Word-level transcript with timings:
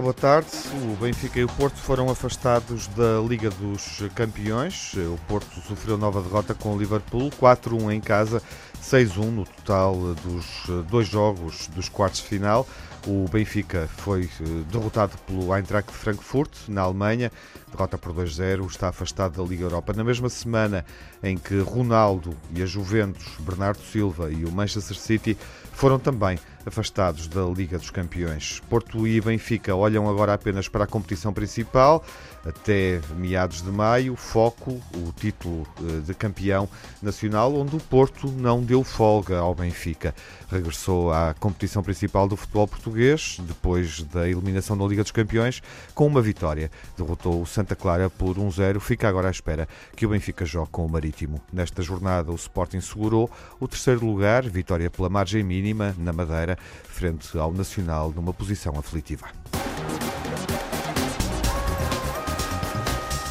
Olá, 0.00 0.04
boa 0.04 0.14
tarde. 0.14 0.48
O 0.82 0.96
Benfica 0.96 1.38
e 1.38 1.44
o 1.44 1.48
Porto 1.48 1.76
foram 1.76 2.08
afastados 2.08 2.86
da 2.86 3.20
Liga 3.20 3.50
dos 3.50 4.02
Campeões. 4.14 4.94
O 4.94 5.18
Porto 5.28 5.60
sofreu 5.60 5.98
nova 5.98 6.22
derrota 6.22 6.54
com 6.54 6.74
o 6.74 6.78
Liverpool, 6.78 7.28
4-1 7.38 7.92
em 7.92 8.00
casa, 8.00 8.42
6-1 8.82 9.24
no 9.24 9.44
total 9.44 9.94
dos 10.24 10.86
dois 10.88 11.06
jogos 11.06 11.68
dos 11.68 11.90
quartos 11.90 12.22
de 12.22 12.28
final. 12.28 12.66
O 13.06 13.26
Benfica 13.28 13.90
foi 13.98 14.24
eh, 14.24 14.44
derrotado 14.72 15.18
pelo 15.26 15.54
Eintracht 15.54 15.92
Frankfurt, 15.92 16.50
na 16.66 16.80
Alemanha, 16.80 17.30
derrota 17.70 17.98
por 17.98 18.14
2-0, 18.14 18.66
está 18.70 18.88
afastado 18.88 19.42
da 19.42 19.46
Liga 19.46 19.64
Europa. 19.64 19.92
Na 19.92 20.02
mesma 20.02 20.30
semana 20.30 20.82
em 21.22 21.36
que 21.36 21.58
Ronaldo 21.60 22.34
e 22.54 22.62
a 22.62 22.66
Juventus, 22.66 23.26
Bernardo 23.40 23.82
Silva 23.82 24.30
e 24.30 24.44
o 24.44 24.50
Manchester 24.50 24.96
City 24.96 25.36
foram 25.72 25.98
também 25.98 26.38
afastados 26.66 27.26
da 27.26 27.42
Liga 27.44 27.78
dos 27.78 27.90
Campeões. 27.90 28.60
Porto 28.68 29.06
e 29.06 29.20
Benfica 29.20 29.74
olham 29.74 30.08
agora 30.08 30.34
apenas 30.34 30.68
para 30.68 30.84
a 30.84 30.86
competição 30.86 31.32
principal, 31.32 32.04
até 32.44 33.00
meados 33.16 33.62
de 33.62 33.70
maio, 33.70 34.16
foco 34.16 34.80
o 34.94 35.12
título 35.12 35.66
eh, 35.78 36.00
de 36.00 36.14
campeão 36.14 36.68
nacional, 37.02 37.54
onde 37.54 37.76
o 37.76 37.80
Porto 37.80 38.30
não 38.30 38.62
deu 38.62 38.84
folga 38.84 39.38
ao 39.38 39.54
Benfica. 39.54 40.14
Regressou 40.50 41.12
à 41.12 41.34
competição 41.38 41.82
principal 41.82 42.28
do 42.28 42.36
futebol 42.36 42.66
português, 42.66 43.38
depois 43.40 44.02
da 44.04 44.28
eliminação 44.28 44.76
da 44.76 44.84
Liga 44.84 45.02
dos 45.02 45.12
Campeões, 45.12 45.62
com 45.94 46.06
uma 46.06 46.20
vitória. 46.20 46.70
Derrotou 46.96 47.40
o 47.40 47.46
Santa 47.46 47.76
Clara 47.76 48.10
por 48.10 48.36
1-0. 48.36 48.80
Fica 48.80 49.08
agora 49.08 49.28
à 49.28 49.30
espera 49.30 49.68
que 49.96 50.06
o 50.06 50.10
Benfica 50.10 50.44
jogue 50.44 50.70
com 50.70 50.84
o 50.84 50.88
Marítimo. 51.10 51.42
Nesta 51.52 51.82
jornada, 51.82 52.30
o 52.30 52.36
Sporting 52.36 52.80
segurou 52.80 53.28
o 53.58 53.66
terceiro 53.66 54.06
lugar, 54.06 54.48
vitória 54.48 54.88
pela 54.88 55.08
margem 55.08 55.42
mínima, 55.42 55.94
na 55.98 56.12
Madeira, 56.12 56.56
frente 56.84 57.36
ao 57.36 57.52
Nacional, 57.52 58.12
numa 58.14 58.32
posição 58.32 58.78
aflitiva. 58.78 59.26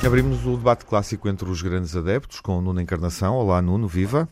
Abrimos 0.06 0.46
o 0.46 0.58
debate 0.58 0.86
clássico 0.86 1.28
entre 1.30 1.50
os 1.50 1.62
grandes 1.62 1.96
adeptos 1.96 2.42
com 2.42 2.58
o 2.58 2.62
Nuno 2.62 2.82
Encarnação. 2.82 3.36
Olá, 3.36 3.62
Nuno, 3.62 3.88
viva. 3.88 4.28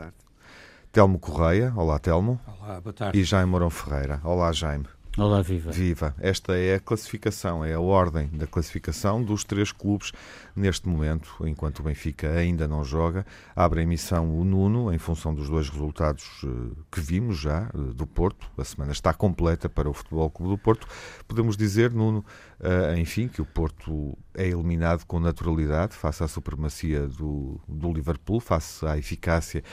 Telmo 0.91 1.19
Correia. 1.19 1.73
Olá, 1.75 1.99
Telmo. 1.99 2.39
Olá, 2.47 2.81
boa 2.81 2.93
tarde. 2.93 3.19
E 3.19 3.23
Jaime 3.23 3.49
Mourão 3.49 3.69
Ferreira. 3.69 4.19
Olá, 4.23 4.51
Jaime. 4.51 4.85
Olá, 5.17 5.41
viva. 5.41 5.71
Viva. 5.71 6.15
Esta 6.19 6.55
é 6.55 6.75
a 6.75 6.79
classificação, 6.79 7.65
é 7.65 7.73
a 7.73 7.79
ordem 7.79 8.27
da 8.27 8.45
classificação 8.45 9.23
dos 9.23 9.43
três 9.43 9.71
clubes 9.71 10.11
neste 10.55 10.87
momento, 10.87 11.37
enquanto 11.41 11.79
o 11.79 11.83
Benfica 11.83 12.29
ainda 12.29 12.67
não 12.67 12.83
joga. 12.83 13.25
Abre 13.55 13.79
a 13.79 13.83
emissão 13.83 14.39
o 14.39 14.45
Nuno, 14.45 14.93
em 14.93 14.99
função 14.99 15.33
dos 15.33 15.49
dois 15.49 15.69
resultados 15.69 16.23
eh, 16.43 16.47
que 16.91 17.01
vimos 17.01 17.39
já 17.39 17.67
eh, 17.73 17.93
do 17.95 18.05
Porto. 18.05 18.47
A 18.59 18.63
semana 18.63 18.91
está 18.91 19.11
completa 19.11 19.67
para 19.67 19.89
o 19.89 19.93
Futebol 19.93 20.29
Clube 20.29 20.51
do 20.51 20.57
Porto. 20.59 20.87
Podemos 21.27 21.57
dizer, 21.57 21.91
Nuno, 21.91 22.23
eh, 22.59 22.99
enfim, 22.99 23.27
que 23.27 23.41
o 23.41 23.45
Porto 23.45 24.15
é 24.35 24.47
eliminado 24.47 25.03
com 25.05 25.19
naturalidade 25.19 25.95
face 25.95 26.23
à 26.23 26.27
supremacia 26.27 27.07
do, 27.07 27.59
do 27.67 27.91
Liverpool, 27.91 28.39
face 28.39 28.85
à 28.85 28.95
eficácia 28.99 29.63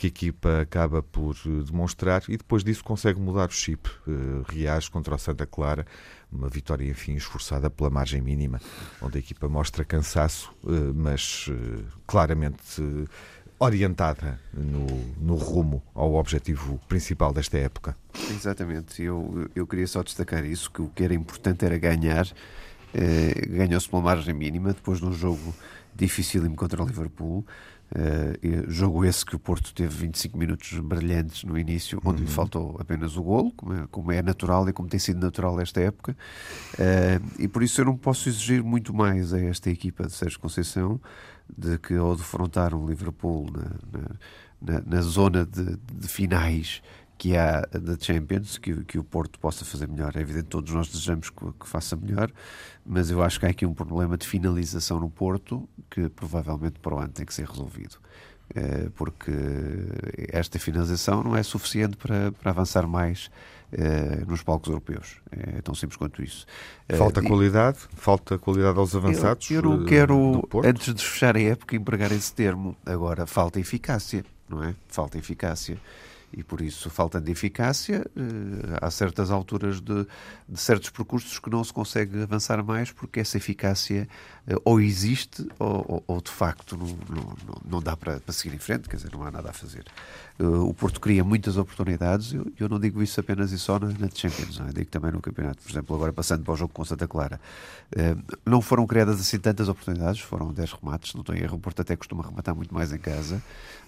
que 0.00 0.06
a 0.06 0.08
equipa 0.08 0.60
acaba 0.62 1.02
por 1.02 1.36
eh, 1.44 1.62
demonstrar 1.62 2.22
e 2.26 2.38
depois 2.38 2.64
disso 2.64 2.82
consegue 2.82 3.20
mudar 3.20 3.50
o 3.50 3.52
chip. 3.52 3.86
Uh, 4.06 4.42
reage 4.48 4.90
contra 4.90 5.14
o 5.14 5.18
Santa 5.18 5.44
Clara, 5.44 5.86
uma 6.32 6.48
vitória, 6.48 6.88
enfim, 6.88 7.16
esforçada 7.16 7.68
pela 7.68 7.90
margem 7.90 8.22
mínima, 8.22 8.62
onde 9.02 9.18
a 9.18 9.20
equipa 9.20 9.46
mostra 9.46 9.84
cansaço, 9.84 10.50
uh, 10.64 10.94
mas 10.94 11.48
uh, 11.48 11.84
claramente 12.06 12.82
orientada 13.58 14.40
no, 14.54 14.86
no, 15.18 15.34
rumo 15.34 15.82
ao 15.94 16.14
objetivo 16.14 16.80
principal 16.88 17.30
desta 17.30 17.58
época. 17.58 17.94
Exatamente, 18.30 19.02
eu, 19.02 19.50
eu 19.54 19.66
queria 19.66 19.86
só 19.86 20.02
destacar 20.02 20.46
isso, 20.46 20.70
que 20.70 20.80
o 20.80 20.88
que 20.88 21.04
era 21.04 21.12
importante 21.12 21.62
era 21.62 21.76
ganhar, 21.76 22.26
ganhou-se 23.50 23.86
pela 23.86 24.00
margem 24.00 24.32
mínima, 24.32 24.72
depois 24.72 24.98
de 24.98 25.04
um 25.04 25.12
jogo 25.12 25.54
dificílimo 25.94 26.56
contra 26.56 26.82
o 26.82 26.86
Liverpool, 26.86 27.44
Uh, 27.92 28.70
jogo 28.70 29.04
esse 29.04 29.26
que 29.26 29.34
o 29.34 29.38
Porto 29.38 29.74
teve 29.74 30.06
25 30.06 30.38
minutos 30.38 30.78
brilhantes 30.78 31.42
no 31.42 31.58
início, 31.58 32.00
onde 32.04 32.20
uhum. 32.20 32.28
lhe 32.28 32.32
faltou 32.32 32.76
apenas 32.78 33.16
o 33.16 33.22
golo, 33.22 33.50
como 33.56 33.74
é, 33.74 33.86
como 33.90 34.12
é, 34.12 34.22
natural 34.22 34.68
e 34.68 34.72
como 34.72 34.88
tem 34.88 35.00
sido 35.00 35.18
natural 35.18 35.60
esta 35.60 35.80
época. 35.80 36.16
Uh, 36.74 37.42
e 37.42 37.48
por 37.48 37.62
isso 37.62 37.80
eu 37.80 37.84
não 37.84 37.96
posso 37.96 38.28
exigir 38.28 38.62
muito 38.62 38.94
mais 38.94 39.34
a 39.34 39.40
esta 39.40 39.70
equipa 39.70 40.06
de 40.06 40.12
Sérgio 40.12 40.38
Conceição 40.38 41.00
de 41.56 41.78
que 41.78 41.94
ao 41.94 42.14
defrontar 42.14 42.74
um 42.74 42.86
Liverpool 42.86 43.50
na, 43.50 44.00
na, 44.00 44.08
na, 44.60 44.82
na 44.86 45.02
zona 45.02 45.44
de, 45.44 45.76
de 45.92 46.06
finais 46.08 46.82
que 47.20 47.36
há 47.36 47.60
da 47.60 47.98
Champions, 48.00 48.56
que, 48.56 48.82
que 48.86 48.98
o 48.98 49.04
Porto 49.04 49.38
possa 49.38 49.62
fazer 49.62 49.86
melhor. 49.86 50.16
É 50.16 50.20
evidente 50.20 50.46
todos 50.46 50.72
nós 50.72 50.88
desejamos 50.88 51.28
que, 51.28 51.52
que, 51.60 51.68
faça 51.68 51.94
melhor, 51.94 52.32
mas 52.82 53.10
eu 53.10 53.22
acho 53.22 53.38
que 53.38 53.44
há 53.44 53.50
aqui 53.50 53.66
um 53.66 53.74
problema 53.74 54.16
de 54.16 54.26
finalização 54.26 54.98
no 54.98 55.10
Porto 55.10 55.68
que 55.90 56.08
provavelmente 56.08 56.78
para 56.78 56.94
o 56.94 56.98
ano 56.98 57.10
tem 57.10 57.26
que 57.26 57.34
ser 57.34 57.46
resolvido. 57.46 57.98
É, 58.54 58.88
porque 58.94 59.30
esta 60.32 60.58
finalização 60.58 61.22
não 61.22 61.36
é 61.36 61.42
suficiente 61.42 61.94
para, 61.98 62.32
para 62.32 62.52
avançar 62.52 62.86
mais 62.86 63.30
é, 63.70 64.24
nos 64.26 64.42
palcos 64.42 64.68
europeus. 64.70 65.18
É 65.30 65.60
tão 65.60 65.74
simples 65.74 65.98
quanto 65.98 66.22
isso. 66.22 66.46
Eh, 66.88 66.96
falta 66.96 67.20
qualidade? 67.20 67.80
Falta 67.96 68.38
qualidade 68.38 68.78
aos 68.78 68.96
avançados? 68.96 69.50
Eu, 69.50 69.56
eu 69.56 69.62
não 69.62 69.84
quero, 69.84 70.48
antes 70.64 70.94
de 70.94 71.04
fechar 71.04 71.36
a 71.36 71.40
época, 71.42 71.76
empregar 71.76 72.10
esse 72.12 72.32
termo. 72.32 72.74
Agora, 72.86 73.26
falta 73.26 73.60
eficácia, 73.60 74.24
não 74.48 74.64
é? 74.64 74.74
Falta 74.88 75.18
eficácia 75.18 75.76
e 76.32 76.44
por 76.44 76.60
isso, 76.60 76.88
falta 76.88 77.20
de 77.20 77.32
eficácia, 77.32 78.06
eh, 78.16 78.78
há 78.80 78.88
certas 78.90 79.32
alturas 79.32 79.80
de, 79.80 80.06
de, 80.48 80.60
certos 80.60 80.88
percursos 80.90 81.40
que 81.40 81.50
não 81.50 81.62
se 81.64 81.72
consegue 81.72 82.22
avançar 82.22 82.62
mais 82.62 82.92
porque 82.92 83.18
essa 83.18 83.36
eficácia 83.36 84.08
eh, 84.46 84.54
ou 84.64 84.80
existe 84.80 85.46
ou, 85.58 86.04
ou 86.06 86.20
de 86.20 86.30
facto 86.30 86.76
não, 86.76 86.86
não, 86.86 87.36
não 87.64 87.82
dá 87.82 87.96
para, 87.96 88.20
para, 88.20 88.32
seguir 88.32 88.54
em 88.54 88.58
frente, 88.58 88.88
quer 88.88 88.96
dizer, 88.96 89.10
não 89.12 89.24
há 89.24 89.30
nada 89.30 89.50
a 89.50 89.52
fazer. 89.52 89.84
Eh, 90.38 90.44
o 90.44 90.72
Porto 90.72 91.00
cria 91.00 91.24
muitas 91.24 91.56
oportunidades, 91.56 92.32
eu, 92.32 92.46
eu 92.60 92.68
não 92.68 92.78
digo 92.78 93.02
isso 93.02 93.18
apenas 93.18 93.50
e 93.50 93.58
só 93.58 93.80
na, 93.80 93.88
na 93.88 94.08
Champions, 94.14 94.58
não, 94.58 94.68
é? 94.68 94.72
digo 94.72 94.90
também 94.90 95.10
no 95.10 95.20
campeonato, 95.20 95.60
por 95.62 95.70
exemplo, 95.70 95.96
agora 95.96 96.12
passando 96.12 96.44
para 96.44 96.54
o 96.54 96.56
jogo 96.56 96.72
com 96.72 96.84
Santa 96.84 97.08
Clara. 97.08 97.40
Não 98.46 98.60
foram 98.60 98.86
criadas 98.86 99.20
assim 99.20 99.36
tantas 99.36 99.68
oportunidades, 99.68 100.20
foram 100.20 100.52
10 100.52 100.74
remates, 100.74 101.12
não 101.12 101.22
estou 101.22 101.34
em 101.34 101.40
erro, 101.40 101.56
o 101.56 101.58
Porto 101.58 101.82
até 101.82 101.96
costuma 101.96 102.22
rematar 102.22 102.54
muito 102.54 102.72
mais 102.72 102.92
em 102.92 102.98
casa, 102.98 103.42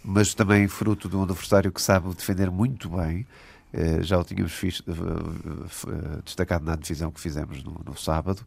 mas 0.04 0.34
também 0.34 0.66
fruto 0.66 1.08
de 1.08 1.14
um 1.16 1.22
adversário 1.22 1.70
que 1.70 1.80
sabe 1.80 2.12
defender 2.14 2.31
defender 2.32 2.50
muito 2.50 2.88
bem. 2.88 3.26
Uh, 3.72 4.02
já 4.02 4.18
o 4.18 4.24
tínhamos 4.24 4.62
uh, 4.62 4.66
uh, 4.90 6.22
destacado 6.24 6.64
na 6.64 6.76
divisão 6.76 7.10
que 7.10 7.20
fizemos 7.20 7.62
no, 7.64 7.80
no 7.84 7.96
sábado. 7.96 8.44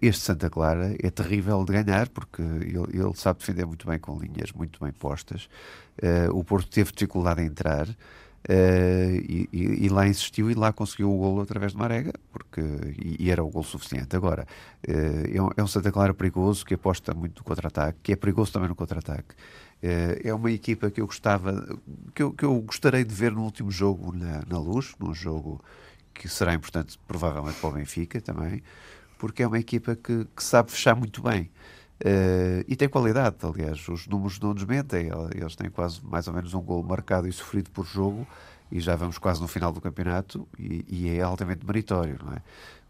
este 0.00 0.22
Santa 0.22 0.48
Clara 0.48 0.94
é 1.02 1.10
terrível 1.10 1.64
de 1.64 1.72
ganhar 1.72 2.08
porque 2.08 2.42
ele, 2.42 2.86
ele, 2.92 3.12
sabe 3.16 3.40
defender 3.40 3.66
muito 3.66 3.86
bem 3.88 3.98
com 3.98 4.16
linhas 4.16 4.52
muito 4.52 4.78
bem 4.80 4.92
postas. 4.92 5.48
o 6.32 6.44
Porto 6.44 6.70
teve 6.70 6.92
dificuldade 6.92 7.42
em 7.42 7.46
entrar. 7.46 7.88
E, 8.48 9.48
e, 9.52 9.88
lá 9.88 10.06
insistiu 10.06 10.50
e 10.50 10.54
lá 10.54 10.72
conseguiu 10.72 11.12
o 11.12 11.16
golo 11.16 11.42
através 11.42 11.72
de 11.72 11.78
Marega 11.78 12.12
porque, 12.32 12.60
e 12.98 13.30
era 13.30 13.42
o 13.42 13.48
golo 13.48 13.64
suficiente. 13.64 14.14
Agora, 14.14 14.46
é 14.86 15.42
um, 15.42 15.48
é 15.56 15.62
um 15.62 15.66
Santa 15.66 15.90
Clara 15.90 16.14
perigoso 16.14 16.64
que 16.64 16.74
aposta 16.74 17.12
muito 17.14 17.38
no 17.38 17.44
contra-ataque, 17.44 17.98
que 18.02 18.12
é 18.12 18.16
perigoso 18.16 18.52
também 18.52 18.68
no 18.68 18.76
contra-ataque. 18.76 19.34
Eh, 19.82 20.20
é 20.24 20.34
uma 20.34 20.50
equipa 20.52 20.90
que 20.90 21.00
eu 21.00 21.06
gostava, 21.06 21.78
que 22.14 22.22
eu, 22.22 22.32
que 22.32 22.44
eu 22.44 22.60
gostaria 22.60 23.04
de 23.04 23.14
ver 23.14 23.32
no 23.32 23.42
último 23.42 23.70
jogo 23.70 24.12
na, 24.16 24.42
na 24.48 24.58
Luz, 24.58 24.94
num 24.98 25.12
jogo 25.12 25.60
que 26.14 26.28
será 26.28 26.54
importante 26.54 26.98
provavelmente 27.08 27.58
para 27.58 27.70
o 27.70 27.72
Benfica 27.72 28.20
também, 28.20 28.62
porque 29.18 29.42
é 29.42 29.46
uma 29.46 29.58
equipa 29.58 29.96
que, 29.96 30.26
que 30.36 30.44
sabe 30.44 30.70
fechar 30.70 30.94
muito 30.94 31.22
bem. 31.22 31.50
Uh, 32.04 32.64
e 32.66 32.74
tem 32.74 32.88
qualidade, 32.88 33.36
aliás, 33.42 33.86
os 33.88 34.08
números 34.08 34.38
não 34.40 34.54
nos 34.54 34.64
mentem, 34.64 35.10
eles 35.34 35.54
têm 35.54 35.70
quase 35.70 36.04
mais 36.04 36.26
ou 36.26 36.34
menos 36.34 36.52
um 36.52 36.60
gol 36.60 36.82
marcado 36.82 37.28
e 37.28 37.32
sofrido 37.32 37.70
por 37.70 37.86
jogo, 37.86 38.26
e 38.72 38.80
já 38.80 38.96
vamos 38.96 39.18
quase 39.18 39.40
no 39.40 39.46
final 39.46 39.72
do 39.72 39.80
campeonato, 39.80 40.46
e, 40.58 40.84
e 40.88 41.08
é 41.10 41.22
altamente 41.22 41.64
meritório, 41.64 42.18
não 42.24 42.32
é? 42.32 42.42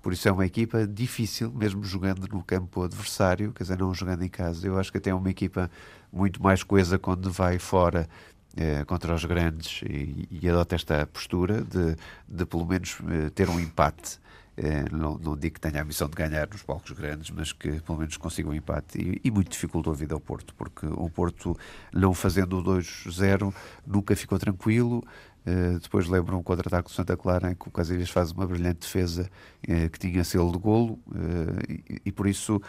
Por 0.03 0.13
isso 0.13 0.29
é 0.29 0.33
uma 0.33 0.45
equipa 0.45 0.87
difícil, 0.87 1.53
mesmo 1.53 1.85
jogando 1.85 2.27
no 2.27 2.43
campo 2.43 2.83
adversário, 2.83 3.53
quer 3.53 3.63
dizer, 3.63 3.79
não 3.79 3.95
jogando 3.95 4.23
em 4.23 4.29
casa. 4.29 4.67
Eu 4.67 4.79
acho 4.79 4.91
que 4.91 4.99
até 4.99 5.11
é 5.11 5.15
uma 5.15 5.31
equipa 5.31 5.71
muito 6.13 6.43
mais 6.43 6.63
coesa 6.65 6.99
quando 6.99 7.31
vai 7.31 7.59
fora 7.59 8.09
eh, 8.57 8.85
contra 8.85 9.15
os 9.15 9.25
grandes 9.25 9.81
e, 9.83 10.29
e, 10.31 10.49
adota 10.49 10.75
esta 10.75 11.07
postura 11.07 11.63
de, 11.63 11.97
de 12.29 12.45
pelo 12.45 12.67
menos 12.67 12.99
eh, 13.09 13.31
ter 13.31 13.49
um 13.49 13.59
empate. 13.59 14.21
Eh, 14.57 14.85
não, 14.93 15.17
não, 15.17 15.35
digo 15.35 15.55
que 15.55 15.61
tenha 15.61 15.81
a 15.81 15.85
missão 15.85 16.07
de 16.07 16.15
ganhar 16.15 16.47
nos 16.49 16.63
palcos 16.63 16.91
grandes, 16.91 17.31
mas 17.31 17.53
que 17.53 17.81
pelo 17.81 17.99
menos 17.99 18.19
consiga 18.19 18.51
um 18.51 18.55
empate. 18.55 18.99
E, 19.01 19.21
e 19.25 19.31
muito 19.31 19.51
dificultou 19.51 19.93
a 19.93 19.97
vida 19.97 20.15
ao 20.15 20.21
Porto, 20.21 20.55
porque 20.55 20.85
o 20.85 21.09
Porto, 21.09 21.57
não 21.95 22.13
fazendo 22.13 22.59
o 22.59 22.63
2-0, 22.63 23.55
nunca 23.87 24.15
ficou 24.15 24.39
tranquilo. 24.39 25.03
Uh, 25.45 25.81
depois 25.81 26.07
lembro 26.07 26.39
um 26.39 26.43
contra-ataque 26.43 26.89
do 26.89 26.95
Santa 26.95 27.17
Clara 27.17 27.51
em 27.51 27.55
que 27.57 27.67
o 27.67 27.71
Casilhas 27.73 28.09
faz 28.09 28.31
uma 28.31 28.47
brilhante 28.47 28.83
defesa 28.83 29.29
uh, 29.69 29.91
que 29.91 29.99
tinha 29.99 30.23
selo 30.23 30.53
de 30.53 30.59
golo 30.59 31.01
uh, 31.09 31.59
e, 31.69 32.01
e, 32.07 32.13
por 32.13 32.29
isso 32.29 32.63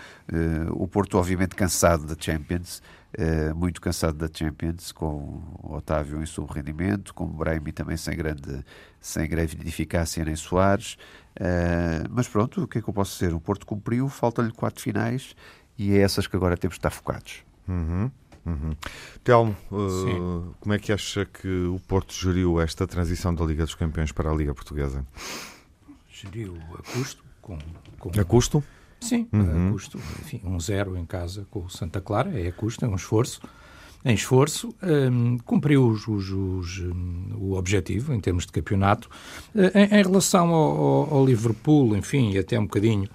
o 0.72 0.88
Porto 0.88 1.20
obviamente 1.20 1.54
cansado 1.54 2.08
da 2.08 2.16
Champions 2.20 2.82
muito 3.56 3.80
cansado 3.80 4.18
da 4.18 4.28
Champions 4.34 4.92
com 4.92 5.44
Otávio 5.62 6.24
em 6.24 6.26
sub-rendimento 6.26 7.14
com 7.14 7.26
o 7.26 7.28
Brahimi 7.28 7.72
também 7.72 7.96
sem 7.96 8.18
grande 8.18 8.66
sem 9.00 9.30
grande 9.30 9.56
eficácia 9.68 10.26
nem 10.26 10.36
Soares 10.36 10.98
mas 12.10 12.28
pronto, 12.28 12.64
o 12.64 12.68
que 12.68 12.80
é 12.80 12.82
que 12.82 12.90
eu 12.90 12.94
posso 12.94 13.14
dizer? 13.14 13.36
O 13.36 13.40
Porto 13.40 13.68
cumpriu, 13.68 14.10
faltam-lhe 14.10 14.52
quatro 14.52 14.82
finais 14.82 15.36
e 15.78 15.94
é 15.96 16.00
essas 16.00 16.26
que 16.26 16.36
agora 16.36 16.58
temos 16.58 16.76
de 16.76 16.80
estar 16.80 16.90
focados 16.90 17.44
uhum. 17.68 18.10
Uhum. 18.46 18.76
Telmo, 19.24 19.56
uh, 19.72 20.54
como 20.60 20.74
é 20.74 20.80
que 20.80 20.92
acha 20.92 21.26
que 21.26 21.48
o 21.48 21.80
Porto 21.88 22.14
geriu 22.14 22.60
esta 22.60 22.86
transição 22.86 23.34
da 23.34 23.46
Liga 23.46 23.64
dos 23.64 23.76
Campeões 23.76 24.12
para 24.12 24.30
a 24.30 24.34
Liga 24.34 24.54
Portuguesa? 24.54 25.06
Geriu 26.12 26.58
a 26.74 26.92
custo. 26.92 27.24
Com, 27.42 27.58
com... 28.00 28.12
A 28.20 28.24
custo? 28.24 28.64
Sim, 29.00 29.28
uhum. 29.32 29.70
a 29.70 29.72
custo. 29.72 29.98
Enfim, 29.98 30.42
um 30.44 30.60
zero 30.60 30.98
em 30.98 31.06
casa 31.06 31.46
com 31.50 31.66
o 31.66 31.70
Santa 31.70 32.02
Clara, 32.02 32.38
é 32.40 32.48
a 32.48 32.52
custo, 32.52 32.84
é 32.86 32.88
um 32.88 32.96
esforço. 32.96 33.42
Em 34.06 34.16
esforço, 34.16 34.76
um, 34.84 35.38
cumpriu 35.40 35.88
os, 35.88 36.06
os, 36.10 36.30
os, 36.30 36.80
um, 36.80 37.36
o 37.38 37.54
objetivo 37.54 38.14
em 38.14 38.20
termos 38.20 38.46
de 38.46 38.52
campeonato. 38.52 39.10
Uh, 39.56 39.78
em, 39.78 40.00
em, 40.00 40.04
relação 40.04 40.50
ao, 40.50 40.78
ao, 40.78 41.14
ao 41.16 41.26
Liverpool, 41.26 41.96
enfim, 41.96 42.32
e 42.32 42.38
até 42.38 42.60
um 42.60 42.64
bocadinho 42.64 43.10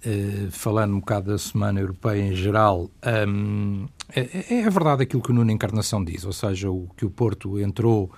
Uh, 0.00 0.50
falando 0.50 0.94
um 0.94 1.00
bocado 1.00 1.30
da 1.30 1.36
Semana 1.36 1.78
Europeia 1.78 2.22
em 2.22 2.34
geral, 2.34 2.90
um, 3.28 3.86
é, 4.14 4.54
é, 4.54 4.60
é, 4.60 4.70
verdade 4.70 5.02
aquilo 5.02 5.22
que 5.22 5.30
o 5.30 5.34
Nuno 5.34 5.50
Encarnação 5.50 6.04
diz, 6.04 6.24
ou 6.24 6.32
seja, 6.32 6.70
o 6.70 6.88
que 6.96 7.04
o 7.04 7.10
Porto 7.10 7.58
entrou, 7.58 8.10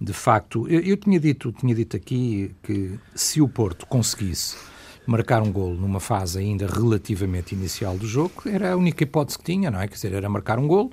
de 0.00 0.12
facto. 0.12 0.66
Eu, 0.68 0.80
eu 0.80 0.96
tinha, 0.96 1.20
dito, 1.20 1.52
tinha 1.52 1.74
dito 1.74 1.96
aqui 1.96 2.54
que 2.62 2.98
se 3.14 3.40
o 3.40 3.48
Porto 3.48 3.86
conseguisse 3.86 4.56
marcar 5.06 5.42
um 5.42 5.50
gol 5.50 5.74
numa 5.74 6.00
fase 6.00 6.38
ainda 6.38 6.66
relativamente 6.66 7.54
inicial 7.54 7.96
do 7.98 8.06
jogo, 8.06 8.42
era 8.46 8.72
a 8.72 8.76
única 8.76 9.02
hipótese 9.02 9.38
que 9.38 9.44
tinha, 9.44 9.70
não 9.70 9.80
é? 9.80 9.88
Quer 9.88 9.94
dizer, 9.94 10.12
era 10.12 10.28
marcar 10.28 10.58
um 10.58 10.66
gol 10.66 10.92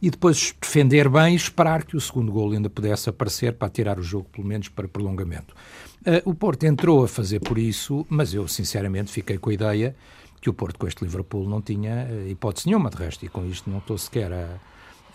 e 0.00 0.10
depois 0.10 0.54
defender 0.60 1.08
bem 1.08 1.32
e 1.32 1.36
esperar 1.36 1.84
que 1.84 1.96
o 1.96 2.00
segundo 2.00 2.30
gol 2.30 2.52
ainda 2.52 2.68
pudesse 2.68 3.08
aparecer 3.08 3.54
para 3.54 3.68
tirar 3.68 3.98
o 3.98 4.02
jogo, 4.02 4.28
pelo 4.30 4.46
menos 4.46 4.68
para 4.68 4.86
prolongamento. 4.86 5.54
Uh, 6.02 6.30
o 6.30 6.34
Porto 6.34 6.64
entrou 6.64 7.02
a 7.02 7.08
fazer 7.08 7.40
por 7.40 7.58
isso, 7.58 8.06
mas 8.08 8.32
eu 8.32 8.46
sinceramente 8.46 9.10
fiquei 9.10 9.38
com 9.38 9.50
a 9.50 9.54
ideia 9.54 9.96
que 10.40 10.50
o 10.50 10.54
Porto 10.54 10.78
com 10.78 10.86
este 10.86 11.02
Liverpool 11.04 11.48
não 11.48 11.60
tinha 11.60 12.06
uh, 12.10 12.28
hipótese 12.28 12.66
nenhuma 12.66 12.90
de 12.90 12.96
resto, 12.96 13.24
e 13.24 13.28
com 13.28 13.44
isto 13.46 13.68
não 13.70 13.78
estou 13.78 13.96
sequer 13.98 14.32
a, 14.32 14.58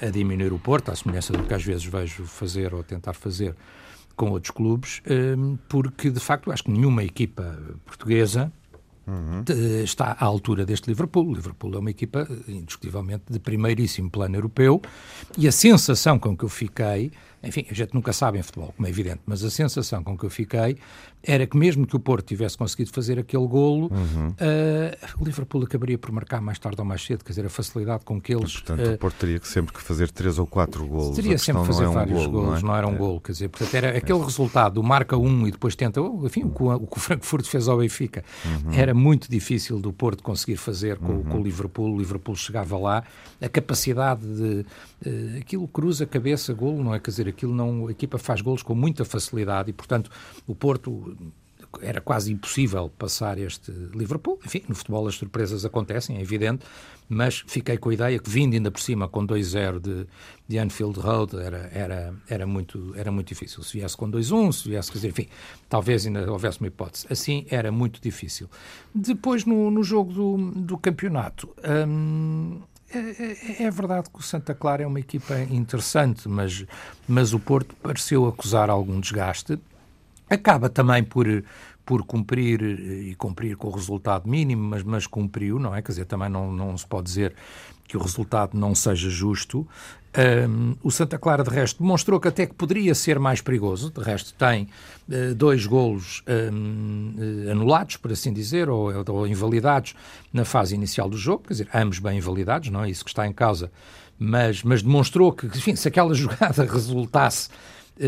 a 0.06 0.10
diminuir 0.10 0.54
o 0.54 0.60
Porto, 0.60 0.90
à 0.90 0.96
semelhança 0.96 1.34
do 1.34 1.44
que 1.44 1.54
às 1.54 1.64
vezes 1.64 1.86
vejo 1.86 2.26
fazer 2.26 2.74
ou 2.74 2.84
tentar 2.84 3.14
fazer 3.14 3.56
com 4.16 4.32
outros 4.32 4.52
clubes, 4.52 5.00
uh, 5.00 5.58
porque 5.70 6.10
de 6.10 6.20
facto 6.20 6.52
acho 6.52 6.64
que 6.64 6.72
nenhuma 6.72 7.04
equipa 7.04 7.58
portuguesa 7.86 8.52
Uhum. 9.08 9.44
está 9.84 10.16
à 10.18 10.24
altura 10.24 10.64
deste 10.64 10.88
Liverpool. 10.88 11.28
O 11.28 11.34
Liverpool 11.34 11.74
é 11.74 11.80
uma 11.80 11.90
equipa, 11.90 12.28
indiscutivelmente, 12.48 13.24
de 13.30 13.40
primeiríssimo 13.40 14.12
plano 14.12 14.36
europeu 14.36 14.80
e 15.38 15.48
a 15.48 15.52
sensação 15.52 16.20
com 16.20 16.38
que 16.38 16.46
eu 16.46 16.50
fiquei 16.50 17.12
enfim, 17.44 17.66
a 17.70 17.74
gente 17.74 17.94
nunca 17.94 18.14
sabe 18.14 18.38
em 18.38 18.44
futebol, 18.44 18.74
como 18.76 18.88
é 18.88 18.90
evidente, 18.90 19.22
mas 19.26 19.44
a 19.44 19.50
sensação 19.50 20.04
com 20.04 20.18
que 20.18 20.26
eu 20.26 20.30
fiquei 20.30 20.78
era 21.24 21.46
que 21.46 21.56
mesmo 21.56 21.86
que 21.86 21.96
o 21.96 22.00
Porto 22.00 22.26
tivesse 22.26 22.58
conseguido 22.58 22.92
fazer 22.92 23.20
aquele 23.20 23.48
golo, 23.48 23.92
uhum. 23.92 24.30
uh, 24.30 25.22
o 25.22 25.26
Liverpool 25.26 25.64
acabaria 25.64 25.98
por 25.98 26.12
marcar 26.12 26.42
mais 26.42 26.58
tarde 26.58 26.80
ou 26.80 26.86
mais 26.86 27.04
cedo, 27.04 27.24
quer 27.24 27.32
dizer, 27.32 27.46
a 27.46 27.50
facilidade 27.50 28.04
com 28.04 28.20
que 28.20 28.34
eles... 28.34 28.52
E, 28.52 28.54
portanto, 28.54 28.88
uh, 28.88 28.94
o 28.94 28.98
Porto 28.98 29.16
teria 29.18 29.40
que 29.40 29.48
sempre 29.48 29.74
que 29.74 29.82
fazer 29.82 30.10
três 30.12 30.40
ou 30.40 30.48
quatro 30.48 30.86
golos. 30.86 31.16
Teria 31.16 31.38
sempre 31.38 31.62
que 31.62 31.68
fazer 31.68 31.84
é 31.84 31.90
um 31.90 31.94
vários 31.94 32.26
golo, 32.26 32.32
golos, 32.32 32.64
não, 32.64 32.70
é? 32.70 32.72
não 32.72 32.78
era 32.78 32.88
um 32.88 32.96
é. 32.96 32.98
golo, 32.98 33.22
quer 33.22 33.32
dizer, 33.34 33.50
portanto, 33.50 33.76
era 33.76 33.98
aquele 33.98 34.20
é. 34.20 34.24
resultado, 34.24 34.82
marca 34.82 35.18
um 35.18 35.48
e 35.48 35.52
depois 35.52 35.76
tenta, 35.76 36.00
enfim, 36.00 36.44
o 36.44 36.50
que 36.50 36.64
o, 36.64 36.88
o 36.90 37.00
Frankfurt 37.00 37.46
fez 37.46 37.68
ao 37.68 37.78
Benfica, 37.78 38.24
uhum. 38.44 38.74
era 38.74 38.94
muito 38.94 39.30
difícil 39.30 39.80
do 39.80 39.94
Porto 39.94 40.24
conseguir 40.24 40.58
fazer 40.58 40.98
com, 40.98 41.14
uhum. 41.14 41.24
com 41.24 41.40
o 41.40 41.44
Liverpool, 41.44 41.94
o 41.94 41.98
Liverpool 41.98 42.36
chegava 42.36 42.78
lá, 42.78 43.04
a 43.42 43.50
capacidade 43.50 44.22
de... 44.22 44.66
Uh, 45.04 45.40
aquilo 45.40 45.68
cruza 45.68 46.04
a 46.04 46.08
cabeça, 46.08 46.54
golo, 46.54 46.84
não 46.84 46.94
é? 46.94 47.00
Quer 47.00 47.10
dizer, 47.10 47.28
aquilo 47.32 47.54
não... 47.54 47.88
A 47.88 47.92
equipa 47.92 48.18
faz 48.18 48.42
golos 48.42 48.64
com 48.64 48.76
muita 48.76 49.04
facilidade 49.04 49.70
e, 49.70 49.74
portanto, 49.74 50.12
o 50.46 50.54
Porto 50.54 51.16
era 51.82 52.02
quase 52.02 52.34
impossível 52.34 52.92
passar 52.98 53.38
este 53.38 53.72
Liverpool. 53.94 54.40
Enfim, 54.46 54.64
no 54.68 54.76
futebol 54.76 55.08
as 55.08 55.16
surpresas 55.16 55.64
acontecem, 55.64 56.18
é 56.18 56.22
evidente, 56.22 56.66
mas 57.08 57.44
fiquei 57.48 57.78
com 57.78 57.90
a 57.90 57.94
ideia 57.94 58.20
que 58.20 58.30
vindo 58.30 58.54
ainda 58.54 58.70
por 58.72 58.82
cima 58.82 59.08
com 59.08 59.26
2-0 59.26 59.80
de, 59.80 60.08
de 60.48 60.58
Anfield 60.58 61.00
Road 61.00 61.38
era, 61.38 61.70
era, 61.74 62.14
era, 62.30 62.48
muito, 62.48 62.94
era 62.96 63.12
muito 63.12 63.28
difícil. 63.28 63.64
Se 63.64 63.78
viesse 63.78 63.96
com 63.96 64.10
2-1, 64.10 64.52
se 64.52 64.70
viesse, 64.70 64.92
dizer, 64.92 65.10
enfim, 65.10 65.28
talvez 65.70 66.06
ainda 66.06 66.30
houvesse 66.32 66.60
uma 66.60 66.68
hipótese. 66.68 67.06
Assim 67.10 67.46
era 67.50 67.72
muito 67.72 68.02
difícil. 68.02 68.50
Depois, 68.94 69.46
no, 69.46 69.72
no 69.72 69.84
jogo 69.84 70.14
do, 70.14 70.38
do 70.52 70.78
campeonato, 70.78 71.50
hum, 71.88 72.62
é, 72.94 73.62
é, 73.62 73.64
é, 73.64 73.72
verdade 73.72 74.10
que 74.10 74.20
o 74.20 74.22
Santa 74.22 74.54
Clara 74.54 74.84
é 74.84 74.88
uma 74.88 75.00
equipa 75.00 75.40
interessante, 75.50 76.28
mas, 76.28 76.66
mas 77.08 77.34
o 77.34 77.40
Porto 77.40 77.76
pareceu 77.76 78.28
acusar 78.28 78.70
algum 78.70 79.00
desgaste. 79.00 79.60
Acaba 80.30 80.70
também 80.70 81.04
por, 81.04 81.26
por 81.86 82.06
cumprir 82.06 82.62
e 82.62 83.16
cumprir 83.16 83.56
com 83.58 83.68
o 83.68 83.72
resultado 83.72 84.30
mínimo, 84.30 84.64
mas, 84.64 84.84
mas 84.84 85.08
cumpriu, 85.08 85.60
não 85.60 85.76
é? 85.76 85.82
Quer 85.82 85.92
dizer, 85.92 86.06
também 86.06 86.30
não, 86.30 86.52
não 86.52 86.78
se 86.78 86.86
pode 86.86 87.06
dizer 87.06 87.34
que 87.88 87.98
o 87.98 88.02
resultado 88.02 88.58
não 88.58 88.74
seja 88.74 89.10
justo. 89.10 89.68
Um, 90.18 90.76
o 90.84 90.92
Santa 90.92 91.18
Clara, 91.18 91.42
de 91.42 91.50
resto, 91.50 91.82
demonstrou 91.82 92.20
que 92.20 92.28
até 92.28 92.46
que 92.46 92.54
poderia 92.54 92.94
ser 92.94 93.18
mais 93.18 93.40
perigoso. 93.40 93.90
De 93.92 94.02
resto, 94.02 94.34
tem 94.34 94.68
uh, 95.08 95.34
dois 95.34 95.66
golos 95.66 96.22
um, 96.28 97.14
uh, 97.48 97.52
anulados, 97.52 97.96
por 97.96 98.12
assim 98.12 98.34
dizer, 98.34 98.70
ou, 98.70 98.92
ou, 99.08 99.28
invalidados 99.28 99.96
na 100.34 100.44
fase 100.44 100.76
inicial 100.76 101.10
do 101.10 101.18
jogo, 101.18 101.44
quer 101.48 101.54
dizer, 101.54 101.70
ambos 101.74 102.00
bem 102.00 102.18
invalidados, 102.18 102.70
não 102.70 102.84
é? 102.84 102.90
Isso 102.90 103.06
que 103.06 103.10
está 103.10 103.26
em 103.26 103.32
causa, 103.32 103.72
mas, 104.20 104.64
mas 104.64 104.82
demonstrou 104.82 105.32
que, 105.32 105.46
enfim, 105.46 105.76
se 105.78 105.88
aquela 105.88 106.14
jogada 106.16 106.66
resultasse 106.66 107.50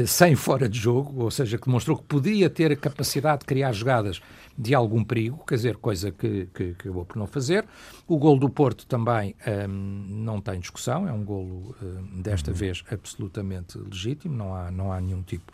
sem 0.05 0.35
fora 0.35 0.67
de 0.67 0.79
jogo, 0.79 1.23
ou 1.23 1.31
seja, 1.31 1.57
que 1.57 1.65
demonstrou 1.65 1.97
que 1.97 2.03
podia 2.03 2.49
ter 2.49 2.71
a 2.71 2.75
capacidade 2.75 3.41
de 3.41 3.45
criar 3.45 3.71
jogadas 3.71 4.21
de 4.57 4.73
algum 4.73 5.03
perigo, 5.03 5.43
quer 5.47 5.55
dizer, 5.55 5.77
coisa 5.77 6.11
que, 6.11 6.47
que, 6.53 6.73
que 6.75 6.81
acabou 6.81 7.05
por 7.05 7.17
não 7.17 7.25
fazer. 7.25 7.65
O 8.07 8.17
gol 8.17 8.37
do 8.37 8.49
Porto 8.49 8.85
também 8.85 9.35
um, 9.67 9.67
não 10.23 10.39
tem 10.39 10.59
discussão, 10.59 11.07
é 11.07 11.11
um 11.11 11.23
golo, 11.23 11.75
um, 11.81 12.21
desta 12.21 12.51
uhum. 12.51 12.57
vez, 12.57 12.83
absolutamente 12.91 13.77
legítimo, 13.77 14.35
não 14.35 14.55
há, 14.55 14.69
não 14.71 14.91
há 14.91 15.01
nenhum 15.01 15.23
tipo 15.23 15.51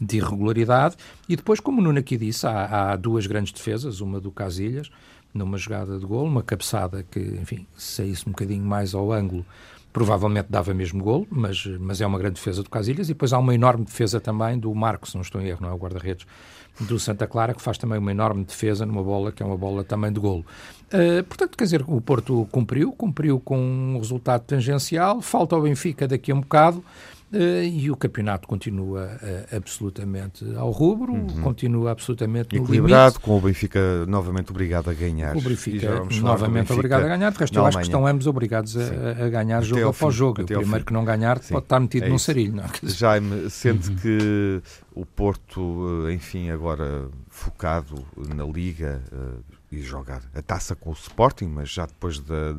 de 0.00 0.18
irregularidade. 0.18 0.96
E 1.28 1.34
depois, 1.34 1.60
como 1.60 1.80
o 1.80 1.84
Nuno 1.84 1.98
aqui 1.98 2.16
disse, 2.16 2.46
há, 2.46 2.92
há 2.92 2.96
duas 2.96 3.26
grandes 3.26 3.52
defesas, 3.52 4.00
uma 4.00 4.20
do 4.20 4.30
Casilhas, 4.30 4.90
numa 5.32 5.56
jogada 5.56 5.98
de 5.98 6.04
gol, 6.04 6.26
uma 6.26 6.42
cabeçada 6.42 7.02
que, 7.10 7.20
enfim, 7.20 7.66
saísse 7.76 8.28
um 8.28 8.32
bocadinho 8.32 8.64
mais 8.64 8.94
ao 8.94 9.12
ângulo, 9.12 9.46
provavelmente 9.92 10.46
dava 10.48 10.72
mesmo 10.72 11.02
gol, 11.02 11.26
mas, 11.30 11.66
mas 11.78 12.00
é 12.00 12.06
uma 12.06 12.18
grande 12.18 12.36
defesa 12.36 12.62
do 12.62 12.70
Casilhas. 12.70 13.08
E 13.08 13.12
depois 13.12 13.32
há 13.32 13.38
uma 13.38 13.54
enorme 13.54 13.84
defesa 13.84 14.20
também 14.20 14.58
do 14.58 14.74
Marcos, 14.74 15.14
não 15.14 15.20
estou 15.20 15.40
em 15.40 15.48
erro, 15.48 15.60
não 15.62 15.68
é 15.68 15.72
o 15.72 15.76
guarda-redes 15.76 16.26
do 16.80 16.98
Santa 16.98 17.26
Clara, 17.26 17.54
que 17.54 17.60
faz 17.60 17.76
também 17.76 17.98
uma 17.98 18.10
enorme 18.10 18.44
defesa 18.44 18.86
numa 18.86 19.02
bola 19.02 19.30
que 19.30 19.42
é 19.42 19.46
uma 19.46 19.56
bola 19.56 19.84
também 19.84 20.10
de 20.10 20.18
golo. 20.18 20.44
Uh, 20.92 21.22
portanto, 21.24 21.56
quer 21.56 21.64
dizer, 21.64 21.84
o 21.86 22.00
Porto 22.00 22.48
cumpriu, 22.50 22.92
cumpriu 22.92 23.38
com 23.38 23.58
um 23.58 23.98
resultado 23.98 24.42
tangencial, 24.42 25.20
falta 25.20 25.54
ao 25.54 25.62
Benfica 25.62 26.08
daqui 26.08 26.32
a 26.32 26.34
um 26.34 26.40
bocado, 26.40 26.82
e 27.32 27.90
o 27.90 27.96
campeonato 27.96 28.46
continua 28.46 29.18
uh, 29.22 29.56
absolutamente 29.56 30.44
ao 30.56 30.70
rubro, 30.70 31.12
uhum. 31.12 31.42
continua 31.42 31.90
absolutamente 31.90 32.56
Equilibrado, 32.56 33.20
com 33.20 33.38
o 33.38 33.40
Benfica 33.40 34.04
novamente 34.06 34.50
obrigado 34.50 34.90
a 34.90 34.94
ganhar. 34.94 35.36
O 35.36 35.40
Benfica 35.40 36.04
novamente 36.20 36.72
obrigado 36.72 37.04
a 37.04 37.08
ganhar, 37.08 37.32
de 37.32 37.38
resto 37.38 37.58
eu 37.58 37.66
acho 37.66 37.78
que 37.78 37.84
estão 37.84 38.06
ambos 38.06 38.26
obrigados 38.26 38.76
a, 38.76 39.24
a, 39.24 39.28
ganhar 39.28 39.58
até 39.58 39.66
jogo 39.66 39.88
após 39.88 40.14
jogo. 40.14 40.42
O 40.42 40.44
primeiro 40.44 40.84
que 40.84 40.92
não 40.92 41.04
ganhar 41.04 41.38
Sim. 41.42 41.54
pode 41.54 41.64
estar 41.64 41.80
metido 41.80 42.06
é 42.06 42.08
num 42.08 42.18
sarilho. 42.18 42.56
Não? 42.56 42.64
É? 42.64 42.70
Jaime, 42.82 43.48
sente 43.50 43.88
uhum. 43.88 43.96
que 43.96 44.62
o 44.94 45.06
Porto, 45.06 46.06
eh, 46.08 46.12
enfim, 46.12 46.50
agora 46.50 47.08
focado 47.28 48.04
na 48.34 48.44
Liga 48.44 49.02
e 49.70 49.80
jogar 49.80 50.22
a 50.34 50.42
taça 50.42 50.74
com 50.74 50.90
o 50.90 50.92
Sporting, 50.92 51.46
mas 51.46 51.70
já 51.70 51.86
depois 51.86 52.18
da 52.18 52.54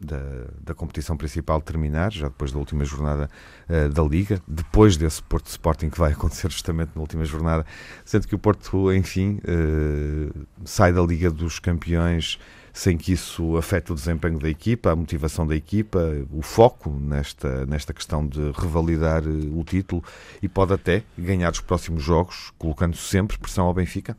da, 0.00 0.20
da 0.60 0.74
competição 0.74 1.16
principal 1.16 1.60
terminar, 1.60 2.12
já 2.12 2.28
depois 2.28 2.52
da 2.52 2.58
última 2.58 2.84
jornada 2.84 3.30
uh, 3.68 3.88
da 3.88 4.02
Liga, 4.02 4.40
depois 4.46 4.96
desse 4.96 5.22
Porto 5.22 5.46
Sporting 5.46 5.90
que 5.90 5.98
vai 5.98 6.12
acontecer 6.12 6.50
justamente 6.50 6.90
na 6.94 7.00
última 7.00 7.24
jornada, 7.24 7.64
sendo 8.04 8.26
que 8.26 8.34
o 8.34 8.38
Porto, 8.38 8.92
enfim, 8.92 9.40
uh, 9.44 10.46
sai 10.64 10.92
da 10.92 11.02
Liga 11.02 11.30
dos 11.30 11.58
Campeões 11.58 12.38
sem 12.78 12.96
que 12.96 13.12
isso 13.12 13.56
afete 13.56 13.90
o 13.90 13.94
desempenho 13.94 14.38
da 14.38 14.48
equipa, 14.48 14.92
a 14.92 14.96
motivação 14.96 15.44
da 15.44 15.56
equipa, 15.56 15.98
o 16.30 16.42
foco 16.42 16.90
nesta, 16.90 17.66
nesta 17.66 17.92
questão 17.92 18.24
de 18.24 18.52
revalidar 18.52 19.24
eh, 19.24 19.48
o 19.52 19.64
título 19.64 20.04
e 20.40 20.48
pode 20.48 20.74
até 20.74 21.02
ganhar 21.18 21.50
os 21.50 21.60
próximos 21.60 22.04
jogos, 22.04 22.52
colocando 22.56 22.96
sempre 22.96 23.36
pressão 23.36 23.66
ao 23.66 23.74
Benfica? 23.74 24.16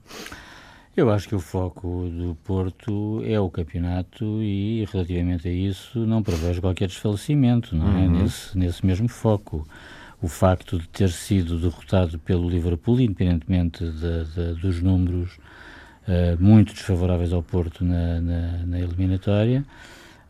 Eu 0.97 1.09
acho 1.09 1.29
que 1.29 1.35
o 1.35 1.39
foco 1.39 2.09
do 2.09 2.35
Porto 2.43 3.23
é 3.25 3.39
o 3.39 3.49
campeonato 3.49 4.41
e, 4.41 4.85
relativamente 4.91 5.47
a 5.47 5.51
isso, 5.51 6.05
não 6.05 6.21
prevejo 6.21 6.61
qualquer 6.61 6.87
desfalecimento 6.87 7.75
não 7.75 7.87
é? 7.97 8.01
Uhum. 8.01 8.21
nesse, 8.21 8.57
nesse 8.57 8.85
mesmo 8.85 9.07
foco. 9.07 9.65
o 10.21 10.27
facto 10.27 10.77
de 10.77 10.87
ter 10.89 11.09
sido 11.09 11.57
derrotado 11.57 12.19
pelo 12.19 12.49
Liverpool, 12.49 12.99
independentemente 12.99 13.85
de, 13.85 14.25
de, 14.25 14.61
dos 14.61 14.81
números 14.81 15.37
uh, 16.07 16.41
muito 16.43 16.73
desfavoráveis 16.73 17.31
ao 17.31 17.41
Porto 17.41 17.85
na, 17.85 18.19
na, 18.19 18.57
na 18.65 18.79
eliminatória, 18.79 19.63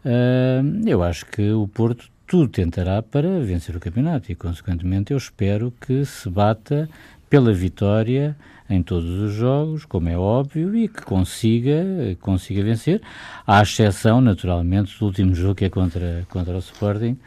uh, 0.06 0.88
eu 0.88 1.01
acho 1.01 1.25
que 1.25 1.51
o 1.51 1.68
Porto 1.68 2.08
tudo 2.28 2.48
tentará 2.48 3.01
para 3.01 3.39
vencer 3.39 3.75
o 3.75 3.80
campeonato 3.80 4.32
e, 4.32 4.36
consequentemente, 4.36 5.12
eu 5.12 5.18
espero 5.18 5.74
que 5.82 6.06
se 6.06 6.30
bata 6.30 6.88
pela 7.28 7.51
vitória 7.51 8.38
em 8.70 8.84
todos 8.84 9.10
os 9.10 9.34
jogos, 9.34 9.84
como 9.84 10.10
é 10.10 10.18
óbvio, 10.18 10.76
e 10.76 10.88
que 10.88 11.02
consiga, 11.02 11.84
consiga 12.22 12.64
vencer, 12.64 13.02
à 13.46 13.62
exceção, 13.62 14.22
naturalmente, 14.22 14.98
do 15.00 15.06
último 15.06 15.34
jogo 15.34 15.56
que 15.56 15.66
é 15.66 15.70
contra, 15.70 16.26
contra 16.30 16.56
o 16.56 16.60
Sporting, 16.60 17.18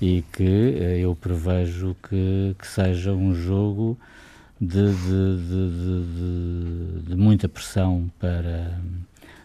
e 0.00 0.22
que 0.32 0.42
eh, 0.78 0.98
eu 0.98 1.14
prevejo 1.14 1.96
que, 2.08 2.54
que 2.58 2.66
seja 2.66 3.12
um 3.12 3.32
jogo 3.34 3.96
de, 4.60 4.92
de, 4.94 5.36
de, 5.48 7.02
de, 7.08 7.16
muita 7.16 7.48
pressão 7.48 8.10
para, 8.18 8.78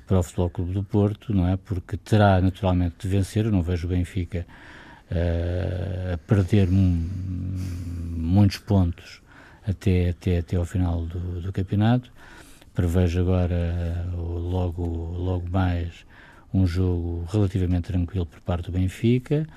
para 0.06 0.20
o 0.20 0.24
Futebol 0.24 0.50
Clube 0.50 0.74
do 0.74 0.84
Porto, 0.84 1.34
não 1.34 1.48
é? 1.48 1.58
Porque 1.58 1.96
terá 1.96 2.42
naturalmente 2.42 2.96
de 3.00 3.08
vencer, 3.08 3.46
eu 3.46 3.52
não 3.52 3.62
vejo 3.62 3.88
o 3.88 3.90
Benfica 3.90 4.46
uh, 5.12 6.14
a 6.16 6.18
perder 6.18 6.68
muitos 6.70 8.58
pontos 8.58 9.22
até, 9.68 10.10
até, 10.10 10.40
até 10.40 10.56
ao 10.56 10.66
final 10.66 11.06
do, 11.06 11.42
do 11.42 11.52
campeonato. 11.52 12.12
Prevejo 12.74 13.20
agora 13.22 14.08
uh, 14.16 14.38
logo, 14.38 14.84
logo 14.86 15.50
mais 15.50 16.06
um 16.54 16.66
jogo 16.66 17.26
relativamente 17.32 17.92
tranquilo 17.92 18.26
por 18.26 18.40
parte 18.42 18.72
do 18.72 18.78
Benfica. 18.78 19.48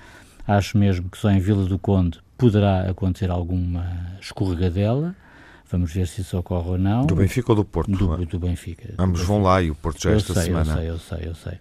Acho 0.47 0.77
mesmo 0.77 1.09
que 1.09 1.19
só 1.19 1.31
em 1.31 1.39
Vila 1.39 1.65
do 1.65 1.79
Conde 1.79 2.21
poderá 2.37 2.91
acontecer 2.91 3.31
alguma 3.31 4.17
escorregadela. 4.21 5.15
Vamos 5.71 5.93
ver 5.93 6.09
se 6.09 6.23
isso 6.23 6.37
ocorre 6.37 6.71
ou 6.71 6.79
não. 6.79 7.07
Do 7.07 7.15
Benfica 7.15 7.53
ou 7.53 7.57
do 7.57 7.65
Porto? 7.65 7.93
Do, 7.93 8.23
é? 8.23 8.27
do 8.27 8.39
Benfica. 8.41 8.95
Ambos 8.99 9.23
vão 9.23 9.41
lá 9.41 9.63
e 9.63 9.71
o 9.71 9.75
Porto 9.75 10.03
já 10.03 10.11
eu 10.11 10.17
esta 10.17 10.35
sei, 10.35 10.45
semana. 10.45 10.83
Eu 10.83 10.99
sei, 10.99 11.21
eu 11.21 11.21
sei, 11.21 11.29
eu 11.29 11.35
sei. 11.35 11.59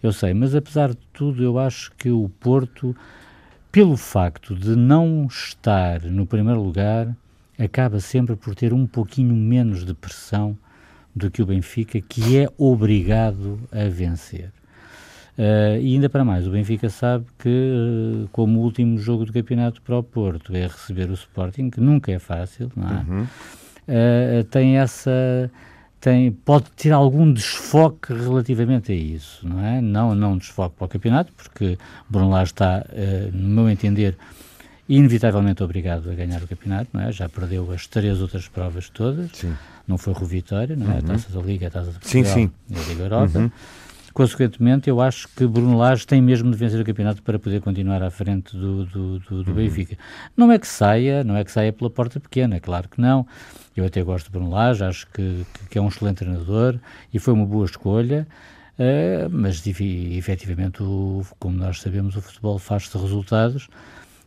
Eu 0.00 0.12
sei, 0.12 0.34
mas 0.34 0.54
apesar 0.54 0.90
de 0.90 0.98
tudo, 1.12 1.42
eu 1.42 1.58
acho 1.58 1.90
que 1.98 2.08
o 2.08 2.28
Porto, 2.38 2.94
pelo 3.72 3.96
facto 3.96 4.54
de 4.54 4.76
não 4.76 5.26
estar 5.26 6.02
no 6.02 6.24
primeiro 6.24 6.62
lugar, 6.62 7.16
acaba 7.58 8.00
sempre 8.00 8.36
por 8.36 8.54
ter 8.54 8.72
um 8.72 8.86
pouquinho 8.86 9.34
menos 9.34 9.84
de 9.84 9.92
pressão 9.94 10.56
do 11.14 11.30
que 11.30 11.42
o 11.42 11.46
Benfica, 11.46 12.00
que 12.00 12.38
é 12.38 12.48
obrigado 12.56 13.58
a 13.72 13.88
vencer. 13.88 14.52
Uh, 15.38 15.78
e 15.80 15.94
ainda 15.94 16.08
para 16.08 16.24
mais, 16.24 16.48
o 16.48 16.50
Benfica 16.50 16.88
sabe 16.88 17.26
que, 17.38 17.48
uh, 17.48 18.28
como 18.32 18.60
último 18.60 18.98
jogo 18.98 19.24
do 19.24 19.32
campeonato 19.32 19.80
para 19.82 19.96
o 19.96 20.02
Porto 20.02 20.54
é 20.54 20.66
receber 20.66 21.08
o 21.10 21.14
Sporting, 21.14 21.70
que 21.70 21.80
nunca 21.80 22.10
é 22.10 22.18
fácil, 22.18 22.70
não 22.74 22.88
é? 22.88 23.04
Uhum. 23.08 23.22
Uh, 23.22 24.44
tem 24.50 24.78
essa. 24.78 25.50
Tem, 26.00 26.30
pode 26.30 26.70
ter 26.72 26.92
algum 26.92 27.32
desfoque 27.32 28.12
relativamente 28.12 28.92
a 28.92 28.94
isso, 28.94 29.46
não 29.46 29.64
é? 29.64 29.80
Não, 29.80 30.14
não 30.14 30.38
desfoque 30.38 30.76
para 30.76 30.84
o 30.84 30.88
campeonato, 30.88 31.32
porque 31.32 31.76
Bruno 32.08 32.30
lá 32.30 32.44
está, 32.44 32.84
no 33.32 33.48
meu 33.48 33.68
entender, 33.68 34.16
inevitavelmente 34.88 35.62
obrigado 35.62 36.10
a 36.10 36.14
ganhar 36.14 36.42
o 36.42 36.48
campeonato, 36.48 36.90
não 36.92 37.02
é? 37.02 37.12
Já 37.12 37.28
perdeu 37.28 37.70
as 37.72 37.86
três 37.86 38.20
outras 38.20 38.48
provas 38.48 38.88
todas, 38.88 39.30
sim. 39.32 39.54
não 39.86 39.98
foi 39.98 40.14
o 40.14 40.24
Vitória, 40.24 40.74
não 40.74 40.86
é? 40.86 40.94
Uhum. 40.94 40.98
A 40.98 41.02
Taça 41.02 41.32
da 41.32 41.40
Liga, 41.40 41.66
a 41.66 41.70
Taça 41.70 41.92
de 41.92 41.98
Portugal 41.98 42.24
sim, 42.24 42.46
sim. 42.46 42.52
e 42.70 42.78
a 42.78 42.82
Liga 42.88 43.02
Europa. 43.02 43.38
Uhum. 43.38 43.50
Consequentemente, 44.14 44.90
eu 44.90 45.00
acho 45.00 45.28
que 45.28 45.46
Bruno 45.46 45.76
Lage 45.78 46.06
tem 46.06 46.20
mesmo 46.20 46.50
de 46.50 46.56
vencer 46.56 46.80
o 46.80 46.84
campeonato 46.84 47.22
para 47.22 47.38
poder 47.38 47.60
continuar 47.60 48.02
à 48.02 48.10
frente 48.10 48.56
do, 48.56 48.84
do, 48.86 49.18
do, 49.20 49.44
do 49.44 49.50
uhum. 49.50 49.56
Benfica. 49.56 49.96
Não 50.36 50.50
é 50.50 50.58
que 50.58 50.66
saia, 50.66 51.22
não 51.22 51.36
é 51.36 51.44
que 51.44 51.52
saia 51.52 51.72
pela 51.72 51.90
porta 51.90 52.18
pequena, 52.18 52.56
é 52.56 52.60
claro 52.60 52.88
que 52.88 53.00
não. 53.00 53.26
Eu 53.76 53.84
até 53.84 54.02
gosto 54.02 54.26
de 54.26 54.32
Bruno 54.32 54.50
Lage, 54.50 54.82
acho 54.82 55.06
que, 55.12 55.46
que 55.70 55.78
é 55.78 55.80
um 55.80 55.86
excelente 55.86 56.16
treinador 56.16 56.78
e 57.14 57.18
foi 57.18 57.34
uma 57.34 57.46
boa 57.46 57.64
escolha. 57.64 58.26
Uh, 58.78 59.28
mas 59.30 59.62
efetivamente, 59.66 60.82
o, 60.82 61.24
como 61.38 61.56
nós 61.56 61.80
sabemos, 61.80 62.16
o 62.16 62.20
futebol 62.20 62.58
faz-se 62.58 62.96
resultados 62.96 63.68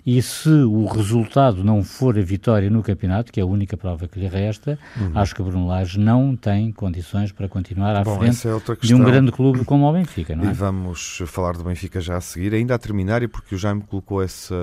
e 0.05 0.21
se 0.21 0.49
o 0.49 0.85
resultado 0.85 1.63
não 1.63 1.83
for 1.83 2.17
a 2.17 2.21
vitória 2.21 2.69
no 2.69 2.81
campeonato, 2.81 3.31
que 3.31 3.39
é 3.39 3.43
a 3.43 3.45
única 3.45 3.77
prova 3.77 4.07
que 4.07 4.19
lhe 4.19 4.27
resta, 4.27 4.77
uhum. 4.99 5.11
acho 5.15 5.35
que 5.35 5.43
Bruno 5.43 5.67
Lage 5.67 5.99
não 5.99 6.35
tem 6.35 6.71
condições 6.71 7.31
para 7.31 7.47
continuar 7.47 7.95
à 7.95 8.03
Bom, 8.03 8.17
frente 8.17 8.47
é 8.47 8.75
de 8.81 8.95
um 8.95 9.03
grande 9.03 9.31
clube 9.31 9.63
como 9.63 9.87
o 9.87 9.93
Benfica. 9.93 10.35
Não 10.35 10.45
é? 10.45 10.51
E 10.51 10.53
vamos 10.53 11.21
falar 11.27 11.53
do 11.53 11.63
Benfica 11.63 12.01
já 12.01 12.17
a 12.17 12.21
seguir, 12.21 12.53
ainda 12.53 12.75
a 12.75 12.79
terminar, 12.79 13.21
e 13.21 13.27
porque 13.27 13.55
o 13.55 13.57
Jaime 13.57 13.81
colocou 13.81 14.23
esse, 14.23 14.53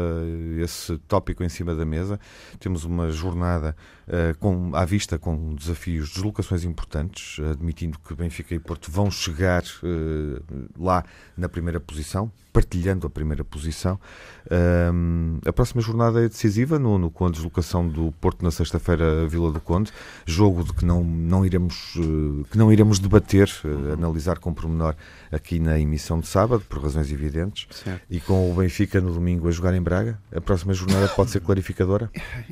esse 0.63 0.99
tópico 1.07 1.45
em 1.45 1.49
cima 1.49 1.75
da 1.75 1.85
mesa, 1.85 2.19
temos 2.59 2.85
uma 2.85 3.11
jornada 3.11 3.77
com, 4.39 4.75
à 4.75 4.85
vista 4.85 5.19
com 5.19 5.55
desafios, 5.55 6.11
deslocações 6.11 6.65
importantes, 6.65 7.39
admitindo 7.51 7.99
que 7.99 8.15
Benfica 8.15 8.55
e 8.55 8.59
Porto 8.59 8.91
vão 8.91 9.11
chegar 9.11 9.63
uh, 9.63 10.43
lá 10.79 11.05
na 11.37 11.49
primeira 11.49 11.81
posição, 11.81 12.31
partilhando 12.53 13.07
a 13.07 13.11
primeira 13.11 13.45
posição. 13.45 13.99
Um, 14.51 15.39
a 15.45 15.53
próxima 15.53 15.83
jornada 15.83 16.25
é 16.25 16.29
decisiva 16.29 16.79
no, 16.79 17.11
com 17.11 17.27
a 17.27 17.31
deslocação 17.31 17.87
do 17.87 18.13
Porto 18.13 18.43
na 18.43 18.51
sexta-feira 18.51 19.25
a 19.25 19.27
Vila 19.27 19.53
do 19.53 19.61
Conde, 19.61 19.93
jogo 20.25 20.65
de 20.65 20.73
que 20.73 20.85
não, 20.85 21.05
não, 21.05 21.45
iremos, 21.45 21.95
que 22.51 22.57
não 22.57 22.73
iremos 22.73 22.99
debater, 22.99 23.49
uh, 23.65 23.93
analisar 23.93 24.39
com 24.39 24.55
pormenor 24.55 24.95
aqui 25.31 25.59
na 25.59 25.79
emissão 25.79 26.21
de 26.21 26.27
sábado, 26.27 26.65
por 26.69 26.83
razões 26.83 27.13
evidentes, 27.13 27.67
certo. 27.71 28.03
e 28.09 28.21
com 28.21 28.51
o 28.51 28.55
Benfica 28.55 29.01
no 29.01 29.13
domingo 29.13 29.49
a 29.49 29.51
jogar 29.51 29.75
em 29.75 29.83
Braga. 29.83 30.19
A 30.35 30.41
próxima 30.41 30.73
jornada 30.73 31.09
pode 31.09 31.31
ser 31.31 31.41
clarificadora? 31.41 32.11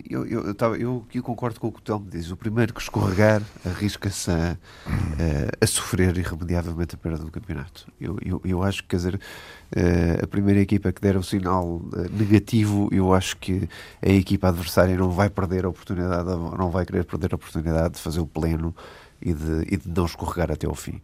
Eu, 0.09 0.27
eu, 0.27 0.45
eu, 0.47 0.77
eu, 0.77 1.07
eu 1.15 1.23
concordo 1.23 1.46
com 1.55 1.69
o 1.69 1.73
que 1.73 1.79
o 1.79 1.83
Telmo 1.83 2.07
diz. 2.11 2.31
O 2.31 2.37
primeiro 2.37 2.75
que 2.75 2.81
escorregar 2.81 3.43
arrisca-se 3.65 4.31
a, 4.31 4.57
a, 4.87 5.65
a, 5.65 5.67
sofrer 5.67 6.17
irremediavelmente 6.17 6.95
a 6.95 6.99
perda 6.99 7.25
do 7.25 7.31
campeonato. 7.31 7.87
Eu, 8.01 8.19
eu, 8.25 8.41
eu 8.45 8.63
acho 8.63 8.83
que, 8.83 8.89
quer 8.89 8.97
dizer, 8.97 9.21
Uh, 9.67 10.23
a 10.23 10.27
primeira 10.29 10.61
equipa 10.61 10.93
que 10.93 11.01
der 11.01 11.17
o 11.17 11.25
sinal 11.25 11.65
uh, 11.65 12.09
negativo, 12.13 12.89
eu 12.93 13.13
acho 13.13 13.37
que 13.37 13.69
a 14.01 14.11
equipa 14.11 14.47
adversária 14.47 14.97
não 14.97 15.11
vai 15.11 15.29
perder 15.29 15.65
a 15.65 15.69
oportunidade, 15.69 16.25
não 16.25 16.71
vai 16.71 16.87
querer 16.87 17.05
perder 17.05 17.33
a 17.33 17.35
oportunidade 17.35 17.95
de 17.95 18.01
fazer 18.01 18.21
o 18.21 18.27
pleno 18.29 18.73
e 19.21 19.33
de, 19.33 19.67
e 19.69 19.77
de 19.77 19.89
não 19.89 20.05
escorregar 20.05 20.51
até 20.51 20.67
ao 20.67 20.75
fim. 20.75 21.01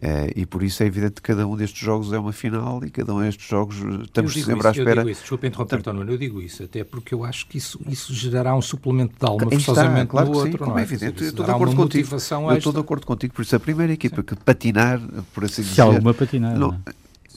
Uh, 0.00 0.32
e 0.34 0.46
por 0.46 0.62
isso 0.62 0.82
é 0.82 0.86
evidente 0.86 1.14
que 1.14 1.22
cada 1.22 1.46
um 1.46 1.54
destes 1.54 1.80
jogos 1.80 2.12
é 2.12 2.18
uma 2.18 2.32
final 2.32 2.82
e 2.82 2.90
cada 2.90 3.14
um 3.14 3.20
destes 3.20 3.46
jogos 3.46 3.76
estamos 4.02 4.32
sempre 4.32 4.58
isso, 4.58 4.66
à 4.66 4.70
espera. 4.70 4.90
Eu 4.90 4.96
digo 4.96 5.10
isso, 5.10 5.20
desculpa 5.20 5.46
interromper, 5.46 5.78
António, 5.78 6.10
eu 6.10 6.18
digo 6.18 6.40
isso 6.40 6.62
até 6.62 6.82
porque 6.82 7.14
eu 7.14 7.24
acho 7.24 7.46
que 7.46 7.58
isso, 7.58 7.78
isso 7.86 8.14
gerará 8.14 8.54
um 8.54 8.62
suplemento 8.62 9.14
de 9.18 9.26
alma 9.26 9.50
forçosamente 9.50 10.06
claro 10.06 10.28
no 10.28 10.32
que 10.32 10.38
outro. 10.38 10.52
Sim, 10.52 10.58
como 10.58 10.78
é, 10.78 10.80
é 10.80 10.84
evidente, 10.84 11.22
eu 11.22 11.28
estou 11.28 11.44
de 11.44 11.50
acordo 11.50 11.76
contigo. 11.76 12.08
Eu 12.10 12.56
estou 12.56 12.72
de 12.72 12.80
acordo 12.80 13.06
contigo, 13.06 13.34
por 13.34 13.42
isso 13.42 13.54
a 13.54 13.60
primeira 13.60 13.92
equipa 13.92 14.16
sim. 14.16 14.22
que 14.22 14.36
patinar, 14.36 15.00
por 15.34 15.44
assim 15.44 15.62
dizer. 15.62 15.74
Se 15.74 15.80
alguma 15.80 16.14
patinar. 16.14 16.58
Não, 16.58 16.68
não 16.68 16.82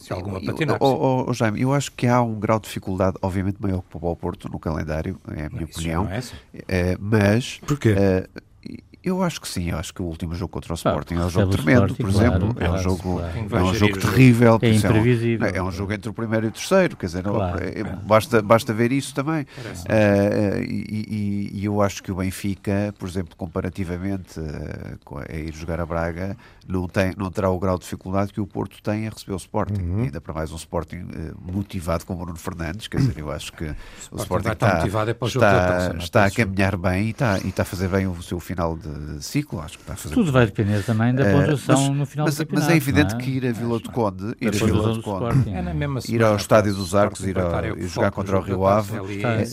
se 0.06 0.14
alguma 0.14 0.40
patinar. 0.40 0.78
Oh, 0.80 1.26
oh, 1.28 1.34
Jaime, 1.34 1.62
eu 1.62 1.74
acho 1.74 1.92
que 1.92 2.06
há 2.06 2.22
um 2.22 2.40
grau 2.40 2.60
de 2.60 2.66
dificuldade, 2.68 3.18
obviamente, 3.24 3.58
maior 3.60 3.82
que 3.82 3.98
para 3.98 4.08
o 4.08 4.16
Porto 4.16 4.48
no 4.48 4.60
calendário, 4.60 5.20
é 5.36 5.48
a 5.48 5.50
minha 5.50 5.64
Isso 5.64 5.80
opinião. 5.80 6.08
É 6.08 6.18
assim. 6.18 6.36
é, 6.68 6.98
mas. 7.00 7.60
Porquê? 7.66 7.94
Uh, 7.94 8.42
eu 9.06 9.22
acho 9.22 9.40
que 9.40 9.48
sim, 9.48 9.70
eu 9.70 9.78
acho 9.78 9.94
que 9.94 10.02
o 10.02 10.06
último 10.06 10.34
jogo 10.34 10.52
contra 10.52 10.74
o 10.74 10.76
Sporting 10.76 11.14
ah, 11.14 11.22
é 11.22 11.26
um 11.26 11.30
jogo 11.30 11.52
tremendo, 11.52 11.94
por 11.94 12.10
exemplo, 12.10 12.56
claro, 12.56 12.74
é 12.74 12.80
um 12.80 12.82
jogo, 12.82 13.20
claro. 13.20 13.56
é 13.56 13.64
um 13.70 13.74
jogo 13.76 14.00
terrível, 14.00 14.58
é 14.60 14.70
imprevisível. 14.70 15.48
É 15.48 15.52
um, 15.52 15.56
é 15.56 15.64
um 15.64 15.72
jogo 15.72 15.94
entre 15.94 16.10
o 16.10 16.14
primeiro 16.14 16.48
e 16.48 16.50
o 16.50 16.52
terceiro, 16.52 16.98
quer 16.98 17.06
dizer, 17.06 17.22
claro, 17.22 17.64
é, 17.64 17.84
basta, 17.84 18.42
basta 18.42 18.74
ver 18.74 18.92
isso 18.92 19.14
também. 19.14 19.44
Uh, 19.44 20.64
e, 20.68 21.06
e, 21.54 21.60
e, 21.60 21.66
eu 21.66 21.84
acho 21.84 22.02
que 22.02 22.12
o 22.12 22.16
Benfica, 22.16 22.92
por 22.98 23.08
exemplo, 23.08 23.36
comparativamente 23.36 24.40
uh, 24.40 25.20
a 25.30 25.36
ir 25.36 25.54
jogar 25.54 25.80
a 25.80 25.86
Braga, 25.86 26.36
não, 26.68 26.88
tem, 26.88 27.14
não 27.16 27.30
terá 27.30 27.52
o 27.52 27.60
grau 27.60 27.78
de 27.78 27.84
dificuldade 27.84 28.34
que 28.34 28.42
o 28.42 28.48
Porto 28.48 28.82
tem 28.82 29.08
a 29.08 29.12
receber 29.12 29.34
o 29.34 29.38
Sporting. 29.38 29.82
Uhum. 29.82 30.04
Ainda 30.06 30.20
para 30.20 30.34
mais 30.34 30.52
um 30.52 30.56
Sporting 30.56 31.02
uh, 31.02 31.52
motivado 31.54 32.08
com 32.08 32.14
o 32.14 32.18
Bruno 32.18 32.38
Fernandes, 32.38 32.88
quer 32.88 32.98
dizer, 32.98 33.20
eu 33.20 33.32
acho 33.32 33.54
que 33.54 33.66
o, 33.66 33.76
o 34.14 34.18
Sporting 34.18 34.50
está, 34.50 34.78
motivado 34.78 35.12
é 35.12 35.14
para 35.14 35.26
o 35.28 35.30
jogo 35.30 35.46
está, 35.46 35.96
está 36.00 36.26
a 36.26 36.32
caminhar 36.32 36.76
bem 36.76 37.06
e 37.06 37.10
está, 37.12 37.38
e 37.38 37.50
está 37.50 37.62
a 37.62 37.66
fazer 37.66 37.88
bem 37.88 38.08
o 38.08 38.24
seu 38.24 38.40
final 38.40 38.76
de 38.76 38.95
ciclo, 39.20 39.60
acho 39.60 39.78
que 39.78 39.84
está 39.84 39.94
a 39.94 39.96
fazer. 39.96 40.16
Tudo 40.16 40.32
vai 40.32 40.46
depender 40.46 40.84
também 40.84 41.14
da 41.14 41.26
eh, 41.26 41.34
pontuação 41.34 41.92
uh, 41.92 41.94
no 41.94 42.06
final 42.06 42.26
mas, 42.26 42.36
do 42.36 42.40
campeonato. 42.40 42.68
Mas 42.68 42.74
é 42.74 42.78
evidente 42.78 43.16
é? 43.16 43.18
que 43.18 43.30
ir 43.30 43.48
a 43.48 43.52
Vila 43.52 43.80
de 43.80 43.90
Conde, 43.90 44.36
ir 44.40 44.48
a 44.48 44.52
Vila 44.52 44.94
de 44.94 45.02
Conde, 45.02 45.50
é 45.50 46.12
ir 46.12 46.24
ao 46.24 46.36
Estádio 46.36 46.74
dos 46.74 46.96
Arcos, 46.96 47.22
ir, 47.22 47.38
a, 47.38 47.68
ir 47.68 47.88
jogar 47.88 48.12
contra 48.12 48.38
o 48.38 48.42
Rio 48.42 48.66
Ave, 48.66 48.94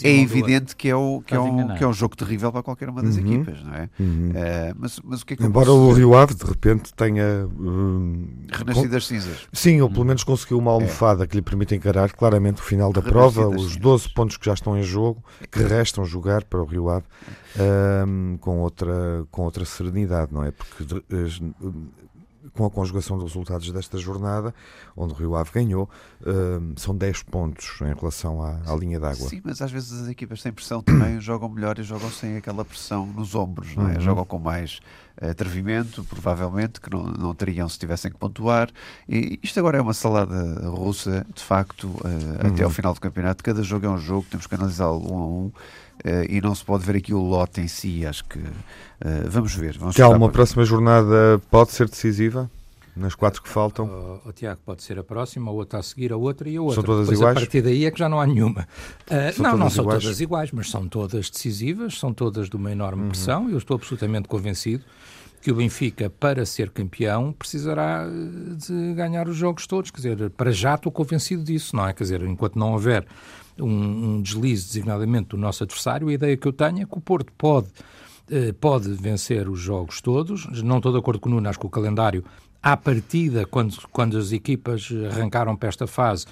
é, 0.03 0.21
evidente 0.21 0.77
que 0.77 0.89
é, 0.89 0.97
o, 0.97 1.23
que, 1.27 1.35
é 1.35 1.41
um, 1.41 1.75
que 1.75 1.85
é 1.85 1.87
um 1.87 1.93
jogo 1.93 2.17
terrível 2.17 2.53
para 2.53 2.63
qualquer 2.63 2.89
uma 2.89 3.03
das 3.03 3.17
uhum. 3.17 3.33
equipas, 3.33 3.63
não 3.63 3.75
é? 3.75 3.89
Uhum. 3.99 4.31
Uh, 4.31 4.77
mas, 4.79 5.01
mas 5.03 5.23
o 5.23 5.27
que 5.27 5.35
é 5.35 5.37
que 5.37 5.45
Embora 5.45 5.71
o 5.71 5.93
Rio 5.93 6.15
Ave 6.15 6.35
de 6.35 6.45
repente 6.45 6.93
tenha 6.95 7.47
uh, 7.47 8.29
renascido 8.51 8.89
das 8.89 9.07
cinzas. 9.07 9.49
Sim, 9.53 9.81
ou 9.81 9.91
pelo 9.91 10.05
menos 10.05 10.25
conseguiu 10.25 10.59
uma 10.59 10.71
almofada 10.71 11.25
é. 11.25 11.27
que 11.27 11.37
lhe 11.37 11.43
permite 11.43 11.75
encarar 11.75 12.13
claramente 12.13 12.61
o 12.61 12.65
final 12.65 12.93
da 12.93 13.03
prova, 13.03 13.49
os 13.49 13.77
12 13.77 14.09
pontos 14.11 14.37
que 14.37 14.47
já 14.47 14.55
estão 14.55 14.77
em 14.79 14.83
jogo, 14.83 15.23
que 15.51 15.63
restam 15.63 16.05
jogar 16.05 16.45
para 16.45 16.61
o 16.61 16.65
Rio 16.65 16.89
Ave 16.89 17.05
com, 18.41 18.61
outra, 18.61 19.27
com 19.31 19.43
outra 19.43 19.65
serenidade, 19.65 20.33
não 20.33 20.45
é? 20.45 20.51
Porque 20.51 20.85
com 22.55 22.67
a 22.67 22.71
conjugação 22.71 23.17
dos 23.17 23.33
resultados 23.33 23.71
desta 23.71 23.99
jornada, 23.99 24.55
onde 24.97 25.13
o 25.13 25.17
Rio 25.17 25.37
Ave 25.37 25.51
ganhou, 25.53 25.89
uh, 26.23 26.81
são 26.81 26.97
10 26.97 27.23
pontos 27.25 27.81
em 27.81 27.95
relação 27.95 28.43
à, 28.43 28.61
à 28.67 28.75
linha 28.75 28.99
d'água. 28.99 29.29
Sim, 29.29 29.41
mas 29.45 29.63
às 29.63 29.71
vezes 29.71 30.03
as 30.03 30.09
equipas 30.09 30.43
sem 30.43 30.53
pressão 30.53 30.83
também 30.83 31.19
jogam 31.21 31.49
melhor 31.49 31.79
e 31.79 31.83
jogam 31.83 32.11
sem 32.11 32.37
aquela 32.37 32.65
pressão 32.65 33.07
nos 33.07 33.35
ombros, 33.35 33.75
não 33.77 33.89
é? 33.89 33.95
Uhum. 33.95 34.01
Jogam 34.01 34.25
com 34.25 34.39
mais 34.39 34.81
atrevimento, 35.21 36.05
provavelmente, 36.05 36.81
que 36.81 36.91
não, 36.91 37.05
não 37.05 37.35
teriam 37.35 37.69
se 37.69 37.79
tivessem 37.79 38.11
que 38.11 38.19
pontuar. 38.19 38.71
E 39.09 39.39
isto 39.43 39.59
agora 39.59 39.79
é 39.79 39.81
uma 39.81 39.95
salada 39.95 40.69
russa, 40.69 41.25
de 41.35 41.43
facto, 41.43 41.87
uh, 41.87 42.01
uhum. 42.05 42.53
até 42.53 42.65
ao 42.65 42.71
final 42.71 42.93
do 42.93 43.01
campeonato. 43.01 43.43
Cada 43.43 43.63
jogo 43.63 43.87
é 43.87 43.89
um 43.89 43.99
jogo, 43.99 44.27
temos 44.29 44.47
que 44.47 44.55
analisá-lo 44.55 45.13
um 45.13 45.19
a 45.19 45.27
um. 45.27 45.53
Uh, 46.05 46.27
e 46.29 46.41
não 46.41 46.53
se 46.55 46.65
pode 46.65 46.85
ver 46.85 46.97
aqui 46.97 47.15
o 47.15 47.21
lote 47.21 47.61
em 47.61 47.69
si. 47.69 48.05
Acho 48.05 48.25
que 48.25 48.39
uh, 48.39 48.51
vamos 49.29 49.55
ver. 49.55 49.79
Vamos 49.79 49.95
que 49.95 50.03
uma 50.03 50.29
próxima 50.29 50.65
jornada 50.65 51.41
pode 51.51 51.71
ser 51.71 51.89
decisiva? 51.89 52.51
Nas 52.95 53.15
quatro 53.15 53.41
que 53.41 53.49
faltam? 53.49 53.87
O, 53.87 54.29
o 54.29 54.33
Tiago 54.33 54.61
pode 54.67 54.83
ser 54.83 54.99
a 54.99 55.05
próxima, 55.05 55.51
a 55.51 55.55
outra 55.55 55.79
a 55.79 55.83
seguir, 55.83 56.13
a 56.13 56.17
outra 56.17 56.49
e 56.49 56.57
a 56.57 56.61
outra. 56.61 56.75
São 56.75 56.85
todas 56.85 57.07
Depois, 57.07 57.21
iguais? 57.21 57.37
A 57.37 57.41
partir 57.41 57.63
daí 57.63 57.87
é 57.87 57.91
que 57.91 57.99
já 57.99 58.09
não 58.09 58.21
há 58.21 58.27
nenhuma. 58.27 58.69
Uh, 59.09 59.43
não, 59.43 59.57
não 59.57 59.71
são 59.71 59.85
iguais? 59.85 60.03
todas 60.03 60.21
iguais, 60.21 60.51
mas 60.53 60.71
são 60.71 60.87
todas 60.89 61.31
decisivas, 61.31 61.99
são 61.99 62.13
todas 62.13 62.51
de 62.51 62.57
uma 62.57 62.71
enorme 62.71 63.05
uhum. 63.05 63.09
pressão. 63.09 63.49
Eu 63.49 63.57
estou 63.57 63.77
absolutamente 63.77 64.29
convencido 64.29 64.85
que 65.43 65.51
o 65.51 65.57
Benfica, 65.57 66.09
para 66.09 66.47
ser 66.47 66.71
campeão, 66.71 67.33
precisará 67.33 68.07
de 68.07 68.95
ganhar 68.95 69.29
os 69.29 69.37
jogos 69.37 69.67
todos. 69.67 69.91
Quer 69.91 69.97
dizer, 69.97 70.31
para 70.31 70.53
já 70.53 70.77
estou 70.77 70.93
convencido 70.93 71.43
disso, 71.43 71.75
não 71.75 71.87
é? 71.87 71.93
Quer 71.93 72.05
dizer, 72.05 72.23
enquanto 72.23 72.57
não 72.57 72.73
houver 72.73 73.05
um, 73.59 73.67
um 73.67 74.23
deslize 74.23 74.67
designadamente 74.67 75.31
do 75.31 75.37
nosso 75.37 75.65
adversário, 75.65 76.09
a 76.09 76.13
ideia 76.13 76.37
que 76.37 76.47
eu 76.47 76.53
tenho 76.53 76.83
é 76.83 76.87
que 76.87 76.97
o 76.97 77.01
Porto 77.01 77.33
pode, 77.37 77.67
eh, 78.31 78.53
pode 78.53 78.93
vencer 78.93 79.49
os 79.49 79.59
jogos 79.59 80.01
todos. 80.01 80.47
Não 80.63 80.77
estou 80.77 80.93
de 80.93 80.99
acordo 80.99 81.21
com 81.21 81.29
o 81.29 81.33
Nuno, 81.33 81.49
acho 81.49 81.59
que 81.59 81.67
o 81.67 81.71
calendário 81.71 82.25
à 82.63 82.77
partida, 82.77 83.45
quando, 83.45 83.77
quando 83.91 84.17
as 84.17 84.31
equipas 84.31 84.89
arrancaram 85.11 85.57
para 85.57 85.69
esta 85.69 85.89
fase, 85.89 86.27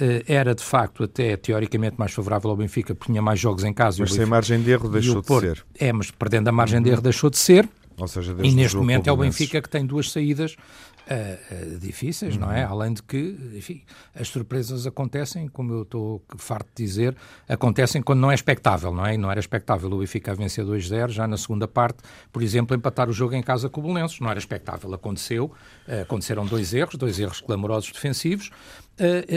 eh, 0.00 0.24
era 0.26 0.54
de 0.54 0.62
facto 0.62 1.04
até 1.04 1.36
teoricamente 1.36 1.94
mais 1.96 2.12
favorável 2.12 2.50
ao 2.50 2.56
Benfica, 2.56 2.94
porque 2.94 3.12
tinha 3.12 3.22
mais 3.22 3.38
jogos 3.38 3.62
em 3.62 3.72
casa. 3.72 3.98
Mas 4.00 4.12
sem 4.12 4.26
margem 4.26 4.60
de 4.60 4.70
erro 4.70 4.88
deixou 4.88 5.22
de 5.22 5.28
ser. 5.28 5.64
É, 5.78 5.92
mas 5.92 6.10
perdendo 6.10 6.48
a 6.48 6.52
margem 6.52 6.78
uhum. 6.78 6.82
de 6.82 6.90
erro 6.90 7.00
deixou 7.00 7.30
de 7.30 7.38
ser. 7.38 7.68
Ou 7.98 8.08
seja, 8.08 8.36
e 8.42 8.52
neste 8.52 8.76
momento 8.76 9.08
é 9.08 9.12
o 9.12 9.16
Benfica 9.16 9.60
que 9.62 9.68
tem 9.68 9.86
duas 9.86 10.10
saídas 10.10 10.52
uh, 10.52 11.74
uh, 11.74 11.78
difíceis, 11.78 12.34
uhum. 12.34 12.42
não 12.42 12.52
é? 12.52 12.66
Uhum. 12.66 12.72
Além 12.72 12.92
de 12.92 13.02
que, 13.02 13.36
enfim, 13.54 13.82
as 14.14 14.28
surpresas 14.28 14.86
acontecem, 14.86 15.48
como 15.48 15.72
eu 15.72 15.82
estou 15.82 16.22
farto 16.36 16.68
de 16.74 16.84
dizer, 16.84 17.16
acontecem 17.48 18.02
quando 18.02 18.20
não 18.20 18.30
é 18.30 18.34
expectável, 18.34 18.92
não 18.92 19.06
é? 19.06 19.14
E 19.14 19.18
não 19.18 19.30
era 19.30 19.40
expectável 19.40 19.90
o 19.90 19.98
Benfica 19.98 20.32
a 20.32 20.34
vencer 20.34 20.64
2-0, 20.64 21.10
já 21.10 21.26
na 21.26 21.36
segunda 21.36 21.66
parte, 21.66 21.98
por 22.32 22.42
exemplo, 22.42 22.76
empatar 22.76 23.08
o 23.08 23.12
jogo 23.12 23.34
em 23.34 23.42
casa 23.42 23.68
com 23.68 23.80
o 23.80 23.84
Belenenses, 23.84 24.20
não 24.20 24.28
era 24.28 24.38
expectável, 24.38 24.92
aconteceu, 24.92 25.46
uh, 25.88 26.02
aconteceram 26.02 26.44
dois 26.44 26.74
erros, 26.74 26.96
dois 26.96 27.18
erros 27.18 27.40
clamorosos 27.40 27.90
defensivos, 27.92 28.50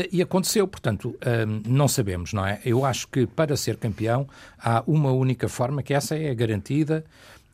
e 0.10 0.22
aconteceu, 0.22 0.66
portanto, 0.66 1.18
não 1.68 1.86
sabemos, 1.90 2.32
não 2.32 2.46
é? 2.46 2.62
Eu 2.64 2.86
acho 2.86 3.10
que 3.10 3.28
para 3.28 3.58
ser 3.58 3.76
campeão 3.76 4.26
há 4.58 4.82
uma 4.88 5.12
única 5.12 5.50
forma, 5.50 5.84
que 5.84 5.94
essa 5.94 6.16
é 6.16 6.34
garantida, 6.34 7.04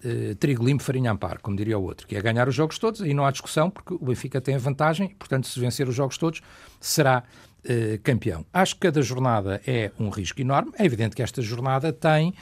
uh, 0.05 0.35
trigo 0.35 0.63
limpo, 0.63 0.83
farinha 0.83 1.11
amparo, 1.11 1.39
como 1.41 1.55
diria 1.55 1.77
o 1.77 1.83
outro, 1.83 2.07
que 2.07 2.15
é 2.15 2.21
ganhar 2.21 2.47
os 2.47 2.55
jogos 2.55 2.77
todos, 2.77 3.01
e 3.01 3.13
não 3.13 3.25
há 3.25 3.31
discussão, 3.31 3.69
porque 3.69 3.93
o 3.93 4.05
Benfica 4.05 4.39
tem 4.39 4.55
a 4.55 4.59
vantagem, 4.59 5.09
portanto, 5.09 5.47
se 5.47 5.59
vencer 5.59 5.87
os 5.87 5.95
jogos 5.95 6.17
todos, 6.17 6.41
será 6.79 7.23
uh, 7.65 7.99
campeão. 8.03 8.45
Acho 8.53 8.75
que 8.75 8.81
cada 8.81 9.01
jornada 9.01 9.61
é 9.65 9.91
um 9.99 10.09
risco 10.09 10.41
enorme. 10.41 10.71
É 10.77 10.85
evidente 10.85 11.15
que 11.15 11.21
esta 11.21 11.41
jornada 11.41 11.91
tem, 11.91 12.29
uh, 12.29 12.33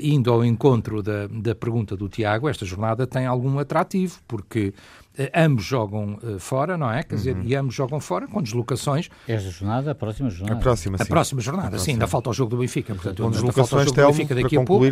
indo 0.00 0.32
ao 0.32 0.44
encontro 0.44 1.02
da, 1.02 1.26
da 1.26 1.54
pergunta 1.54 1.96
do 1.96 2.08
Tiago, 2.08 2.48
esta 2.48 2.64
jornada 2.64 3.06
tem 3.06 3.26
algum 3.26 3.58
atrativo, 3.58 4.20
porque 4.26 4.72
Uh, 5.12 5.28
ambos 5.34 5.66
jogam 5.66 6.18
uh, 6.22 6.38
fora, 6.38 6.78
não 6.78 6.90
é? 6.90 7.02
Quer 7.02 7.16
dizer, 7.16 7.36
uhum. 7.36 7.42
e 7.44 7.54
ambos 7.54 7.74
jogam 7.74 8.00
fora 8.00 8.26
com 8.26 8.42
deslocações. 8.42 9.10
Esta 9.28 9.50
jornada, 9.50 9.90
a 9.90 9.94
próxima 9.94 10.30
jornada. 10.30 10.58
A 10.58 10.62
próxima, 10.62 10.96
sim. 10.96 11.02
A 11.02 11.06
próxima 11.06 11.40
jornada, 11.42 11.66
a 11.66 11.70
próxima. 11.72 11.84
sim, 11.84 11.92
ainda 11.92 12.06
falta 12.06 12.30
o 12.30 12.32
jogo 12.32 12.52
do 12.52 12.56
Benfica. 12.56 12.94
Portanto, 12.94 13.22
com 13.22 13.30
deslocações, 13.30 13.68
falta 13.68 13.76
o 13.76 13.84
jogo 13.84 14.00
do 14.00 14.16
Benfica 14.16 14.34
daqui 14.34 14.56
a 14.56 14.64
pouco. 14.64 14.86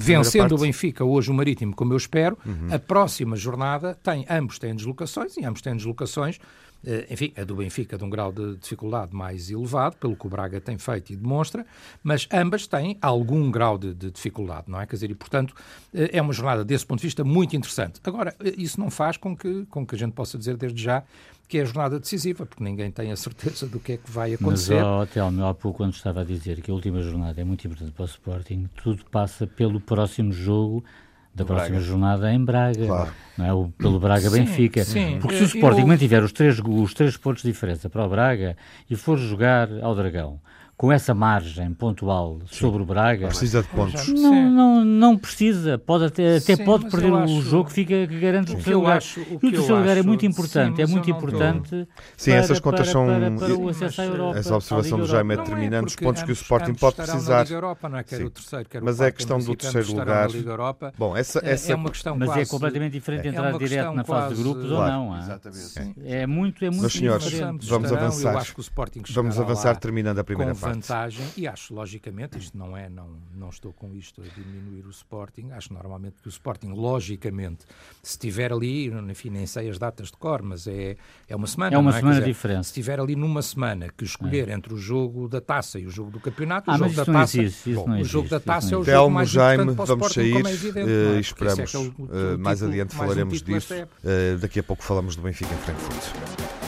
Vencendo 0.00 0.54
o 0.54 0.58
Benfica 0.58 1.04
hoje 1.04 1.30
o 1.30 1.34
Marítimo, 1.34 1.76
como 1.76 1.92
eu 1.92 1.98
espero, 1.98 2.38
uhum. 2.46 2.68
a 2.72 2.78
próxima 2.78 3.36
jornada 3.36 3.94
tem, 4.02 4.24
ambos 4.30 4.58
têm 4.58 4.74
deslocações 4.74 5.36
e 5.36 5.44
ambos 5.44 5.60
têm 5.60 5.76
deslocações 5.76 6.38
eh, 6.38 6.40
enfim, 7.10 7.32
a 7.36 7.44
do 7.44 7.56
Benfica 7.56 7.98
de 7.98 8.04
um 8.04 8.10
grau 8.10 8.32
de 8.32 8.56
dificuldade 8.56 9.14
mais 9.14 9.50
elevado, 9.50 9.96
pelo 9.96 10.16
que 10.16 10.26
o 10.26 10.30
Braga 10.30 10.60
tem 10.60 10.78
feito 10.78 11.12
e 11.12 11.16
demonstra, 11.16 11.66
mas 12.02 12.28
ambas 12.32 12.66
têm 12.66 12.96
algum 13.00 13.50
grau 13.50 13.76
de, 13.76 13.92
de 13.94 14.10
dificuldade, 14.10 14.64
não 14.68 14.80
é? 14.80 14.86
Quer 14.86 14.96
dizer, 14.96 15.10
e 15.10 15.14
portanto 15.14 15.54
eh, 15.92 16.10
é 16.12 16.22
uma 16.22 16.32
jornada 16.32 16.64
desse 16.64 16.86
ponto 16.86 17.00
de 17.00 17.06
vista 17.06 17.24
muito 17.24 17.56
interessante. 17.56 18.00
Agora, 18.04 18.34
eh, 18.40 18.54
isso 18.56 18.78
não 18.78 18.90
faz 18.90 19.16
com 19.16 19.36
que, 19.36 19.66
com 19.66 19.86
que 19.86 19.94
a 19.94 19.98
gente 19.98 20.12
possa 20.12 20.38
dizer 20.38 20.56
desde 20.56 20.82
já 20.82 21.02
que 21.48 21.58
é 21.58 21.62
a 21.62 21.64
jornada 21.64 22.00
decisiva, 22.00 22.44
porque 22.44 22.62
ninguém 22.62 22.90
tem 22.90 23.12
a 23.12 23.16
certeza 23.16 23.66
do 23.66 23.78
que 23.78 23.92
é 23.92 23.96
que 23.96 24.10
vai 24.10 24.34
acontecer. 24.34 24.82
Mas, 24.82 24.84
oh, 24.84 25.06
Telmo, 25.06 25.44
há 25.44 25.54
pouco 25.54 25.78
quando 25.78 25.94
estava 25.94 26.22
a 26.22 26.24
dizer 26.24 26.60
que 26.60 26.70
a 26.70 26.74
última 26.74 27.00
jornada 27.00 27.40
é 27.40 27.44
muito 27.44 27.64
importante 27.66 27.92
para 27.92 28.02
o 28.02 28.06
Sporting, 28.06 28.68
tudo 28.82 29.04
passa 29.10 29.46
pelo 29.46 29.80
próximo 29.80 30.32
jogo 30.32 30.84
da 31.36 31.44
próxima 31.44 31.76
Braga. 31.76 31.84
jornada 31.84 32.32
em 32.32 32.42
Braga, 32.42 32.86
claro. 32.86 33.10
não 33.36 33.44
é? 33.44 33.52
o, 33.52 33.68
pelo 33.68 34.00
Braga-Benfica. 34.00 34.82
Porque 35.20 35.36
se 35.36 35.42
o 35.42 35.46
Sporting 35.46 35.82
eu... 35.82 35.86
mantiver 35.86 36.24
os 36.24 36.32
três, 36.32 36.58
os 36.58 36.94
três 36.94 37.16
pontos 37.18 37.42
de 37.42 37.52
diferença 37.52 37.90
para 37.90 38.04
o 38.04 38.08
Braga 38.08 38.56
e 38.88 38.96
for 38.96 39.18
jogar 39.18 39.68
ao 39.82 39.94
Dragão, 39.94 40.40
com 40.76 40.92
essa 40.92 41.14
margem 41.14 41.72
pontual 41.72 42.38
sobre 42.46 42.82
o 42.82 42.84
Braga. 42.84 43.28
Precisa 43.28 43.62
de 43.62 43.68
pontos. 43.68 44.08
Não, 44.08 44.50
não, 44.50 44.84
não 44.84 45.16
precisa. 45.16 45.78
Pode 45.78 46.04
até, 46.04 46.36
até 46.36 46.56
Sim, 46.56 46.64
pode 46.64 46.90
perder 46.90 47.12
o 47.12 47.16
acho... 47.16 47.40
jogo, 47.40 47.70
fica 47.70 48.06
que 48.06 48.20
garante 48.20 48.52
o 48.52 48.54
terceiro 48.56 48.80
lugar. 48.80 48.98
Acho, 48.98 49.20
o 49.20 49.24
e 49.24 49.36
o 49.36 49.50
terceiro 49.50 49.76
lugar 49.76 49.96
é 49.96 50.02
muito 50.02 50.26
importante. 50.26 50.76
Sim, 50.76 50.82
é 50.82 50.86
muito 50.86 51.10
importante. 51.10 51.88
Sim, 52.16 52.32
para, 52.32 52.40
essas 52.40 52.60
contas 52.60 52.80
para, 52.80 52.92
são. 52.92 53.06
Para, 53.06 53.30
para, 53.30 53.54
o 53.54 53.68
acesso 53.70 54.02
à 54.02 54.04
Europa. 54.04 54.38
Essa 54.38 54.54
observação 54.54 54.98
do 54.98 55.06
Jaime 55.06 55.34
é 55.34 55.36
determinante. 55.38 55.86
Os 55.86 55.96
pontos 55.96 56.22
que 56.22 56.30
o 56.30 56.34
Sporting 56.34 56.74
pode 56.74 56.96
precisar. 56.96 57.50
Europa, 57.50 57.88
não 57.88 57.98
é? 57.98 58.04
Quer 58.04 58.22
o 58.22 58.30
terceiro, 58.30 58.68
quer 58.68 58.82
Mas 58.82 59.00
é 59.00 59.06
a 59.06 59.12
questão 59.12 59.38
do 59.38 59.56
terceiro 59.56 59.92
lugar. 59.94 60.28
Bom, 60.98 61.16
essa, 61.16 61.40
essa... 61.42 61.72
É 61.72 61.74
uma 61.74 61.90
questão 61.90 62.16
Mas 62.16 62.36
é 62.36 62.44
completamente 62.44 62.92
diferente 62.92 63.28
entrar 63.28 63.56
direto 63.56 63.92
na 63.92 64.04
fase 64.04 64.34
de 64.34 64.42
grupos 64.42 64.70
ou 64.70 64.86
não. 64.86 65.18
Exatamente. 65.18 66.02
É 66.04 66.26
muito, 66.26 66.64
é 66.64 66.68
muito 66.68 66.82
Meus 66.82 66.92
senhores, 66.92 67.32
vamos 67.62 67.90
avançar. 67.90 68.44
Vamos 69.10 69.40
avançar 69.40 69.76
terminando 69.76 70.18
a 70.18 70.24
primeira 70.24 70.54
parte. 70.66 70.74
vantagem 70.74 71.46
acho, 71.48 71.74
logicamente, 71.74 72.38
isto 72.38 72.56
não 72.56 72.76
é, 72.76 72.88
não, 72.88 73.16
não 73.34 73.48
estou 73.48 73.72
com 73.72 73.94
isto 73.94 74.22
a 74.22 74.24
diminuir 74.34 74.86
o 74.86 74.90
Sporting, 74.90 75.50
acho 75.52 75.72
normalmente 75.72 76.16
que 76.20 76.28
o 76.28 76.30
Sporting, 76.30 76.68
logicamente, 76.68 77.64
se 78.02 78.12
estiver 78.12 78.52
ali, 78.52 78.88
enfim, 78.88 79.30
nem 79.30 79.46
sei 79.46 79.68
as 79.68 79.78
datas 79.78 80.08
de 80.08 80.16
cor, 80.16 80.42
mas 80.42 80.66
é, 80.66 80.96
é 81.28 81.36
uma 81.36 81.46
semana. 81.46 81.74
É 81.74 81.78
uma 81.78 81.90
é? 81.90 81.94
semana 81.94 82.14
dizer, 82.16 82.26
diferente. 82.26 82.64
Se 82.64 82.70
estiver 82.70 83.00
ali 83.00 83.16
numa 83.16 83.42
semana 83.42 83.88
que 83.96 84.04
escolher 84.04 84.48
é. 84.48 84.52
entre 84.52 84.74
o 84.74 84.76
jogo 84.76 85.28
da 85.28 85.40
taça 85.40 85.78
e 85.78 85.86
o 85.86 85.90
jogo 85.90 86.10
do 86.10 86.20
campeonato, 86.20 86.70
ah, 86.70 86.74
o 86.74 86.78
jogo 86.78 86.94
da 86.94 87.04
taça, 87.04 87.40
existe, 87.40 87.74
bom, 87.74 88.00
o 88.00 88.04
jogo 88.04 88.28
da 88.28 88.40
taça 88.40 88.74
é 88.74 88.78
o 88.78 88.84
jogo 88.84 89.10
mais 89.10 89.28
Jaime, 89.28 89.62
importante 89.64 89.76
para 89.76 89.82
o 89.82 89.86
vamos 89.86 90.06
Sporting, 90.06 90.20
sair, 90.20 90.32
como 90.32 90.48
é 90.48 90.52
evidente. 90.52 90.90
Uh, 90.90 91.16
é? 91.16 91.20
esperamos, 91.20 91.74
é 91.74 91.78
é 91.78 92.34
uh, 92.34 92.38
mais 92.38 92.62
adiante 92.62 92.96
mais 92.96 93.08
falaremos 93.08 93.42
um 93.42 93.44
disso. 93.44 93.74
Uh, 93.74 94.38
daqui 94.38 94.60
a 94.60 94.62
pouco 94.62 94.82
falamos 94.82 95.16
do 95.16 95.22
Benfica 95.22 95.52
em 95.52 95.58
Frankfurt. 95.58 96.65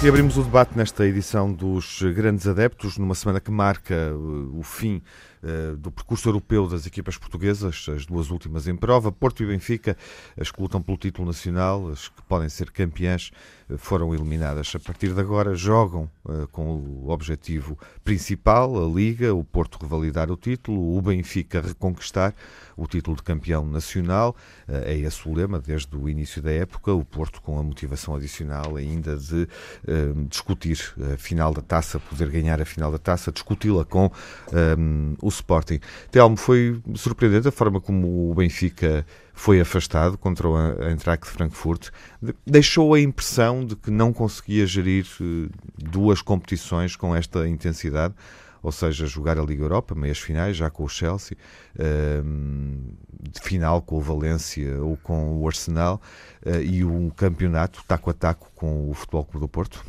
E 0.00 0.08
abrimos 0.08 0.36
o 0.36 0.44
debate 0.44 0.78
nesta 0.78 1.04
edição 1.04 1.52
dos 1.52 2.00
Grandes 2.14 2.46
Adeptos, 2.46 2.96
numa 2.98 3.16
semana 3.16 3.40
que 3.40 3.50
marca 3.50 4.12
uh, 4.14 4.56
o 4.56 4.62
fim 4.62 5.02
uh, 5.42 5.76
do 5.76 5.90
percurso 5.90 6.28
europeu 6.28 6.68
das 6.68 6.86
equipas 6.86 7.18
portuguesas, 7.18 7.84
as 7.92 8.06
duas 8.06 8.30
últimas 8.30 8.68
em 8.68 8.76
prova. 8.76 9.10
Porto 9.10 9.42
e 9.42 9.46
Benfica, 9.46 9.96
as 10.40 10.52
que 10.52 10.62
lutam 10.62 10.80
pelo 10.80 10.96
título 10.96 11.26
nacional, 11.26 11.88
as 11.90 12.06
que 12.06 12.22
podem 12.28 12.48
ser 12.48 12.70
campeãs, 12.70 13.32
foram 13.76 14.14
eliminadas. 14.14 14.72
A 14.74 14.78
partir 14.78 15.12
de 15.12 15.20
agora 15.20 15.54
jogam 15.54 16.08
com 16.52 16.76
o 16.76 17.10
objetivo 17.10 17.78
principal, 18.04 18.76
a 18.82 18.88
Liga, 18.88 19.34
o 19.34 19.44
Porto 19.44 19.78
revalidar 19.80 20.30
o 20.30 20.36
título, 20.36 20.96
o 20.96 21.02
Benfica 21.02 21.60
reconquistar 21.60 22.34
o 22.76 22.86
título 22.86 23.16
de 23.16 23.22
campeão 23.22 23.66
nacional. 23.66 24.36
É 24.68 24.96
esse 24.96 25.28
o 25.28 25.34
lema 25.34 25.58
desde 25.58 25.94
o 25.96 26.08
início 26.08 26.40
da 26.40 26.50
época. 26.50 26.92
O 26.92 27.04
Porto 27.04 27.42
com 27.42 27.58
a 27.58 27.62
motivação 27.62 28.14
adicional 28.14 28.76
ainda 28.76 29.16
de 29.16 29.42
uh, 29.42 30.24
discutir 30.28 30.78
a 31.12 31.16
final 31.16 31.52
da 31.52 31.62
taça, 31.62 31.98
poder 31.98 32.30
ganhar 32.30 32.60
a 32.60 32.64
final 32.64 32.90
da 32.90 32.98
taça, 32.98 33.32
discuti-la 33.32 33.84
com 33.84 34.10
um, 34.78 35.14
o 35.20 35.28
Sporting. 35.28 35.80
Telmo, 36.10 36.36
foi 36.36 36.80
surpreendente 36.94 37.48
a 37.48 37.52
forma 37.52 37.80
como 37.80 38.30
o 38.30 38.34
Benfica 38.34 39.04
foi 39.38 39.60
afastado 39.60 40.18
contra 40.18 40.48
a 40.48 40.90
Eintracht 40.90 41.24
Frankfurt. 41.24 41.90
Deixou 42.44 42.92
a 42.92 43.00
impressão 43.00 43.64
de 43.64 43.76
que 43.76 43.88
não 43.88 44.12
conseguia 44.12 44.66
gerir 44.66 45.06
uh, 45.20 45.48
duas 45.78 46.20
competições 46.20 46.96
com 46.96 47.14
esta 47.14 47.48
intensidade 47.48 48.14
ou 48.60 48.72
seja, 48.72 49.06
jogar 49.06 49.38
a 49.38 49.42
Liga 49.42 49.62
Europa, 49.62 49.94
meias 49.94 50.18
finais, 50.18 50.56
já 50.56 50.68
com 50.68 50.82
o 50.82 50.88
Chelsea, 50.88 51.38
uh, 51.76 52.92
de 53.30 53.40
final 53.40 53.80
com 53.80 53.96
o 53.96 54.00
Valência 54.00 54.82
ou 54.82 54.96
com 54.96 55.38
o 55.38 55.46
Arsenal, 55.46 56.02
uh, 56.44 56.60
e 56.60 56.84
um 56.84 57.08
campeonato 57.08 57.84
taco 57.86 58.10
a 58.10 58.12
taco 58.12 58.50
com 58.56 58.90
o 58.90 58.94
Futebol 58.94 59.24
Clube 59.24 59.46
do 59.46 59.48
Porto? 59.48 59.86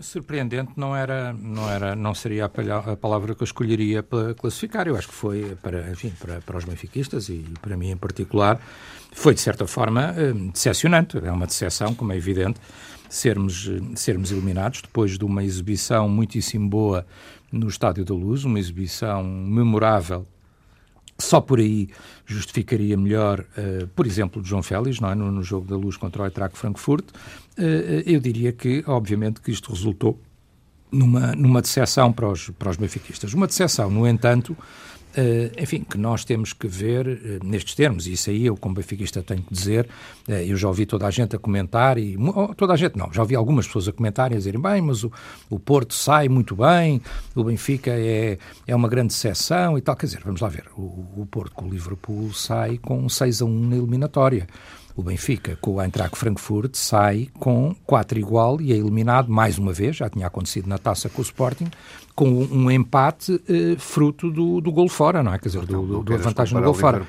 Surpreendente 0.00 0.72
não 0.76 0.94
era, 0.96 1.32
não 1.32 1.68
era, 1.70 1.94
não 1.94 2.14
seria 2.14 2.46
a, 2.46 2.96
palavra 2.96 3.34
que 3.34 3.42
eu 3.42 3.44
escolheria 3.44 4.02
para 4.02 4.34
classificar. 4.34 4.88
Eu 4.88 4.96
acho 4.96 5.08
que 5.08 5.14
foi 5.14 5.56
para, 5.62 5.90
enfim, 5.90 6.12
para, 6.18 6.40
para 6.40 6.56
os 6.56 6.64
benfiquistas 6.64 7.28
e 7.28 7.44
para 7.60 7.76
mim 7.76 7.90
em 7.90 7.96
particular, 7.96 8.60
foi 9.12 9.34
de 9.34 9.40
certa 9.40 9.66
forma 9.66 10.14
eh, 10.16 10.32
decepcionante. 10.52 11.18
É 11.18 11.30
uma 11.30 11.46
decepção, 11.46 11.94
como 11.94 12.12
é 12.12 12.16
evidente, 12.16 12.60
sermos, 13.08 13.68
sermos 13.94 14.30
eliminados 14.32 14.82
depois 14.82 15.18
de 15.18 15.24
uma 15.24 15.44
exibição 15.44 16.08
muitíssimo 16.08 16.68
boa 16.68 17.06
no 17.52 17.68
Estádio 17.68 18.04
da 18.04 18.14
Luz, 18.14 18.44
uma 18.44 18.58
exibição 18.58 19.22
memorável 19.24 20.26
só 21.20 21.40
por 21.40 21.58
aí 21.58 21.88
justificaria 22.26 22.96
melhor, 22.96 23.40
uh, 23.40 23.86
por 23.88 24.06
exemplo, 24.06 24.42
João 24.44 24.62
Félix, 24.62 25.00
não 25.00 25.10
é? 25.10 25.14
no, 25.14 25.30
no, 25.30 25.42
jogo 25.42 25.66
da 25.66 25.76
luz 25.76 25.96
contra 25.96 26.22
o 26.22 26.24
Eintracht 26.24 26.56
Frankfurt. 26.56 27.04
Uh, 27.58 28.02
eu 28.06 28.20
diria 28.20 28.52
que, 28.52 28.82
obviamente, 28.86 29.40
que 29.40 29.50
isto 29.50 29.72
resultou 29.72 30.20
numa, 30.90 31.34
numa 31.34 31.62
decepção 31.62 32.12
para 32.12 32.28
os, 32.28 32.50
para 32.50 32.70
os 32.70 32.76
benfiquistas. 32.76 33.32
Uma 33.34 33.46
decepção, 33.46 33.90
no 33.90 34.06
entanto, 34.06 34.56
Uh, 35.10 35.50
enfim, 35.60 35.82
que 35.82 35.98
nós 35.98 36.24
temos 36.24 36.52
que 36.52 36.68
ver 36.68 37.06
uh, 37.06 37.44
nestes 37.44 37.74
termos, 37.74 38.06
e 38.06 38.12
isso 38.12 38.30
aí 38.30 38.46
eu, 38.46 38.56
como 38.56 38.76
benfiquista, 38.76 39.22
tenho 39.22 39.42
que 39.42 39.52
dizer. 39.52 39.88
Uh, 40.28 40.32
eu 40.32 40.56
já 40.56 40.68
ouvi 40.68 40.86
toda 40.86 41.06
a 41.06 41.10
gente 41.10 41.34
a 41.34 41.38
comentar, 41.38 41.98
e 41.98 42.16
oh, 42.16 42.54
toda 42.54 42.74
a 42.74 42.76
gente 42.76 42.96
não, 42.96 43.12
já 43.12 43.22
ouvi 43.22 43.34
algumas 43.34 43.66
pessoas 43.66 43.88
a 43.88 43.92
comentarem, 43.92 44.36
a 44.36 44.38
dizerem: 44.38 44.60
bem, 44.60 44.80
mas 44.80 45.02
o, 45.02 45.10
o 45.48 45.58
Porto 45.58 45.94
sai 45.94 46.28
muito 46.28 46.54
bem, 46.54 47.02
o 47.34 47.42
Benfica 47.42 47.90
é, 47.90 48.38
é 48.66 48.76
uma 48.76 48.88
grande 48.88 49.12
seção 49.12 49.76
e 49.76 49.80
tal. 49.80 49.96
Quer 49.96 50.06
dizer, 50.06 50.20
vamos 50.24 50.40
lá 50.40 50.48
ver, 50.48 50.64
o, 50.76 50.82
o 51.16 51.28
Porto 51.28 51.54
com 51.54 51.66
o 51.66 51.70
Liverpool 51.70 52.32
sai 52.32 52.78
com 52.78 53.08
6 53.08 53.42
a 53.42 53.44
1 53.44 53.68
na 53.68 53.76
eliminatória. 53.76 54.46
O 54.96 55.02
Benfica, 55.02 55.56
com 55.60 55.74
o 55.74 55.82
Eintracht 55.82 56.16
Frankfurt, 56.16 56.74
sai 56.74 57.28
com 57.38 57.74
4 57.86 58.18
igual 58.18 58.60
e 58.60 58.72
é 58.72 58.76
eliminado 58.76 59.30
mais 59.30 59.58
uma 59.58 59.72
vez, 59.72 59.96
já 59.96 60.08
tinha 60.10 60.26
acontecido 60.26 60.68
na 60.68 60.78
taça 60.78 61.08
com 61.08 61.20
o 61.20 61.24
Sporting, 61.24 61.68
com 62.14 62.28
um 62.28 62.70
empate 62.70 63.40
eh, 63.48 63.76
fruto 63.78 64.30
do, 64.30 64.60
do 64.60 64.72
gol 64.72 64.88
fora, 64.88 65.22
não 65.22 65.32
é? 65.32 65.38
Quer 65.38 65.48
dizer, 65.48 65.62
então, 65.62 65.86
do, 65.86 66.02
do, 66.02 66.16
do 66.16 66.18
vantagem 66.18 66.54
no 66.54 66.62
gol 66.62 66.74
fora. 66.74 67.06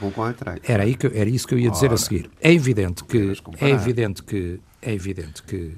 Era, 0.64 0.84
aí 0.84 0.96
que, 0.96 1.08
era 1.08 1.30
isso 1.30 1.48
que 1.48 1.56
eu 1.56 1.60
ia 1.60 1.70
dizer 1.70 1.88
Ora, 1.88 1.96
a 1.96 1.98
seguir. 1.98 2.30
É 2.40 2.54
evidente 2.54 3.04
que 3.04 3.34
é 3.60 3.70
evidente 3.70 4.24
que 4.24 4.60
é 4.82 4.94
evidente 4.94 5.44
que 5.44 5.74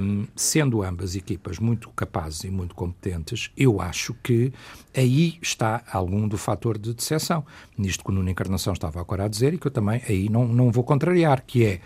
um, 0.00 0.26
sendo 0.36 0.82
ambas 0.82 1.16
equipas 1.16 1.58
muito 1.58 1.88
capazes 1.90 2.44
e 2.44 2.50
muito 2.50 2.74
competentes, 2.74 3.50
eu 3.56 3.80
acho 3.80 4.14
que 4.22 4.52
aí 4.94 5.38
está 5.40 5.82
algum 5.90 6.28
do 6.28 6.36
fator 6.36 6.78
de 6.78 6.92
decepção. 6.92 7.44
Nisto 7.76 8.04
que 8.04 8.10
o 8.10 8.12
Nuno 8.12 8.28
Encarnação 8.28 8.72
estava 8.72 9.00
agora 9.00 9.24
a 9.24 9.28
dizer 9.28 9.54
e 9.54 9.58
que 9.58 9.66
eu 9.66 9.70
também 9.70 10.02
aí 10.08 10.28
não, 10.28 10.46
não 10.46 10.70
vou 10.70 10.84
contrariar, 10.84 11.42
que 11.46 11.64
é, 11.64 11.80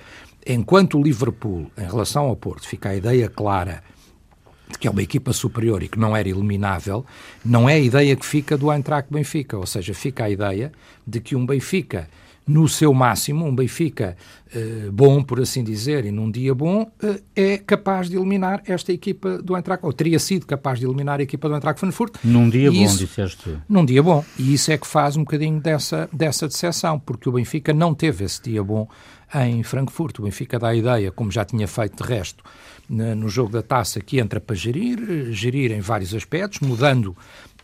enquanto 0.46 0.99
o 0.99 1.03
Liverpool, 1.03 1.70
em 1.77 1.85
relação 1.85 2.27
ao 2.27 2.37
Porto, 2.37 2.66
fica 2.66 2.90
a 2.90 2.96
ideia 2.96 3.29
clara 3.29 3.83
de 4.68 4.79
que 4.79 4.88
é 4.88 4.90
uma 4.90 5.03
equipa 5.03 5.33
superior 5.33 5.81
e 5.83 5.88
que 5.88 5.99
não 5.99 6.16
era 6.16 6.29
eliminável, 6.29 7.07
não 7.44 7.68
é 7.68 7.75
a 7.75 7.79
ideia 7.79 8.16
que 8.16 8.27
fica 8.27 8.59
do 8.59 8.72
Eintracht 8.72 9.12
Benfica, 9.12 9.57
ou 9.57 9.66
seja, 9.66 9.94
fica 9.94 10.25
a 10.25 10.31
ideia 10.31 10.72
de 11.07 11.20
que 11.20 11.37
um 11.37 11.46
Benfica 11.46 12.09
no 12.46 12.68
seu 12.68 12.94
máximo, 12.94 13.44
um 13.44 13.54
Benfica 13.54 14.16
eh, 14.54 14.88
bom, 14.92 15.22
por 15.22 15.40
assim 15.40 15.64
dizer, 15.64 16.04
e 16.04 16.12
num 16.12 16.30
dia 16.30 16.54
bom, 16.54 16.88
eh, 17.02 17.20
é 17.35 17.59
capaz 17.59 18.09
de 18.09 18.16
eliminar 18.16 18.62
esta 18.66 18.92
equipa 18.92 19.38
do 19.38 19.56
Eintracht, 19.56 19.85
ou 19.85 19.92
teria 19.92 20.18
sido 20.20 20.46
capaz 20.46 20.78
de 20.78 20.87
eliminar 20.87 21.18
a 21.18 21.22
equipa 21.24 21.48
do 21.48 21.54
Eintracht 21.56 21.80
Frankfurt. 21.80 22.14
Num 22.22 22.48
dia 22.48 22.70
bom, 22.70 22.87
disseste 22.87 23.38
tu. 23.42 23.62
Num 23.68 23.85
dia 23.85 24.00
bom. 24.00 24.24
E 24.38 24.54
isso 24.54 24.70
é 24.70 24.78
que 24.78 24.87
faz 24.87 25.16
um 25.16 25.24
bocadinho 25.24 25.61
dessa, 25.61 26.09
dessa 26.12 26.46
decepção, 26.46 27.00
porque 27.00 27.28
o 27.28 27.32
Benfica 27.32 27.74
não 27.74 27.92
teve 27.92 28.24
esse 28.24 28.40
dia 28.40 28.62
bom 28.62 28.88
em 29.35 29.64
Frankfurt. 29.64 30.20
O 30.20 30.22
Benfica 30.22 30.56
dá 30.56 30.68
a 30.68 30.74
ideia, 30.74 31.11
como 31.11 31.32
já 31.32 31.44
tinha 31.44 31.66
feito 31.66 32.02
de 32.02 32.09
resto 32.09 32.44
no 32.88 33.28
jogo 33.28 33.50
da 33.50 33.62
taça, 33.62 34.00
que 34.00 34.20
entra 34.20 34.40
para 34.40 34.54
gerir, 34.54 35.32
gerir 35.32 35.72
em 35.72 35.80
vários 35.80 36.14
aspectos, 36.14 36.61
mudando 36.61 37.16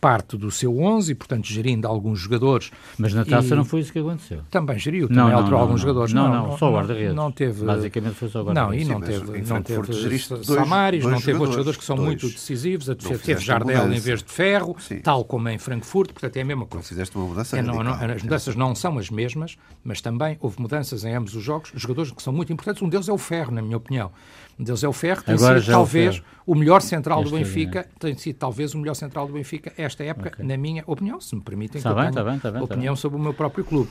parte 0.03 0.35
do 0.35 0.51
seu 0.51 0.77
11 0.77 1.13
e, 1.13 1.15
portanto, 1.15 1.47
gerindo 1.47 1.87
alguns 1.87 2.19
jogadores. 2.19 2.71
Mas 2.97 3.13
na 3.13 3.23
taça 3.23 3.53
e... 3.53 3.57
não 3.57 3.63
foi 3.63 3.79
isso 3.79 3.93
que 3.93 3.99
aconteceu. 3.99 4.41
Também 4.51 4.77
geriu, 4.77 5.07
também 5.07 5.23
não, 5.23 5.29
não, 5.29 5.37
alterou 5.37 5.59
não, 5.59 5.65
alguns 5.65 5.79
jogadores. 5.79 6.13
Não, 6.13 6.27
não, 6.29 6.47
não 6.47 6.57
só 6.57 6.69
o 6.69 6.75
guarda-redes. 6.75 7.15
Não 7.15 7.31
teve... 7.31 7.63
Basicamente 7.63 8.15
foi 8.15 8.27
só 8.27 8.41
o 8.41 8.45
guarda-redes. 8.45 8.85
Não, 8.85 8.95
e 8.97 8.99
não 8.99 9.01
teve, 9.01 9.41
não 9.47 9.61
teve 9.61 10.19
Samaris, 10.43 11.05
não 11.05 11.21
teve 11.21 11.33
outros 11.33 11.51
jogadores 11.53 11.79
que 11.79 11.85
são 11.85 11.95
dois. 11.95 12.07
muito 12.07 12.27
decisivos. 12.27 12.89
A 12.89 12.93
defesa 12.95 13.23
teve 13.23 13.41
Jardel 13.41 13.93
em 13.93 13.99
vez 13.99 14.21
de 14.21 14.29
Ferro, 14.29 14.75
Sim. 14.77 14.99
tal 14.99 15.23
como 15.23 15.47
em 15.47 15.57
Frankfurt, 15.57 16.11
portanto 16.11 16.35
é 16.35 16.41
a 16.41 16.45
mesma 16.45 16.65
coisa. 16.65 16.83
Não 16.83 16.83
fizeste 16.83 17.15
uma 17.15 17.27
mudança 17.27 17.57
é, 17.57 17.61
não, 17.61 17.81
não, 17.81 17.93
As 17.93 18.23
mudanças 18.23 18.55
não 18.57 18.75
são 18.75 18.97
as 18.97 19.09
mesmas, 19.09 19.57
mas 19.85 20.01
também 20.01 20.37
houve 20.41 20.59
mudanças 20.61 21.05
em 21.05 21.15
ambos 21.15 21.33
os 21.33 21.43
jogos. 21.43 21.71
Jogadores 21.75 22.11
que 22.11 22.21
são 22.21 22.33
muito 22.33 22.51
importantes, 22.51 22.83
um 22.83 22.89
deles 22.89 23.07
é 23.07 23.13
o 23.13 23.17
Ferro, 23.17 23.53
na 23.53 23.61
minha 23.61 23.77
opinião. 23.77 24.11
Deles 24.57 24.83
é 24.83 24.87
o 24.87 24.93
Ferro, 24.93 25.23
tem 25.23 25.35
Agora 25.35 25.59
sido 25.59 25.71
talvez 25.71 26.21
o, 26.45 26.53
o, 26.53 26.55
melhor 26.55 26.81
central 26.81 27.21
este 27.21 27.31
do 27.31 27.37
Benfica, 27.37 27.79
é. 27.79 27.87
tem 27.99 28.15
sido 28.15 28.37
talvez 28.37 28.73
o 28.73 28.77
melhor 28.77 28.93
central 28.93 29.27
do 29.27 29.33
Benfica 29.33 29.73
esta 29.77 30.03
época, 30.03 30.29
okay. 30.29 30.45
na 30.45 30.55
minha 30.55 30.83
opinião, 30.85 31.19
se 31.19 31.35
me 31.35 31.41
permitem, 31.41 31.81
tá 31.81 31.89
que 31.89 31.95
bem, 31.95 32.05
eu 32.05 32.13
tá 32.13 32.23
bem, 32.23 32.39
tá 32.39 32.51
bem, 32.51 32.59
tá 32.59 32.65
opinião 32.65 32.95
sobre 32.95 33.17
o 33.17 33.21
meu 33.21 33.33
próprio 33.33 33.65
clube. 33.65 33.89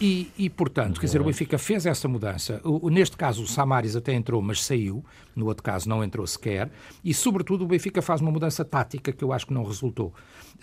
e, 0.00 0.30
e, 0.38 0.48
portanto, 0.48 1.00
quer 1.00 1.06
dizer, 1.06 1.20
o 1.20 1.24
Benfica 1.24 1.58
fez 1.58 1.84
essa 1.84 2.06
mudança. 2.06 2.60
O, 2.64 2.88
neste 2.90 3.16
caso, 3.16 3.42
o 3.42 3.46
Samaris 3.46 3.96
até 3.96 4.12
entrou, 4.14 4.40
mas 4.40 4.62
saiu. 4.62 5.04
No 5.34 5.46
outro 5.46 5.62
caso, 5.62 5.88
não 5.88 6.02
entrou 6.02 6.26
sequer. 6.26 6.70
E, 7.04 7.12
sobretudo, 7.12 7.64
o 7.64 7.66
Benfica 7.66 8.00
faz 8.00 8.20
uma 8.20 8.30
mudança 8.30 8.64
tática 8.64 9.12
que 9.12 9.22
eu 9.22 9.32
acho 9.32 9.46
que 9.46 9.52
não 9.52 9.64
resultou. 9.64 10.14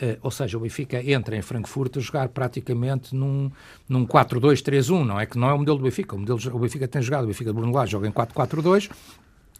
Uh, 0.02 0.18
ou 0.24 0.32
seja, 0.32 0.58
o 0.58 0.62
Benfica 0.62 1.04
entra 1.04 1.36
em 1.38 1.42
Frankfurt 1.44 1.98
a 1.98 2.00
jogar 2.00 2.28
praticamente 2.30 3.16
num, 3.16 3.52
num 3.88 4.08
4-2-3-1, 4.08 5.06
não 5.06 5.20
é? 5.20 5.28
Que 5.28 5.38
não 5.38 5.50
é 5.50 5.54
o 5.54 5.60
modelo 5.60 5.78
do 5.78 5.84
Benfica. 5.84 6.16
O, 6.16 6.20
modelo, 6.20 6.39
o 6.52 6.60
Benfica 6.60 6.88
tem 6.88 7.02
jogado, 7.02 7.26
o 7.26 7.28
Benfica 7.28 7.52
de 7.52 7.56
Bruno 7.56 7.72
Lage 7.72 7.92
joga 7.92 8.08
em 8.08 8.12
4-4-2 8.12 8.89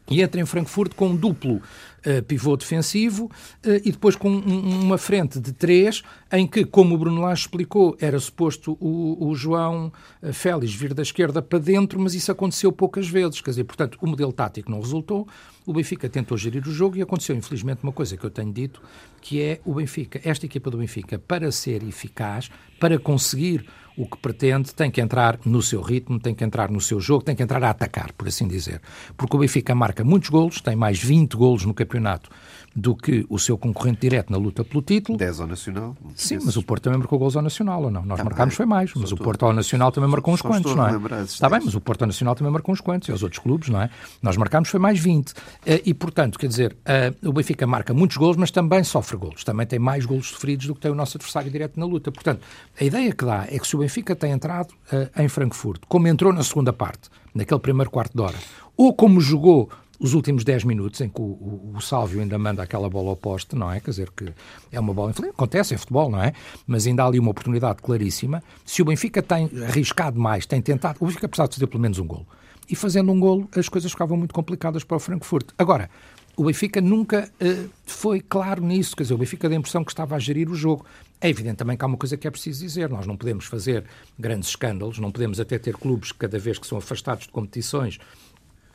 e 0.10 0.22
entra 0.22 0.42
em 0.42 0.46
Frankfurt 0.46 0.94
com 0.96 1.10
um 1.10 1.16
duplo 1.16 1.56
uh, 1.56 2.24
pivô 2.28 2.58
defensivo 2.58 3.26
uh, 3.26 3.82
e 3.84 3.92
depois 3.92 4.16
com 4.16 4.30
um, 4.30 4.82
uma 4.82 4.98
frente 4.98 5.40
de 5.40 5.54
três, 5.54 6.04
em 6.32 6.46
que, 6.46 6.66
como 6.66 6.96
o 6.96 6.98
Bruno 6.98 7.22
Lage 7.22 7.42
explicou, 7.42 7.96
era 8.00 8.20
suposto 8.20 8.78
o, 8.80 9.28
o 9.28 9.34
João 9.34 9.92
uh, 10.22 10.34
Félix 10.34 10.74
vir 10.74 10.94
da 10.94 11.02
esquerda 11.02 11.42
para 11.42 11.60
dentro, 11.60 12.00
mas 12.00 12.14
isso 12.14 12.32
aconteceu 12.32 12.72
poucas 12.72 13.08
vezes. 13.08 13.40
Quer 13.40 13.52
dizer, 13.52 13.64
portanto, 13.64 13.98
o 14.02 14.08
modelo 14.08 14.34
tático 14.34 14.70
não 14.70 14.82
resultou, 14.82 15.28
o 15.66 15.72
Benfica 15.72 16.10
tentou 16.10 16.38
gerir 16.38 16.68
o 16.68 16.72
jogo 16.72 16.98
e 16.98 17.02
aconteceu, 17.02 17.36
infelizmente, 17.36 17.84
uma 17.84 17.94
coisa 17.94 18.18
que 18.18 18.26
eu 18.26 18.30
tenho 18.30 18.52
dito, 18.52 18.82
que 19.22 19.42
é 19.42 19.62
o 19.64 19.74
Benfica, 19.74 20.20
esta 20.26 20.46
equipa 20.46 20.70
do 20.70 20.78
Benfica, 20.78 21.18
para 21.18 21.50
ser 21.52 21.82
eficaz, 21.84 22.52
para 22.78 23.00
conseguir 23.00 23.66
o 23.98 24.08
que 24.08 24.18
pretende 24.18 24.74
tem 24.74 24.90
que 24.90 25.02
entrar 25.02 25.40
no 25.46 25.62
seu 25.62 25.82
ritmo, 25.82 26.20
tem 26.20 26.34
que 26.34 26.44
entrar 26.44 26.70
no 26.70 26.82
seu 26.82 27.00
jogo, 27.00 27.24
tem 27.24 27.36
que 27.36 27.44
entrar 27.44 27.64
a 27.64 27.70
atacar, 27.70 28.12
por 28.14 28.28
assim 28.28 28.48
dizer. 28.48 28.82
Porque 29.16 29.36
o 29.36 29.40
Benfica 29.40 29.76
marca 29.76 30.04
muitos 30.04 30.30
golos, 30.30 30.62
tem 30.62 30.76
mais 30.76 31.02
20 31.02 31.36
golos 31.36 31.66
no 31.66 31.74
campeonato 31.74 32.30
do 32.76 32.96
que 32.96 33.26
o 33.30 33.38
seu 33.38 33.58
concorrente 33.58 34.02
direto 34.02 34.32
na 34.32 34.38
luta 34.38 34.64
pelo 34.64 34.82
título. 34.82 35.18
10 35.18 35.42
ao 35.42 35.48
Nacional. 35.48 35.96
Sim, 36.16 36.40
mas 36.44 36.58
o 36.58 36.64
Porto 36.64 36.84
também 36.84 37.00
marcou 37.00 37.20
gols 37.20 37.36
ao 37.36 37.42
Nacional, 37.42 37.84
ou 37.84 37.92
não? 37.92 38.04
Nós 38.04 38.22
marcámos 38.24 38.56
foi 38.56 38.66
mais, 38.66 38.92
mas 38.96 39.12
o 39.12 39.18
Porto 39.18 39.46
ao 39.46 39.54
Nacional 39.54 39.92
também 39.92 40.10
marcou 40.10 40.34
uns 40.34 40.42
quantos, 40.42 40.74
não 40.74 40.88
é? 40.88 41.24
Está 41.24 41.50
bem, 41.50 41.62
mas 41.64 41.76
o 41.76 41.82
Porto 41.82 42.02
ao 42.02 42.08
Nacional 42.08 42.36
também 42.36 42.52
marcou 42.52 42.74
uns 42.74 42.82
quantos, 42.82 43.10
e 43.10 43.12
os 43.12 43.22
outros 43.22 43.40
clubes, 43.40 43.70
não 43.70 43.82
é? 43.82 43.90
Nós 44.22 44.38
marcámos 44.38 44.70
foi 44.70 44.80
mais 44.80 45.00
20. 45.00 45.34
Eh, 45.66 45.82
e, 45.86 45.94
portanto, 45.94 46.40
quer 46.40 46.48
dizer, 46.48 46.76
eh, 46.86 47.14
o 47.24 47.32
Benfica 47.32 47.68
marca 47.68 47.94
muitos 47.94 48.18
gols, 48.18 48.38
mas 48.38 48.50
também 48.50 48.84
sofre 48.84 49.18
gols. 49.18 49.44
Também 49.44 49.68
tem 49.68 49.78
mais 49.78 50.06
gols 50.06 50.30
sofridos 50.30 50.66
do 50.66 50.74
que 50.74 50.82
tem 50.82 50.92
o 50.92 50.96
nosso 50.96 51.18
adversário 51.18 51.52
direto 51.52 51.80
na 51.80 51.86
luta. 51.86 52.12
Portanto, 52.12 52.42
a 52.80 52.84
ideia 52.84 53.14
que 53.14 53.26
dá 53.26 53.46
é 53.50 53.60
que 53.60 53.68
se 53.68 53.76
o 53.76 53.80
Benfica 53.80 54.16
tem 54.16 54.32
entrado 54.32 54.74
eh, 54.92 55.10
em 55.18 55.28
Frankfurt, 55.28 55.84
como 55.88 56.08
entrou 56.08 56.34
na 56.34 56.44
segunda 56.44 56.74
parte, 56.74 57.10
naquele 57.36 57.60
primeiro 57.60 57.92
quarto 57.92 58.14
de 58.16 58.22
hora, 58.22 58.38
ou 58.76 58.94
como 58.94 59.22
jogou 59.22 59.70
os 60.04 60.14
últimos 60.14 60.44
10 60.44 60.66
minutos 60.66 61.00
em 61.00 61.08
que 61.08 61.22
o, 61.22 61.24
o, 61.24 61.74
o 61.78 61.82
Sálvio 61.82 62.20
ainda 62.20 62.38
manda 62.38 62.62
aquela 62.62 62.90
bola 62.90 63.12
ao 63.12 63.16
poste, 63.16 63.56
não 63.56 63.72
é? 63.72 63.80
Quer 63.80 63.92
dizer, 63.92 64.12
que 64.12 64.34
é 64.70 64.78
uma 64.78 64.94
bola 64.94 65.14
acontece 65.30 65.74
em 65.74 65.78
futebol, 65.78 66.12
não 66.12 66.22
é? 66.22 66.34
Mas 66.68 66.86
ainda 66.86 67.04
há 67.04 67.08
ali 67.08 67.20
uma 67.20 67.32
oportunidade 67.32 67.82
claríssima. 67.82 68.44
Se 68.66 68.82
o 68.82 68.86
Benfica 68.86 69.24
tem 69.24 69.50
arriscado 69.66 70.20
mais, 70.20 70.46
tem 70.46 70.62
tentado, 70.62 70.98
o 71.00 71.06
Benfica 71.06 71.30
precisava 71.30 71.50
fazer 71.50 71.68
pelo 71.68 71.82
menos 71.82 72.00
um 72.00 72.06
golo. 72.06 72.28
E 72.70 72.76
fazendo 72.76 73.14
um 73.14 73.20
golo, 73.20 73.48
as 73.56 73.70
coisas 73.70 73.92
ficavam 73.92 74.18
muito 74.18 74.34
complicadas 74.34 74.84
para 74.84 74.98
o 74.98 75.00
Frankfurt. 75.00 75.52
Agora, 75.58 75.90
o 76.36 76.44
Benfica 76.44 76.82
nunca 76.82 77.32
uh, 77.40 77.70
foi 77.86 78.20
claro 78.20 78.62
nisso, 78.62 78.98
quer 78.98 79.04
dizer, 79.04 79.14
o 79.14 79.18
Benfica 79.18 79.48
dá 79.48 79.56
a 79.56 79.60
impressão 79.60 79.86
que 79.86 79.92
estava 79.92 80.16
a 80.18 80.20
gerir 80.20 80.50
o 80.50 80.56
jogo. 80.56 80.86
É 81.22 81.30
evidente 81.30 81.58
também 81.58 81.78
que 81.78 81.86
há 81.86 81.88
uma 81.88 81.98
coisa 81.98 82.18
que 82.18 82.28
é 82.28 82.32
preciso 82.32 82.62
dizer: 82.62 82.90
nós 82.90 83.08
não 83.08 83.16
podemos 83.16 83.46
fazer 83.46 83.86
grandes 84.20 84.50
escândalos, 84.50 85.00
não 85.00 85.12
podemos 85.12 85.40
até 85.40 85.58
ter 85.58 85.78
clubes 85.78 86.12
que, 86.12 86.18
cada 86.18 86.38
vez 86.38 86.60
que 86.60 86.68
são 86.68 86.78
afastados 86.78 87.28
de 87.28 87.32
competições, 87.32 88.00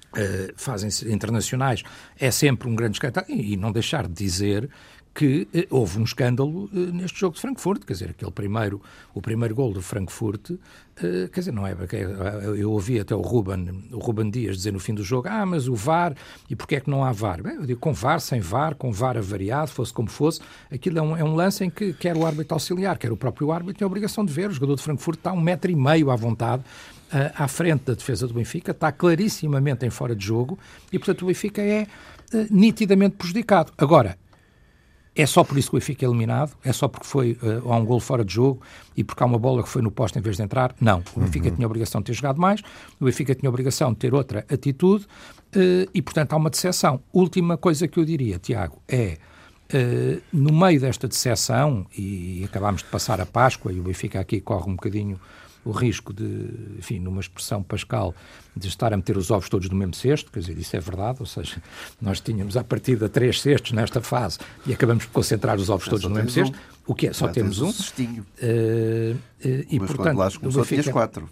Uh, 0.09 0.53
fazem 0.57 0.89
internacionais, 1.13 1.83
é 2.19 2.31
sempre 2.31 2.67
um 2.67 2.75
grande 2.75 2.97
escândalo. 2.97 3.27
E, 3.29 3.59
não 3.59 3.71
deixar 3.71 4.09
de 4.09 4.15
dizer 4.15 4.71
que 5.15 5.49
uh, 5.53 5.77
houve 5.77 5.99
um 5.99 6.05
escândalo 6.05 6.71
uh, 6.73 6.93
neste 6.93 7.21
jogo 7.21 7.35
de 7.35 7.43
Frankfurt, 7.43 7.85
quer 7.85 7.93
dizer, 7.93 8.11
aquele 8.11 8.31
primeiro, 8.31 8.81
o 9.13 9.21
primeiro 9.21 9.55
gol 9.55 9.73
do 9.73 9.83
Frankfurt, 9.83 10.53
quer 10.97 11.41
dizer, 11.41 11.53
não 11.53 11.67
é, 11.67 11.77
eu 12.57 12.73
ouvi 12.73 12.99
até 12.99 13.15
o 13.15 13.21
Ruben, 13.21 13.85
o 13.93 13.99
Ruben 13.99 14.31
Dias 14.31 14.57
dizer 14.57 14.73
no 14.73 14.81
fim 14.81 14.95
do 14.95 15.05
jogo, 15.05 15.29
ah, 15.29 15.45
mas 15.45 15.69
o 15.69 15.75
VAR, 15.75 16.15
e 16.49 16.57
porquê 16.57 16.77
é 16.77 16.81
que 16.81 16.89
não 16.91 17.05
há 17.05 17.13
VAR? 17.13 17.43
Bem, 17.43 17.55
eu 17.55 17.67
digo, 17.67 17.79
com 17.79 17.93
VAR, 17.93 18.21
sem 18.21 18.41
VAR, 18.41 18.75
com 18.75 18.91
VAR 18.91 19.17
avariado, 19.17 19.71
fosse 19.71 19.93
como 19.93 20.09
fosse, 20.09 20.41
aquilo 20.73 20.99
é 20.99 21.03
um, 21.03 21.17
é 21.17 21.23
um 21.23 21.35
lance 21.35 21.65
em 21.65 21.71
que 21.71 21.93
quer 21.93 22.17
o 22.17 22.25
árbitro 22.25 22.55
auxiliar, 22.55 22.97
quer 22.99 23.13
o 23.13 23.17
próprio 23.17 23.53
árbitro 23.53 23.79
tem 23.79 23.85
a 23.85 23.89
obrigação 23.89 24.25
de 24.25 24.33
ver, 24.33 24.49
o 24.51 24.53
jogador 24.53 24.77
de 24.77 24.83
Frankfurt 24.83 25.19
está 25.19 25.33
um 25.33 25.41
metro 25.41 25.71
e 25.71 25.77
meio 25.77 26.11
à 26.11 26.17
vontade, 26.17 26.65
à 27.35 27.49
frente 27.49 27.85
da 27.85 27.95
defesa 27.95 28.27
do 28.27 28.35
Benfica, 28.35 28.73
está 28.73 28.93
clarissimamente 28.93 29.87
em 29.87 29.91
fora 29.91 30.15
de 30.15 30.25
jogo 30.25 30.59
e, 30.93 30.99
portanto, 30.99 31.23
o 31.23 31.27
Benfica 31.27 31.63
é 31.63 31.87
nitidamente 32.51 33.17
prejudicado. 33.17 33.73
Agora, 33.79 34.19
é 35.19 35.27
só 35.27 35.43
por 35.43 35.59
isso 35.59 35.71
que 35.71 35.77
o 35.77 35.81
Benfica 35.81 36.07
é 36.07 36.09
eliminado? 36.09 36.57
É 36.65 36.73
só 36.73 36.87
porque 36.87 37.05
foi 37.05 37.37
uh, 37.43 37.73
há 37.73 37.77
um 37.77 37.85
gol 37.85 37.99
fora 37.99 38.25
de 38.25 38.33
jogo 38.33 38.63
e 38.97 39.03
porque 39.03 39.21
há 39.21 39.27
uma 39.27 39.39
bola 39.39 39.65
que 39.65 39.69
foi 39.69 39.83
no 39.83 39.91
posto 39.91 40.17
em 40.17 40.23
vez 40.23 40.37
de 40.37 40.45
entrar? 40.45 40.73
Não. 40.81 41.03
O 41.17 41.21
Benfica 41.21 41.49
uhum. 41.49 41.57
tinha 41.57 41.67
a 41.67 41.69
obrigação 41.69 42.01
de 42.01 42.05
ter 42.05 42.13
jogado 42.13 42.41
mais, 42.41 42.63
o 43.01 43.05
Benfica 43.05 43.35
tinha 43.35 43.49
a 43.49 43.51
obrigação 43.51 43.93
de 43.93 43.99
ter 43.99 44.15
outra 44.15 44.47
atitude 44.49 45.05
uh, 45.05 45.91
e, 45.93 46.01
portanto, 46.01 46.35
há 46.35 46.37
uma 46.37 46.49
decepção. 46.49 47.03
Última 47.13 47.57
coisa 47.57 47.89
que 47.89 47.99
eu 47.99 48.05
diria, 48.05 48.39
Tiago, 48.39 48.81
é 48.87 49.19
uh, 49.75 50.23
no 50.33 50.53
meio 50.53 50.81
desta 50.81 51.09
decepção, 51.09 51.85
e 51.97 52.45
acabámos 52.45 52.85
de 52.85 52.89
passar 52.89 53.21
a 53.21 53.27
Páscoa 53.27 53.73
e 53.73 53.81
o 53.81 53.83
Benfica 53.83 54.21
aqui 54.21 54.41
corre 54.41 54.71
um 54.71 54.77
bocadinho 54.77 55.19
o 55.65 55.71
risco 55.71 56.13
de, 56.13 56.49
enfim, 56.79 56.99
numa 56.99 57.21
expressão 57.21 57.63
pascal, 57.63 58.15
de 58.57 58.69
estar 58.69 58.93
a 58.93 58.97
meter 58.97 59.17
os 59.17 59.31
ovos 59.31 59.49
todos 59.49 59.69
no 59.69 59.77
mesmo 59.77 59.95
cesto, 59.95 60.31
quer 60.33 60.41
dizer, 60.41 60.59
isso 60.59 60.77
é 60.77 60.81
verdade, 60.81 61.19
ou 61.21 61.27
seja, 61.27 61.63
nós 62.01 62.21
tínhamos 62.21 62.57
a 62.57 62.65
partir 62.65 62.97
de 62.97 63.09
três 63.09 63.41
cestos 63.41 63.73
nesta 63.73 64.01
fase 64.01 64.39
e 64.67 64.73
acabamos 64.73 65.05
por 65.07 65.13
concentrar 65.13 65.57
os 65.57 65.69
ovos 65.69 65.87
todos 65.89 66.05
no 66.05 66.11
mesmo 66.11 66.31
cesto, 66.31 66.57
um. 66.57 66.93
o 66.93 66.95
que 66.95 67.09
é? 67.09 67.13
Só 67.13 67.27
Já 67.27 67.33
temos 67.33 67.61
um. 67.61 67.73
Cestinho. 67.73 68.27
Uh, 68.43 69.15
uh, 69.15 69.19
e, 69.45 69.79
Mas 69.79 69.89
portanto, 69.89 69.97
quando 69.97 70.19
lá 70.19 70.31
começou, 70.31 70.65
tinhas 70.65 70.89
quatro. 70.89 71.29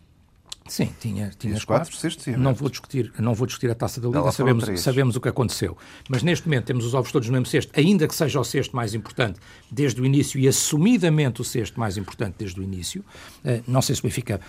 Sim, 0.69 0.91
tinha, 1.01 1.31
tinha 1.39 1.55
quatro, 1.61 1.93
quatro 1.97 2.39
não 2.39 2.55
vou 2.55 2.69
discutir 2.69 3.13
Não 3.19 3.35
vou 3.35 3.47
discutir 3.47 3.71
a 3.71 3.75
taça 3.75 4.01
da 4.01 4.09
Liga, 4.09 4.33
sabemos, 4.33 4.81
sabemos 4.81 5.17
o 5.17 5.21
que 5.21 5.29
aconteceu. 5.29 5.77
Mas 6.09 6.23
neste 6.23 6.47
momento 6.47 6.65
temos 6.65 6.85
os 6.85 6.95
ovos 6.95 7.13
todos 7.13 7.29
no 7.29 7.33
mesmo 7.33 7.47
cesto, 7.47 7.73
ainda 7.79 8.07
que 8.09 8.15
seja 8.15 8.41
o 8.41 8.45
cesto 8.45 8.75
mais 8.75 8.95
importante 8.95 9.39
desde 9.71 10.01
o 10.01 10.07
início 10.07 10.39
e 10.41 10.49
assumidamente 10.49 11.41
o 11.41 11.45
cesto 11.45 11.79
mais 11.79 11.97
importante 11.97 12.35
desde 12.39 12.59
o 12.61 12.63
início. 12.63 13.05
Uh, 13.45 13.63
não 13.67 13.81
sei 13.81 13.95
se 13.95 14.01
o 14.01 14.05
Benfica... 14.05 14.41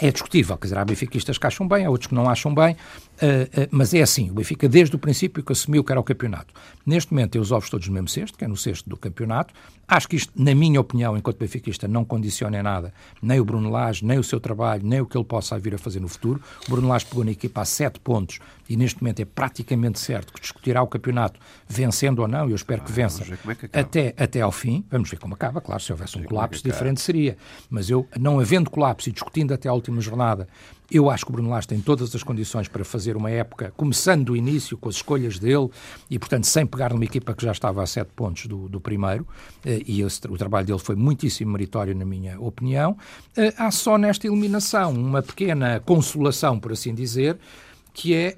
É 0.00 0.10
discutível, 0.10 0.56
quer 0.56 0.66
dizer, 0.66 0.78
há 0.78 0.84
benfiquistas 0.84 1.38
que 1.38 1.46
acham 1.46 1.66
bem, 1.66 1.86
há 1.86 1.90
outros 1.90 2.08
que 2.08 2.14
não 2.14 2.28
acham 2.28 2.54
bem, 2.54 2.76
uh, 3.22 3.62
uh, 3.62 3.68
mas 3.70 3.94
é 3.94 4.02
assim, 4.02 4.30
o 4.30 4.34
Benfica 4.34 4.68
desde 4.68 4.94
o 4.96 4.98
princípio 4.98 5.42
que 5.42 5.52
assumiu 5.52 5.82
que 5.82 5.92
era 5.92 6.00
o 6.00 6.04
campeonato. 6.04 6.54
Neste 6.84 7.12
momento 7.12 7.32
tem 7.32 7.40
os 7.40 7.52
ovos 7.52 7.70
todos 7.70 7.86
no 7.88 7.94
mesmo 7.94 8.08
cesto, 8.08 8.36
que 8.36 8.44
é 8.44 8.48
no 8.48 8.56
cesto 8.56 8.88
do 8.88 8.96
campeonato. 8.96 9.52
Acho 9.88 10.08
que 10.08 10.16
isto, 10.16 10.32
na 10.34 10.54
minha 10.54 10.80
opinião, 10.80 11.16
enquanto 11.16 11.38
benfiquista, 11.38 11.86
não 11.86 12.04
condiciona 12.04 12.58
em 12.58 12.62
nada 12.62 12.92
nem 13.22 13.40
o 13.40 13.44
Bruno 13.44 13.70
Lage, 13.70 14.04
nem 14.04 14.18
o 14.18 14.24
seu 14.24 14.40
trabalho, 14.40 14.82
nem 14.84 15.00
o 15.00 15.06
que 15.06 15.16
ele 15.16 15.24
possa 15.24 15.58
vir 15.58 15.74
a 15.74 15.78
fazer 15.78 16.00
no 16.00 16.08
futuro. 16.08 16.40
O 16.66 16.70
Bruno 16.70 16.88
Lage 16.88 17.06
pegou 17.06 17.24
na 17.24 17.30
equipa 17.30 17.62
a 17.62 17.64
sete 17.64 18.00
pontos 18.00 18.38
e 18.68 18.76
neste 18.76 19.02
momento 19.02 19.20
é 19.20 19.24
praticamente 19.24 19.98
certo 19.98 20.32
que 20.32 20.40
discutirá 20.40 20.82
o 20.82 20.86
campeonato 20.86 21.40
vencendo 21.68 22.20
ou 22.20 22.28
não, 22.28 22.48
eu 22.48 22.56
espero 22.56 22.82
que 22.82 22.90
ah, 22.90 22.94
vença 22.94 23.24
é 23.72 23.80
até, 23.80 24.14
até 24.16 24.40
ao 24.40 24.52
fim. 24.52 24.84
Vamos 24.90 25.10
ver 25.10 25.18
como 25.18 25.34
acaba, 25.34 25.60
claro, 25.60 25.82
se 25.82 25.92
houvesse 25.92 26.18
um 26.18 26.22
é 26.22 26.24
colapso 26.24 26.66
é 26.66 26.70
diferente 26.70 27.00
seria. 27.00 27.36
Mas 27.70 27.90
eu, 27.90 28.08
não 28.18 28.40
havendo 28.40 28.70
colapso 28.70 29.08
e 29.08 29.12
discutindo 29.12 29.52
até 29.52 29.68
a 29.68 29.72
última 29.72 30.00
jornada 30.00 30.48
eu 30.90 31.10
acho 31.10 31.24
que 31.24 31.30
o 31.30 31.32
Bruno 31.32 31.50
Lage 31.50 31.66
tem 31.66 31.80
todas 31.80 32.14
as 32.14 32.22
condições 32.22 32.68
para 32.68 32.84
fazer 32.84 33.16
uma 33.16 33.30
época, 33.30 33.72
começando 33.76 34.26
do 34.26 34.36
início, 34.36 34.78
com 34.78 34.88
as 34.88 34.96
escolhas 34.96 35.38
dele, 35.38 35.68
e, 36.08 36.18
portanto, 36.18 36.44
sem 36.44 36.64
pegar 36.64 36.92
numa 36.92 37.04
equipa 37.04 37.34
que 37.34 37.44
já 37.44 37.52
estava 37.52 37.82
a 37.82 37.86
sete 37.86 38.10
pontos 38.14 38.46
do, 38.46 38.68
do 38.68 38.80
primeiro, 38.80 39.26
eh, 39.64 39.82
e 39.84 40.00
esse, 40.02 40.20
o 40.28 40.36
trabalho 40.36 40.66
dele 40.66 40.78
foi 40.78 40.94
muitíssimo 40.94 41.52
meritório, 41.52 41.94
na 41.94 42.04
minha 42.04 42.40
opinião. 42.40 42.96
Eh, 43.36 43.52
há 43.58 43.70
só 43.70 43.98
nesta 43.98 44.26
eliminação 44.26 44.92
uma 44.92 45.22
pequena 45.22 45.80
consolação, 45.80 46.58
por 46.58 46.72
assim 46.72 46.94
dizer, 46.94 47.36
que 47.96 48.14
é 48.14 48.36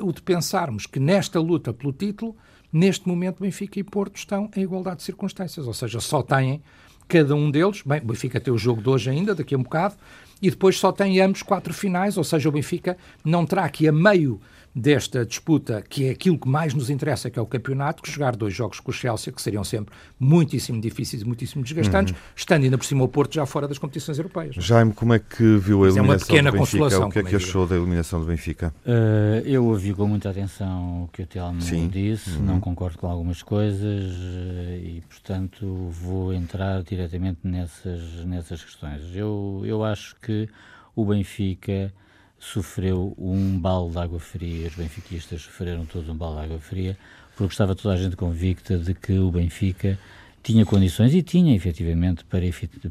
uh, 0.00 0.08
o 0.08 0.12
de 0.12 0.20
pensarmos 0.20 0.84
que 0.84 0.98
nesta 0.98 1.38
luta 1.38 1.72
pelo 1.72 1.92
título, 1.92 2.36
neste 2.72 3.06
momento, 3.06 3.40
Benfica 3.40 3.78
e 3.78 3.84
Porto 3.84 4.16
estão 4.16 4.50
em 4.56 4.62
igualdade 4.62 4.96
de 4.96 5.02
circunstâncias, 5.04 5.68
ou 5.68 5.72
seja, 5.72 6.00
só 6.00 6.20
têm 6.20 6.60
cada 7.06 7.32
um 7.36 7.48
deles, 7.48 7.80
bem, 7.86 8.00
o 8.00 8.06
Benfica 8.06 8.40
tem 8.40 8.52
o 8.52 8.58
jogo 8.58 8.82
de 8.82 8.88
hoje 8.88 9.08
ainda, 9.08 9.36
daqui 9.36 9.54
a 9.54 9.58
um 9.58 9.62
bocado, 9.62 9.94
e 10.42 10.50
depois 10.50 10.76
só 10.76 10.90
tem 10.90 11.20
ambos 11.20 11.44
quatro 11.44 11.72
finais, 11.72 12.18
ou 12.18 12.24
seja, 12.24 12.48
o 12.48 12.52
Benfica 12.52 12.98
não 13.24 13.46
terá 13.46 13.64
aqui 13.64 13.86
a 13.86 13.92
meio 13.92 14.40
desta 14.78 15.26
disputa, 15.26 15.82
que 15.86 16.06
é 16.06 16.10
aquilo 16.10 16.38
que 16.38 16.48
mais 16.48 16.72
nos 16.72 16.88
interessa, 16.88 17.28
que 17.28 17.38
é 17.38 17.42
o 17.42 17.46
campeonato, 17.46 18.02
que 18.02 18.10
jogar 18.10 18.36
dois 18.36 18.54
jogos 18.54 18.78
com 18.80 18.90
o 18.90 18.94
Chelsea, 18.94 19.32
que 19.32 19.42
seriam 19.42 19.64
sempre 19.64 19.94
muitíssimo 20.18 20.80
difíceis 20.80 21.22
e 21.22 21.24
muitíssimo 21.24 21.64
desgastantes, 21.64 22.12
uhum. 22.12 22.20
estando 22.36 22.64
ainda 22.64 22.78
por 22.78 22.84
cima 22.84 23.04
o 23.04 23.08
Porto 23.08 23.34
já 23.34 23.44
fora 23.44 23.66
das 23.66 23.78
competições 23.78 24.18
europeias. 24.18 24.54
Jaime, 24.56 24.92
como 24.92 25.12
é 25.14 25.18
que 25.18 25.56
viu 25.56 25.84
a 25.84 25.88
eliminação 25.88 26.04
é 26.04 26.16
uma 26.16 26.18
pequena 26.18 26.50
do 26.50 26.58
Benfica? 26.58 26.78
Consolação, 26.78 27.08
o 27.08 27.12
que 27.12 27.18
é 27.18 27.22
que 27.24 27.36
achou 27.36 27.66
da 27.66 27.76
eliminação 27.76 28.20
do 28.20 28.26
Benfica? 28.26 28.74
Uh, 28.86 29.46
eu 29.46 29.64
ouvi 29.66 29.92
com 29.92 30.06
muita 30.06 30.30
atenção 30.30 31.04
o 31.04 31.08
que 31.08 31.22
o 31.22 31.26
Telmo 31.26 31.58
disse, 31.90 32.30
uhum. 32.30 32.44
não 32.44 32.60
concordo 32.60 32.98
com 32.98 33.08
algumas 33.08 33.42
coisas 33.42 34.14
uh, 34.14 34.76
e, 34.76 35.02
portanto, 35.08 35.88
vou 35.90 36.32
entrar 36.32 36.82
diretamente 36.82 37.40
nessas, 37.42 38.24
nessas 38.24 38.62
questões. 38.62 39.02
Eu, 39.14 39.62
eu 39.64 39.82
acho 39.82 40.14
que 40.20 40.48
o 40.94 41.04
Benfica 41.04 41.92
sofreu 42.38 43.14
um 43.18 43.58
balde 43.58 43.92
de 43.92 43.98
água 43.98 44.20
fria, 44.20 44.68
os 44.68 44.74
benfiquistas 44.74 45.42
sofreram 45.42 45.84
todos 45.84 46.08
um 46.08 46.14
balde 46.14 46.38
de 46.38 46.44
água 46.44 46.58
fria, 46.60 46.96
porque 47.36 47.52
estava 47.52 47.74
toda 47.74 47.94
a 47.94 47.96
gente 47.96 48.16
convicta 48.16 48.78
de 48.78 48.94
que 48.94 49.18
o 49.18 49.30
Benfica 49.30 49.98
tinha 50.42 50.64
condições, 50.64 51.14
e 51.14 51.22
tinha 51.22 51.54
efetivamente, 51.54 52.24
para, 52.24 52.44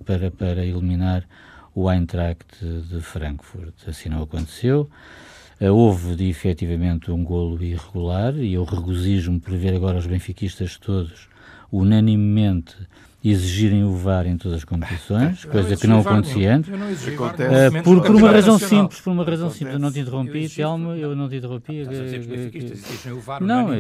para, 0.06 0.32
para 0.32 0.66
eliminar 0.66 1.28
o 1.74 1.92
Eintracht 1.92 2.46
de 2.62 3.02
Frankfurt. 3.02 3.74
Assim 3.88 4.10
não 4.10 4.24
aconteceu. 4.24 4.90
Eh, 5.60 5.72
houve 5.72 6.16
de, 6.16 6.30
efetivamente 6.30 7.12
um 7.12 7.24
golo 7.24 7.64
irregular 7.64 8.36
e 8.36 8.54
eu 8.54 8.64
regozijo-me 8.64 9.40
por 9.40 9.58
ver 9.58 9.76
agora 9.76 9.98
os 9.98 10.06
benfiquistas 10.06 10.78
todos 10.78 11.28
unanimemente 11.72 12.76
exigirem 13.32 13.84
o 13.84 13.94
VAR 13.94 14.28
em 14.28 14.38
todas 14.38 14.60
as 14.60 14.64
competições, 14.64 15.46
coisa 15.46 15.76
que 15.76 15.88
não 15.88 16.00
acontecia 16.00 16.56
antes. 16.56 16.72
Uh, 16.72 17.84
por, 17.84 18.02
por 18.02 18.16
uma 18.16 18.32
razão 18.32 18.58
simples, 18.60 19.02
por 19.02 19.12
uma 19.12 19.24
razão 19.24 19.50
simples, 19.50 19.74
eu 19.74 19.80
não 19.80 19.92
te 19.92 20.00
interrompi, 20.00 20.50
Telmo, 20.50 20.92
eu 20.92 21.16
não 21.16 21.30
te 21.30 21.36
interrompi. 21.38 21.84
Não, 23.42 23.74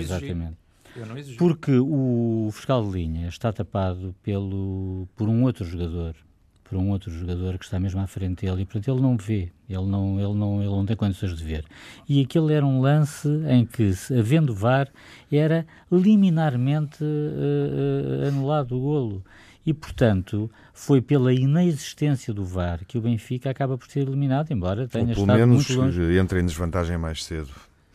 exatamente. 0.00 0.56
Porque 1.36 1.72
o 1.72 2.50
fiscal 2.52 2.84
de 2.84 2.92
linha 2.92 3.28
está 3.28 3.52
tapado 3.52 4.14
pelo, 4.22 5.08
por 5.16 5.28
um 5.28 5.42
outro 5.42 5.64
jogador 5.64 6.14
por 6.74 6.80
um 6.80 6.90
outro 6.90 7.08
jogador 7.08 7.56
que 7.56 7.64
está 7.64 7.78
mesmo 7.78 8.00
à 8.00 8.06
frente 8.08 8.44
dele 8.44 8.62
e 8.62 8.64
portanto 8.64 8.88
ele 8.88 9.00
não 9.00 9.16
vê, 9.16 9.48
ele 9.68 9.86
não, 9.86 10.18
ele 10.18 10.34
não, 10.34 10.60
ele 10.60 10.70
não 10.70 10.84
tem 10.84 10.96
condições 10.96 11.36
de 11.36 11.44
ver. 11.44 11.64
E 12.08 12.20
aquele 12.20 12.52
era 12.52 12.66
um 12.66 12.80
lance 12.80 13.28
em 13.48 13.64
que, 13.64 13.92
havendo 14.18 14.52
VAR, 14.52 14.88
era 15.30 15.64
liminarmente 15.90 17.04
uh, 17.04 18.24
uh, 18.24 18.28
anulado 18.28 18.76
o 18.76 18.80
golo. 18.80 19.24
E, 19.64 19.72
portanto, 19.72 20.50
foi 20.72 21.00
pela 21.00 21.32
inexistência 21.32 22.34
do 22.34 22.44
VAR 22.44 22.80
que 22.84 22.98
o 22.98 23.00
Benfica 23.00 23.50
acaba 23.50 23.78
por 23.78 23.86
ser 23.88 24.00
eliminado, 24.00 24.50
embora 24.50 24.88
tenha 24.88 25.04
Ou 25.04 25.14
pelo 25.14 25.20
estado 25.20 25.38
menos 25.38 25.68
muito 25.68 25.80
longe. 25.80 26.18
entra 26.18 26.40
em 26.40 26.44
desvantagem 26.44 26.98
mais 26.98 27.22
cedo. 27.24 27.50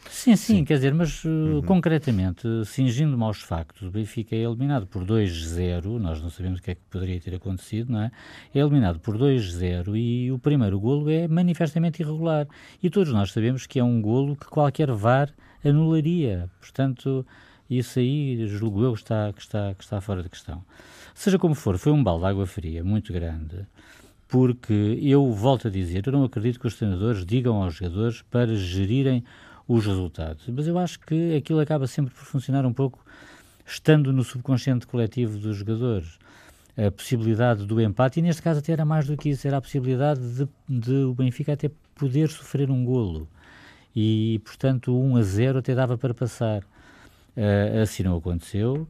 Sim, 0.10 0.36
sim, 0.36 0.56
sim, 0.56 0.66
quer 0.66 0.74
dizer, 0.74 0.94
mas 0.94 1.24
uh, 1.24 1.30
uhum. 1.30 1.62
concretamente, 1.62 2.48
cingindo-me 2.66 3.24
aos 3.24 3.42
factos, 3.42 3.88
o 3.88 3.92
Benfica 3.92 4.36
é 4.36 4.40
eliminado 4.40 4.88
por 4.88 5.06
2-0, 5.06 5.86
nós 6.00 6.22
não 6.22 6.30
sabemos 6.30 6.60
o 6.60 6.64
que 6.64 6.72
é 6.72 6.76
que 6.76 6.82
poderia 6.90 7.20
ter 7.22 7.36
acontecido, 7.36 7.94
não 7.94 8.02
é? 8.02 8.12
É 8.54 8.60
eliminado 8.60 9.00
por 9.00 9.18
2-0 9.18 9.96
e 9.96 10.32
o 10.32 10.40
primeiro 10.40 10.80
golo 10.80 11.10
é 11.10 11.28
manifestamente 11.28 12.02
irregular. 12.02 12.48
E 12.82 12.90
todos 12.90 13.14
nós 13.14 13.32
sabemos 13.32 13.68
que 13.68 13.80
é 13.80 13.84
um 13.84 14.02
golo 14.02 14.36
que 14.36 14.48
qualquer 14.48 14.92
VAR 14.92 15.30
anularia. 15.64 16.50
Portanto, 16.60 17.26
isso 17.70 18.00
aí, 18.00 18.48
julgo 18.48 18.84
eu, 18.84 18.94
está, 18.94 19.32
que, 19.32 19.42
está, 19.42 19.74
que 19.76 19.84
está 19.84 20.02
fora 20.02 20.24
de 20.24 20.30
questão. 20.30 20.64
Seja 21.14 21.38
como 21.38 21.54
for, 21.54 21.78
foi 21.78 21.92
um 21.92 22.04
balde 22.04 22.24
de 22.24 22.30
água 22.30 22.48
fria 22.48 22.84
muito 22.84 23.14
grande 23.14 23.68
porque 24.30 25.00
eu 25.02 25.32
volto 25.34 25.68
a 25.68 25.72
dizer, 25.72 26.06
eu 26.06 26.14
não 26.14 26.24
acredito 26.24 26.60
que 26.60 26.68
os 26.68 26.76
treinadores 26.76 27.26
digam 27.26 27.64
aos 27.64 27.74
jogadores 27.74 28.22
para 28.22 28.56
gerirem 28.56 29.24
os 29.70 29.86
resultados. 29.86 30.48
Mas 30.48 30.68
eu 30.68 30.80
acho 30.80 31.00
que 31.00 31.36
aquilo 31.36 31.60
acaba 31.60 31.86
sempre 31.86 32.12
por 32.12 32.24
funcionar 32.24 32.66
um 32.66 32.74
pouco 32.74 33.06
estando 33.66 34.12
no 34.12 34.24
subconsciente 34.24 34.88
coletivo 34.88 35.38
dos 35.38 35.58
jogadores. 35.58 36.18
A 36.76 36.90
possibilidade 36.90 37.66
do 37.68 37.80
empate, 37.80 38.20
e 38.20 38.24
neste 38.24 38.42
caso 38.42 38.60
até 38.60 38.72
era 38.72 38.84
mais 38.84 39.06
do 39.06 39.16
que 39.16 39.30
isso, 39.30 39.48
era 39.48 39.58
a 39.58 39.62
possibilidade 39.62 40.22
de, 40.22 40.48
de 40.68 40.94
o 41.04 41.14
Benfica 41.14 41.54
até 41.54 41.70
poder 41.94 42.30
sofrer 42.30 42.72
um 42.72 42.84
golo. 42.84 43.28
E, 43.96 44.42
portanto, 44.44 44.98
1 44.98 45.18
a 45.18 45.22
0 45.22 45.60
até 45.60 45.76
dava 45.76 45.98
para 45.98 46.16
passar. 46.16 46.64
Uh, 47.38 47.82
assim 47.84 48.02
não 48.02 48.18
aconteceu. 48.18 48.88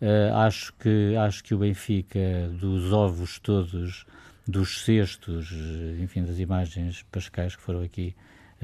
Uh, 0.00 0.34
acho, 0.34 0.72
que, 0.74 1.14
acho 1.16 1.44
que 1.44 1.54
o 1.54 1.58
Benfica, 1.58 2.48
dos 2.58 2.90
ovos 2.90 3.38
todos, 3.38 4.06
dos 4.48 4.82
cestos, 4.82 5.52
enfim, 6.00 6.24
das 6.24 6.38
imagens 6.38 7.04
pascais 7.12 7.54
que 7.54 7.62
foram 7.62 7.82
aqui 7.82 8.14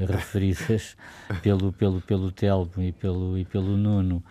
referidas 0.06 0.96
pelo, 1.42 1.72
pelo, 1.72 2.00
pelo 2.00 2.30
Telmo 2.30 2.70
e 2.78 2.92
pelo, 2.92 3.36
e 3.36 3.44
pelo 3.44 3.76
Nuno, 3.76 4.22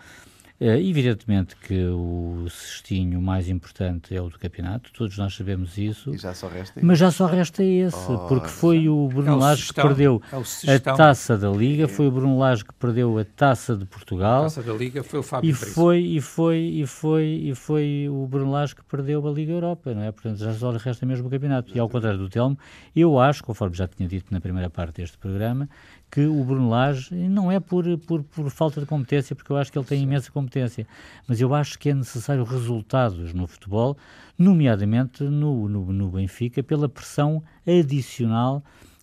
evidentemente 0.60 1.54
que 1.56 1.86
o 1.86 2.46
cestinho 2.50 3.22
mais 3.22 3.48
importante 3.48 4.14
é 4.14 4.20
o 4.20 4.28
do 4.28 4.38
campeonato, 4.38 4.92
todos 4.92 5.16
nós 5.16 5.34
sabemos 5.34 5.78
isso. 5.78 6.12
E 6.12 6.18
já 6.18 6.34
só 6.34 6.48
resta 6.48 6.80
Mas 6.82 6.98
já 6.98 7.10
só 7.12 7.26
resta 7.26 7.62
esse, 7.62 8.10
oh, 8.10 8.26
porque 8.26 8.48
foi 8.48 8.88
o 8.88 9.06
Bruno 9.06 9.32
é 9.32 9.36
Lage 9.36 9.68
que 9.68 9.74
perdeu 9.74 10.20
é 10.66 10.74
a 10.74 10.80
taça 10.80 11.38
da 11.38 11.48
Liga, 11.48 11.86
foi 11.86 12.08
o 12.08 12.10
Bruno 12.10 12.38
Lage 12.38 12.64
que 12.64 12.74
perdeu 12.74 13.16
a 13.18 13.24
taça 13.24 13.76
de 13.76 13.84
Portugal. 13.84 14.40
A 14.40 14.44
taça 14.44 14.62
da 14.62 14.72
Liga 14.72 15.04
foi 15.04 15.20
o 15.20 15.22
Fábio 15.22 15.48
e 15.48 15.54
foi 15.54 16.00
e 16.00 16.20
foi 16.20 16.58
e 16.58 16.86
foi 16.86 17.24
e 17.24 17.54
foi 17.54 18.08
o 18.10 18.26
Bruno 18.26 18.50
Lage 18.50 18.74
que 18.74 18.84
perdeu 18.84 19.26
a 19.28 19.30
Liga 19.30 19.52
Europa, 19.52 19.94
não 19.94 20.02
é? 20.02 20.10
Portanto, 20.10 20.38
já 20.38 20.52
só 20.52 20.72
resta 20.72 21.06
mesmo 21.06 21.28
o 21.28 21.30
campeonato. 21.30 21.70
E 21.72 21.78
ao 21.78 21.88
contrário 21.88 22.18
do 22.18 22.28
Telmo, 22.28 22.58
eu 22.96 23.18
acho, 23.20 23.44
conforme 23.44 23.76
já 23.76 23.86
tinha 23.86 24.08
dito 24.08 24.32
na 24.32 24.40
primeira 24.40 24.68
parte 24.68 24.96
deste 24.96 25.16
programa, 25.18 25.68
que 26.10 26.26
o 26.26 26.42
Bruno 26.42 26.70
Lage, 26.70 27.14
não 27.14 27.52
é 27.52 27.60
por, 27.60 27.84
por, 27.98 28.22
por, 28.22 28.50
falta 28.50 28.80
de 28.80 28.86
competência, 28.86 29.36
porque 29.36 29.52
eu 29.52 29.56
acho 29.56 29.70
que 29.70 29.78
ele 29.78 29.86
tem 29.86 30.02
imensa 30.02 30.30
competência, 30.30 30.86
mas 31.26 31.40
eu 31.40 31.54
acho 31.54 31.78
que 31.78 31.90
é 31.90 31.94
necessário 31.94 32.44
resultados 32.44 33.34
no 33.34 33.46
futebol, 33.46 33.96
nomeadamente 34.38 35.24
no, 35.24 35.68
no, 35.68 35.92
no 35.92 36.10
Benfica, 36.10 36.62
pela 36.62 36.88
pressão 36.88 37.42
adicional 37.66 38.62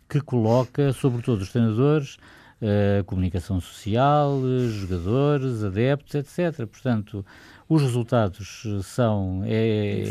que 0.10 0.20
coloca 0.20 0.94
sobre 0.94 1.22
todos 1.22 1.44
os 1.44 1.52
treinadores, 1.52 2.18
uh, 2.62 3.04
comunicação 3.06 3.60
social, 3.60 4.42
jogadores, 4.70 5.64
adeptos, 5.64 6.16
etc. 6.16 6.66
Portanto, 6.66 7.26
os 7.68 7.82
resultados 7.82 8.64
são 8.84 9.42
é, 9.44 10.04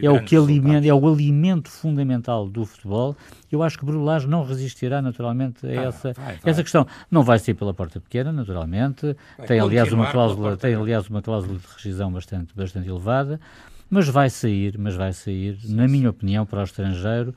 é 0.00 0.10
o 0.10 0.22
que 0.22 0.36
alimenta, 0.36 0.86
é 0.86 0.94
o 0.94 1.08
alimento 1.12 1.68
fundamental 1.68 2.48
do 2.48 2.64
futebol. 2.64 3.16
Eu 3.50 3.62
acho 3.62 3.76
que 3.76 3.84
Bruno 3.84 4.04
Lage 4.04 4.28
não 4.28 4.44
resistirá 4.44 5.02
naturalmente 5.02 5.66
a 5.66 5.68
ah, 5.68 5.84
essa, 5.86 6.12
vai, 6.12 6.24
vai. 6.24 6.38
essa 6.44 6.62
questão. 6.62 6.86
Não 7.10 7.24
vai 7.24 7.40
sair 7.40 7.54
pela 7.54 7.74
porta 7.74 8.00
pequena, 8.00 8.32
naturalmente. 8.32 9.16
Vai 9.36 9.46
tem 9.48 9.58
aliás 9.58 9.92
uma 9.92 10.12
cláusula, 10.12 10.56
tem 10.56 10.74
aliás 10.74 11.08
uma 11.08 11.20
cláusula 11.20 11.58
de 11.58 11.66
rescisão 11.74 12.12
bastante 12.12 12.54
bastante 12.54 12.88
elevada, 12.88 13.40
mas 13.90 14.08
vai 14.08 14.30
sair, 14.30 14.78
mas 14.78 14.94
vai 14.94 15.12
sair, 15.12 15.58
na 15.64 15.88
minha 15.88 16.08
opinião, 16.08 16.46
para 16.46 16.60
o 16.60 16.64
estrangeiro. 16.64 17.34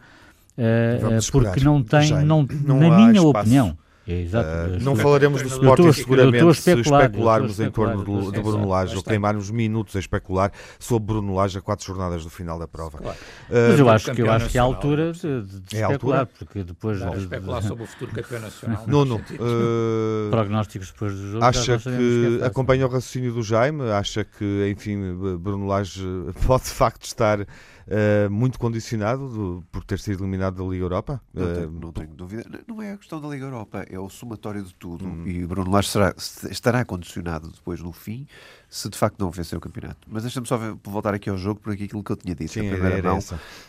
Uh, 0.58 1.32
porque 1.32 1.60
não 1.60 1.84
tem, 1.84 2.12
não, 2.24 2.48
não 2.64 2.80
na 2.80 2.96
minha 2.96 3.12
espaço. 3.14 3.28
opinião, 3.28 3.78
é, 4.08 4.22
exato. 4.22 4.48
Uh, 4.48 4.84
não 4.84 4.96
falaremos 4.96 5.42
do 5.42 5.48
Sporting 5.48 5.92
seguramente 5.92 6.62
se 6.62 6.80
especularmos 6.80 7.60
em 7.60 7.72
torno 7.72 8.04
do, 8.04 8.32
do 8.32 8.42
Bruno 8.42 8.68
Lage 8.68 8.96
ou 8.96 9.04
queimarmos 9.04 9.50
minutos 9.50 9.96
a 9.96 10.00
especular 10.00 10.52
sobre 10.78 11.14
Bruno 11.14 11.34
Lage 11.34 11.58
a 11.58 11.62
quatro 11.62 11.86
jornadas 11.86 12.24
do 12.24 12.30
final 12.30 12.60
da 12.60 12.68
prova. 12.68 13.00
Claro. 13.00 13.18
Uh, 13.50 13.54
Mas 13.70 13.80
eu 13.80 13.90
acho, 13.90 14.12
que, 14.14 14.22
eu 14.22 14.32
acho 14.32 14.50
que 14.50 14.58
é 14.58 14.62
a 14.62 14.64
altura 14.64 15.12
de, 15.12 15.42
de 15.42 15.76
é 15.76 15.82
especular, 15.82 16.20
altura? 16.20 16.26
porque 16.38 16.64
depois... 16.64 17.00
Não, 17.00 17.12
de, 17.12 17.20
especular 17.22 17.64
sobre 17.64 17.84
o 17.84 17.88
futuro 17.88 18.12
campeão 18.12 18.42
nacional. 18.42 18.84
Nuno, 18.88 19.16
uh, 19.16 20.30
prognósticos 20.30 20.92
depois 20.92 21.14
do 21.14 21.32
jogo. 21.32 21.44
Acha 21.44 21.78
que, 21.80 21.84
que 21.84 22.40
é 22.42 22.46
acompanha 22.46 22.86
o 22.86 22.90
raciocínio 22.90 23.34
do 23.34 23.42
Jaime? 23.42 23.90
Acha 23.90 24.24
que, 24.24 24.70
enfim, 24.70 24.98
Bruno 25.40 25.66
Lage 25.66 26.04
pode 26.46 26.66
de 26.66 26.70
facto 26.70 27.06
estar 27.06 27.46
uh, 27.88 28.30
muito 28.30 28.60
condicionado 28.60 29.28
do, 29.28 29.64
por 29.72 29.84
ter 29.84 30.00
sido 30.00 30.24
eliminado 30.24 30.64
da 30.64 30.70
Liga 30.70 30.84
Europa? 30.84 31.22
Não, 31.34 31.54
tenho, 31.54 31.72
não 31.72 31.92
tenho 31.92 32.08
dúvida. 32.10 32.46
Não 32.68 32.82
é 32.82 32.94
a 32.94 32.98
questão 32.98 33.22
da 33.22 33.28
Liga 33.28 33.46
Europa, 33.46 33.86
é 33.90 34.00
o 34.00 34.10
somatório 34.10 34.64
de 34.64 34.74
tudo. 34.76 35.06
Hum. 35.06 35.28
E 35.28 35.46
Bruno 35.46 35.72
Lage 35.72 35.90
será, 35.90 36.14
estará 36.50 36.84
condicionado 36.86 37.50
depois 37.50 37.82
no 37.82 37.92
fim 37.92 38.28
se 38.70 38.90
de 38.90 38.98
facto 38.98 39.20
não 39.20 39.32
vencer 39.32 39.58
o 39.58 39.62
campeonato. 39.62 40.08
Mas 40.08 40.24
deixa-me 40.24 40.46
só 40.46 40.58
voltar 40.84 41.14
aqui 41.14 41.30
ao 41.30 41.38
jogo 41.38 41.62
por 41.62 41.72
aquilo 41.72 42.04
que 42.04 42.12
eu 42.12 42.16
tinha 42.18 42.36
dito. 42.36 42.52
Sim, 42.52 42.70
primeira 42.70 43.02
mão, 43.02 43.20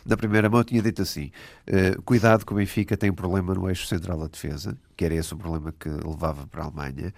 da 0.05 0.17
primeira 0.17 0.51
mão 0.51 0.61
eu 0.61 0.65
tinha 0.65 0.83
dito 0.83 1.03
assim: 1.03 1.31
uh, 1.69 2.03
cuidado 2.03 2.45
que 2.45 2.53
o 2.53 2.57
Benfica 2.57 2.97
tem 2.97 3.11
um 3.11 3.15
problema 3.15 3.55
no 3.55 3.69
eixo 3.69 3.87
central 3.87 4.19
da 4.19 4.27
defesa, 4.27 4.77
que 4.97 5.05
era 5.05 5.15
esse 5.15 5.33
o 5.33 5.37
problema 5.37 5.73
que 5.79 5.89
levava 5.89 6.47
para 6.47 6.63
a 6.63 6.67
Alemanha. 6.67 7.15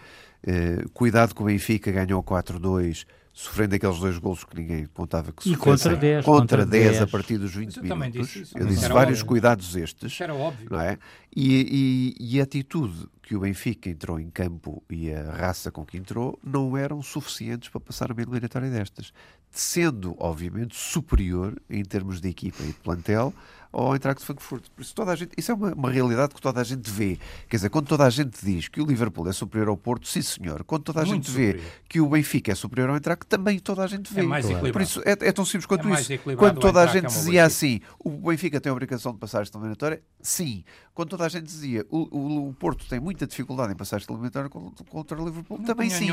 Uh, 0.46 0.88
cuidado 0.90 1.34
que 1.34 1.42
o 1.42 1.46
Benfica 1.46 1.90
ganhou 1.90 2.22
4-2 2.22 3.06
sofrendo 3.38 3.77
aqueles 3.77 4.01
dois 4.01 4.18
gols 4.18 4.42
que 4.42 4.57
ninguém 4.57 4.87
contava 4.87 5.31
que 5.31 5.44
sofresse. 5.44 5.55
E 5.55 5.57
contra 5.57 5.96
10. 5.96 6.24
Contra 6.24 6.66
10 6.66 7.03
a 7.03 7.07
partir 7.07 7.38
dos 7.38 7.55
20 7.55 7.77
eu 7.77 7.83
minutos. 7.85 8.29
Disse 8.29 8.59
eu 8.59 8.66
disse 8.66 8.85
Era 8.85 8.92
vários 8.92 9.20
óbvio. 9.20 9.29
cuidados 9.29 9.77
estes. 9.77 10.20
Era 10.20 10.35
óbvio. 10.35 10.66
Não 10.68 10.81
é? 10.81 10.98
E, 11.35 12.16
e, 12.18 12.35
e, 12.35 12.40
a 12.40 12.42
atitude 12.42 13.07
que 13.22 13.37
o 13.37 13.40
Benfica 13.40 13.88
entrou 13.88 14.18
em 14.18 14.29
campo 14.29 14.83
e 14.90 15.12
a 15.12 15.31
raça 15.31 15.70
com 15.70 15.87
que 15.87 15.96
entrou 15.96 16.37
não 16.42 16.77
eram 16.77 17.01
suficientes 17.01 17.68
para 17.68 17.79
passar 17.79 18.11
uma 18.11 18.20
eliminatória 18.20 18.68
destas. 18.68 19.12
Sendo, 19.53 20.16
obviamente, 20.18 20.77
superior 20.77 21.62
em 21.70 21.85
termos 21.85 22.20
de 22.20 22.29
equipa 22.29 22.64
e 22.64 22.66
de 22.66 22.72
plantel 22.72 23.33
ao 23.72 23.94
Eintracht 23.94 24.20
de 24.20 24.26
Frankfurt. 24.26 24.64
Por 24.74 24.83
isso, 24.83 24.94
toda 24.94 25.12
a 25.12 25.16
gente, 25.16 25.33
isso 25.37 25.52
é 25.52 25.54
uma, 25.54 25.72
uma, 25.72 25.90
realidade 25.90 26.35
que 26.35 26.40
toda 26.40 26.61
a 26.61 26.64
gente 26.64 26.90
vê. 26.90 27.18
Quer 27.48 27.57
dizer, 27.57 27.70
quando 27.70 27.87
toda 27.87 28.04
a 28.04 28.11
gente 28.11 28.38
diz 28.42 28.68
que 28.68 28.81
o 28.81 28.87
Liverpool 28.87 29.28
é 29.28 29.33
superior 29.33 29.68
ao 29.68 29.76
Porto, 29.76 30.09
sim 30.09 30.22
senhor. 30.22 30.64
Quando 30.64 30.85
toda 30.85 31.02
a 31.02 31.04
Muito 31.04 31.26
gente 31.26 31.31
superior. 31.31 31.62
vê 31.62 31.70
que 31.88 32.00
o 32.00 32.09
Benfica 32.09 32.52
é 32.52 32.54
superior 32.54 32.90
ao 32.90 32.96
Eintracht, 32.96 33.26
também 33.26 33.59
toda 33.59 33.85
a 33.85 33.87
gente 33.87 34.12
vê. 34.12 34.20
É 34.20 34.24
mais 34.24 34.44
equilibrado. 34.44 34.72
Por 34.72 34.83
isso, 34.83 35.02
é, 35.04 35.12
é 35.12 35.33
tão 35.33 35.44
simples 35.44 35.66
quanto 35.66 35.88
é 35.88 36.00
isso. 36.00 36.12
Quando 36.37 36.61
toda 36.61 36.83
a 36.83 36.87
gente 36.87 37.04
é 37.04 37.09
dizia 37.09 37.44
assim, 37.44 37.81
o 37.98 38.11
Benfica 38.11 38.61
tem 38.61 38.70
a 38.70 38.72
obrigação 38.72 39.12
de 39.12 39.18
passar 39.18 39.42
esta 39.42 39.59
eliminatória, 39.59 40.02
sim. 40.20 40.64
Quando 40.94 41.11
toda 41.11 41.26
a 41.26 41.28
gente 41.28 41.44
dizia, 41.44 41.87
o, 41.90 42.09
o, 42.16 42.48
o 42.48 42.54
Porto 42.54 42.85
tem 42.88 42.98
muita 42.98 43.24
dificuldade 43.26 43.72
em 43.72 43.76
passar 43.76 43.98
esta 43.98 44.12
eliminatória 44.12 44.50
contra 44.50 45.20
o 45.20 45.24
Liverpool, 45.24 45.59
não 45.59 45.64
também 45.64 45.88
sim. 45.90 46.09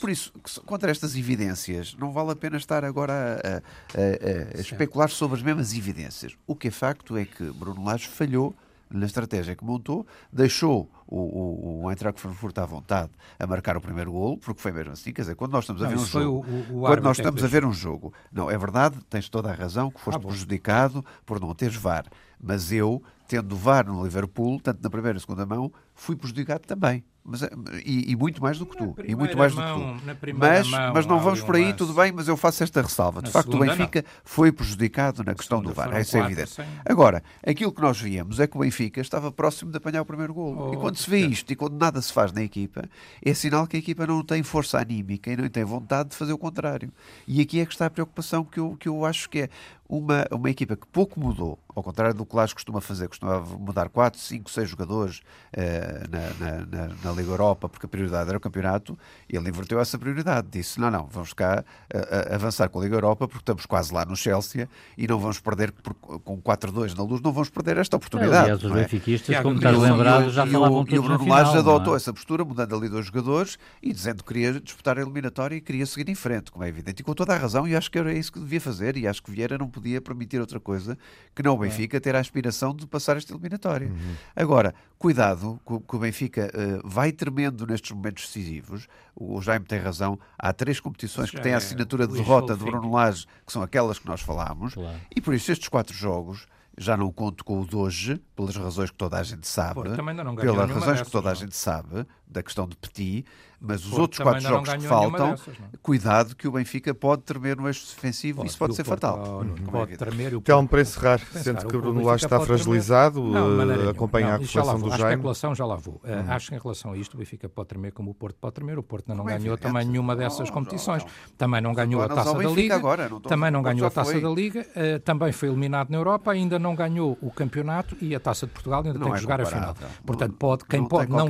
Por 0.00 0.08
isso, 0.08 0.32
contra 0.64 0.90
estas 0.90 1.14
evidências, 1.14 1.94
não 1.98 2.10
vale 2.10 2.30
a 2.30 2.36
pena 2.36 2.56
estar 2.56 2.84
agora 2.84 3.12
a, 3.12 3.56
a, 3.56 3.58
a, 3.58 4.58
a 4.58 4.60
especular 4.60 5.10
sobre 5.10 5.36
as 5.36 5.42
mesmas 5.42 5.74
evidências. 5.74 6.36
O 6.46 6.56
que 6.56 6.68
é 6.68 6.70
facto 6.70 6.99
é 7.16 7.24
que 7.24 7.44
Bruno 7.52 7.84
Lage 7.84 8.08
falhou 8.08 8.54
na 8.90 9.06
estratégia 9.06 9.54
que 9.54 9.64
montou, 9.64 10.04
deixou 10.32 10.90
o, 11.06 11.16
o, 11.16 11.82
o 11.84 11.90
Eintracht 11.90 12.20
Frankfurt 12.20 12.58
à 12.58 12.66
vontade 12.66 13.10
a 13.38 13.46
marcar 13.46 13.76
o 13.76 13.80
primeiro 13.80 14.10
golo, 14.10 14.36
porque 14.38 14.60
foi 14.60 14.72
mesmo 14.72 14.92
assim, 14.92 15.12
quer 15.12 15.22
dizer, 15.22 15.36
quando 15.36 15.52
nós 15.52 15.64
estamos 15.64 15.82
a 15.82 15.88
ver 15.88 15.96
um 15.96 16.04
jogo, 16.04 16.46
o, 16.70 16.80
quando 16.80 17.02
nós 17.02 17.18
estamos 17.18 17.44
a 17.44 17.46
ver 17.46 17.64
um 17.64 17.72
jogo, 17.72 18.12
não, 18.32 18.50
é 18.50 18.58
verdade, 18.58 18.98
tens 19.08 19.28
toda 19.28 19.50
a 19.50 19.54
razão 19.54 19.90
que 19.90 20.00
foste 20.00 20.18
ah, 20.18 20.20
prejudicado 20.20 21.04
por 21.24 21.40
não 21.40 21.54
teres 21.54 21.76
VAR, 21.76 22.06
mas 22.42 22.72
eu, 22.72 23.02
tendo 23.28 23.56
VAR 23.56 23.86
no 23.86 24.02
Liverpool, 24.02 24.60
tanto 24.60 24.82
na 24.82 24.90
primeira 24.90 25.16
e 25.16 25.20
segunda 25.20 25.46
mão, 25.46 25.72
fui 25.94 26.16
prejudicado 26.16 26.66
também. 26.66 27.04
Mas, 27.30 27.44
eh, 27.44 27.50
e, 27.84 28.10
e, 28.10 28.16
muito 28.16 28.42
mais 28.42 28.58
do 28.58 28.66
que 28.66 28.76
tu. 28.76 28.94
E 29.04 29.14
muito 29.14 29.38
mais 29.38 29.54
mão, 29.54 29.96
do 29.96 30.00
que 30.00 30.32
tu. 30.32 30.36
Mas, 30.36 30.68
mão, 30.68 30.92
mas 30.92 31.06
não 31.06 31.20
vamos 31.20 31.40
por 31.40 31.54
aí, 31.54 31.72
tudo 31.72 31.94
bem, 31.94 32.10
mas 32.10 32.26
eu 32.26 32.36
faço 32.36 32.64
esta 32.64 32.82
ressalva. 32.82 33.22
De 33.22 33.30
facto, 33.30 33.54
o 33.54 33.60
Benfica 33.60 34.02
não. 34.02 34.10
foi 34.24 34.50
prejudicado 34.50 35.22
na, 35.22 35.32
questão 35.34 35.62
do 35.62 35.72
VAR. 35.72 36.00
Isso 36.00 36.16
é 36.16 36.20
evidente. 36.20 36.50
Sim. 36.50 36.62
Agora, 36.84 37.22
aquilo 37.46 37.72
que 37.72 37.80
nós 37.80 38.00
víamos 38.00 38.40
é 38.40 38.48
que 38.48 38.56
o 38.56 38.60
Benfica 38.60 39.00
estava 39.00 39.30
próximo 39.30 39.70
de 39.70 39.76
apanhar 39.76 40.02
o 40.02 40.04
primeiro 40.04 40.34
gol. 40.34 40.70
Oh, 40.70 40.74
e 40.74 40.76
quando 40.76 40.96
se 40.96 41.08
vê 41.08 41.18
isto 41.18 41.52
e 41.52 41.56
quando 41.56 41.78
nada 41.78 42.02
se 42.02 42.12
faz 42.12 42.32
na 42.32 42.42
equipa, 42.42 42.82
é 43.24 43.32
sinal 43.32 43.66
que 43.68 43.76
a 43.76 43.78
equipa 43.78 44.04
não 44.06 44.24
tem 44.24 44.42
força 44.42 44.80
anímica 44.80 45.30
e 45.30 45.36
não 45.36 45.48
tem 45.48 45.62
vontade 45.62 46.10
de 46.10 46.16
fazer 46.16 46.32
o 46.32 46.38
contrário. 46.38 46.92
E 47.28 47.40
aqui 47.40 47.60
é 47.60 47.66
que 47.66 47.72
está 47.72 47.86
a 47.86 47.90
preocupação 47.90 48.44
que 48.44 48.58
eu, 48.58 48.76
que 48.76 48.88
eu 48.88 49.04
acho 49.04 49.30
que 49.30 49.42
é 49.42 49.48
uma, 49.90 50.24
uma 50.30 50.48
equipa 50.48 50.76
que 50.76 50.86
pouco 50.86 51.18
mudou, 51.18 51.58
ao 51.74 51.82
contrário 51.82 52.14
do 52.14 52.24
que 52.24 52.32
o 52.32 52.36
Lage 52.36 52.54
costuma 52.54 52.80
fazer, 52.80 53.08
costumava 53.08 53.58
mudar 53.58 53.88
4, 53.88 54.20
5, 54.20 54.48
6 54.48 54.70
jogadores 54.70 55.18
uh, 55.18 56.08
na, 56.08 56.46
na, 56.46 56.66
na, 56.66 56.94
na, 57.02 57.10
Liga 57.10 57.32
Europa, 57.32 57.68
porque 57.68 57.86
a 57.86 57.88
prioridade 57.88 58.28
era 58.28 58.38
o 58.38 58.40
campeonato, 58.40 58.96
ele 59.28 59.48
inverteu 59.48 59.80
essa 59.80 59.98
prioridade. 59.98 60.46
Disse: 60.48 60.78
não, 60.78 60.92
não, 60.92 61.08
vamos 61.10 61.32
cá 61.32 61.64
uh, 61.92 62.34
avançar 62.34 62.68
com 62.68 62.78
a 62.78 62.84
Liga 62.84 62.94
Europa, 62.94 63.26
porque 63.26 63.42
estamos 63.42 63.66
quase 63.66 63.92
lá 63.92 64.04
no 64.04 64.14
Chelsea 64.14 64.68
e 64.96 65.08
não 65.08 65.18
vamos 65.18 65.40
perder, 65.40 65.72
por, 65.72 65.92
com 65.94 66.40
4-2 66.40 66.96
na 66.96 67.02
luz, 67.02 67.20
não 67.20 67.32
vamos 67.32 67.50
perder 67.50 67.76
esta 67.78 67.96
oportunidade. 67.96 68.44
Aliás, 68.44 68.62
os 68.62 68.70
é? 68.70 68.74
benfiquistas, 68.74 69.40
como 69.40 69.56
está 69.56 69.70
lembrado, 69.72 70.30
já 70.30 70.46
falavam 70.46 70.84
todos 70.84 70.94
E 70.94 70.98
o 71.00 71.02
Bruno 71.02 71.26
Lage 71.26 71.58
adotou 71.58 71.94
é? 71.94 71.96
essa 71.96 72.12
postura, 72.12 72.44
mudando 72.44 72.76
ali 72.76 72.88
dois 72.88 73.06
jogadores 73.06 73.58
e 73.82 73.92
dizendo 73.92 74.22
que 74.22 74.32
queria 74.32 74.60
disputar 74.60 74.98
a 74.98 75.02
eliminatória 75.02 75.56
e 75.56 75.60
queria 75.60 75.84
seguir 75.84 76.08
em 76.08 76.14
frente, 76.14 76.52
como 76.52 76.64
é 76.64 76.68
evidente. 76.68 77.00
E 77.00 77.04
com 77.04 77.12
toda 77.12 77.34
a 77.34 77.36
razão, 77.36 77.66
e 77.66 77.74
acho 77.74 77.90
que 77.90 77.98
era 77.98 78.12
isso 78.12 78.32
que 78.32 78.38
devia 78.38 78.60
fazer, 78.60 78.96
e 78.96 79.08
acho 79.08 79.20
que 79.20 79.32
Vieira 79.32 79.58
não 79.58 79.68
podia 79.68 79.79
permitir 80.00 80.40
outra 80.40 80.60
coisa 80.60 80.98
que 81.34 81.42
não 81.42 81.54
o 81.54 81.58
Benfica 81.58 82.00
ter 82.00 82.14
a 82.14 82.20
aspiração 82.20 82.74
de 82.74 82.86
passar 82.86 83.16
esta 83.16 83.32
eliminatória. 83.32 83.88
Uhum. 83.88 84.14
Agora, 84.34 84.74
cuidado, 84.98 85.60
que 85.66 85.96
o 85.96 85.98
Benfica 85.98 86.50
uh, 86.52 86.88
vai 86.88 87.12
tremendo 87.12 87.66
nestes 87.66 87.90
momentos 87.92 88.26
decisivos. 88.26 88.86
O 89.14 89.40
Jaime 89.40 89.64
tem 89.64 89.78
razão. 89.78 90.18
Há 90.38 90.52
três 90.52 90.80
competições 90.80 91.30
que 91.30 91.40
têm 91.40 91.52
a 91.52 91.54
é 91.54 91.58
assinatura 91.58 92.06
de 92.06 92.14
derrota 92.14 92.56
de 92.56 92.64
Bruno 92.64 92.92
Lage, 92.92 93.26
que 93.46 93.52
são 93.52 93.62
aquelas 93.62 93.98
que 93.98 94.06
nós 94.06 94.20
falámos, 94.20 94.74
claro. 94.74 94.98
e 95.14 95.20
por 95.20 95.34
isso 95.34 95.50
estes 95.52 95.68
quatro 95.68 95.94
jogos 95.94 96.46
já 96.78 96.96
não 96.96 97.12
conto 97.12 97.44
com 97.44 97.60
o 97.60 97.66
de 97.66 97.76
hoje, 97.76 98.20
pelas 98.34 98.56
razões 98.56 98.90
que 98.90 98.96
toda 98.96 99.18
a 99.18 99.22
gente 99.22 99.46
sabe, 99.46 99.74
Pô, 99.74 99.82
pelas 99.82 100.70
razões 100.70 101.02
que 101.02 101.10
toda 101.10 101.30
a 101.30 101.34
gente 101.34 101.54
sabe, 101.54 102.06
da 102.30 102.42
questão 102.42 102.66
de 102.66 102.76
Petit, 102.76 103.24
mas 103.60 103.84
os 103.84 103.92
outros 103.92 104.22
quatro 104.22 104.40
jogos 104.40 104.72
que 104.72 104.80
faltam, 104.80 105.32
dessas, 105.32 105.54
cuidado 105.82 106.34
que 106.34 106.48
o 106.48 106.52
Benfica 106.52 106.94
pode 106.94 107.22
tremer 107.22 107.58
no 107.58 107.68
eixo 107.68 107.94
defensivo 107.94 108.38
pode, 108.38 108.48
isso 108.48 108.58
pode 108.58 108.74
ser 108.74 108.84
fatal. 108.84 109.18
Pode, 109.18 109.62
pode 109.62 109.96
tremer. 109.98 110.32
Então, 110.32 110.66
para 110.66 110.80
encerrar, 110.80 111.18
sendo 111.18 111.66
que 111.66 111.76
o 111.76 111.80
Bruno 111.80 112.02
Lage 112.02 112.24
está 112.24 112.40
fragilizado, 112.40 113.20
uh, 113.20 113.90
acompanha 113.90 114.28
a 114.28 114.36
reflexão 114.38 114.80
do 114.80 114.88
Jaime. 114.88 115.04
A 115.04 115.10
especulação 115.10 115.54
já 115.54 115.66
lá 115.66 115.76
vou. 115.76 116.00
Uh, 116.02 116.08
uhum. 116.08 116.32
Acho 116.32 116.48
que 116.48 116.54
em 116.54 116.58
relação 116.58 116.92
a 116.92 116.96
isto, 116.96 117.14
o 117.14 117.18
Benfica 117.18 117.50
pode 117.50 117.68
tremer 117.68 117.92
como 117.92 118.12
o 118.12 118.14
Porto 118.14 118.36
pode 118.40 118.54
tremer. 118.54 118.78
O 118.78 118.82
Porto 118.82 119.14
não 119.14 119.24
ganhou 119.24 119.58
também 119.58 119.84
nenhuma 119.86 120.16
dessas 120.16 120.48
competições. 120.48 121.04
Também 121.36 121.60
não 121.60 121.74
ganhou 121.74 122.00
a 122.00 122.08
taça 122.08 122.32
da 122.32 122.48
Liga. 122.48 122.80
Também 123.28 123.50
não 123.50 123.62
ganhou 123.62 123.86
a 123.86 123.90
taça 123.90 124.18
da 124.18 124.30
Liga. 124.30 124.66
Também 125.04 125.32
foi 125.32 125.48
eliminado 125.48 125.90
na 125.90 125.98
Europa. 125.98 126.30
Ainda 126.30 126.58
não 126.58 126.74
ganhou 126.74 127.18
o 127.20 127.30
campeonato 127.30 127.94
e 128.00 128.14
a 128.14 128.20
taça 128.20 128.46
de 128.46 128.52
Portugal 128.52 128.82
ainda 128.84 128.98
tem 128.98 129.10
que 129.10 129.18
é 129.18 129.20
jogar 129.20 129.40
a 129.42 129.44
final. 129.44 129.76
Portanto, 130.06 130.34
pode, 130.38 130.64
quem 130.64 130.86
pode, 130.86 131.10
não, 131.10 131.28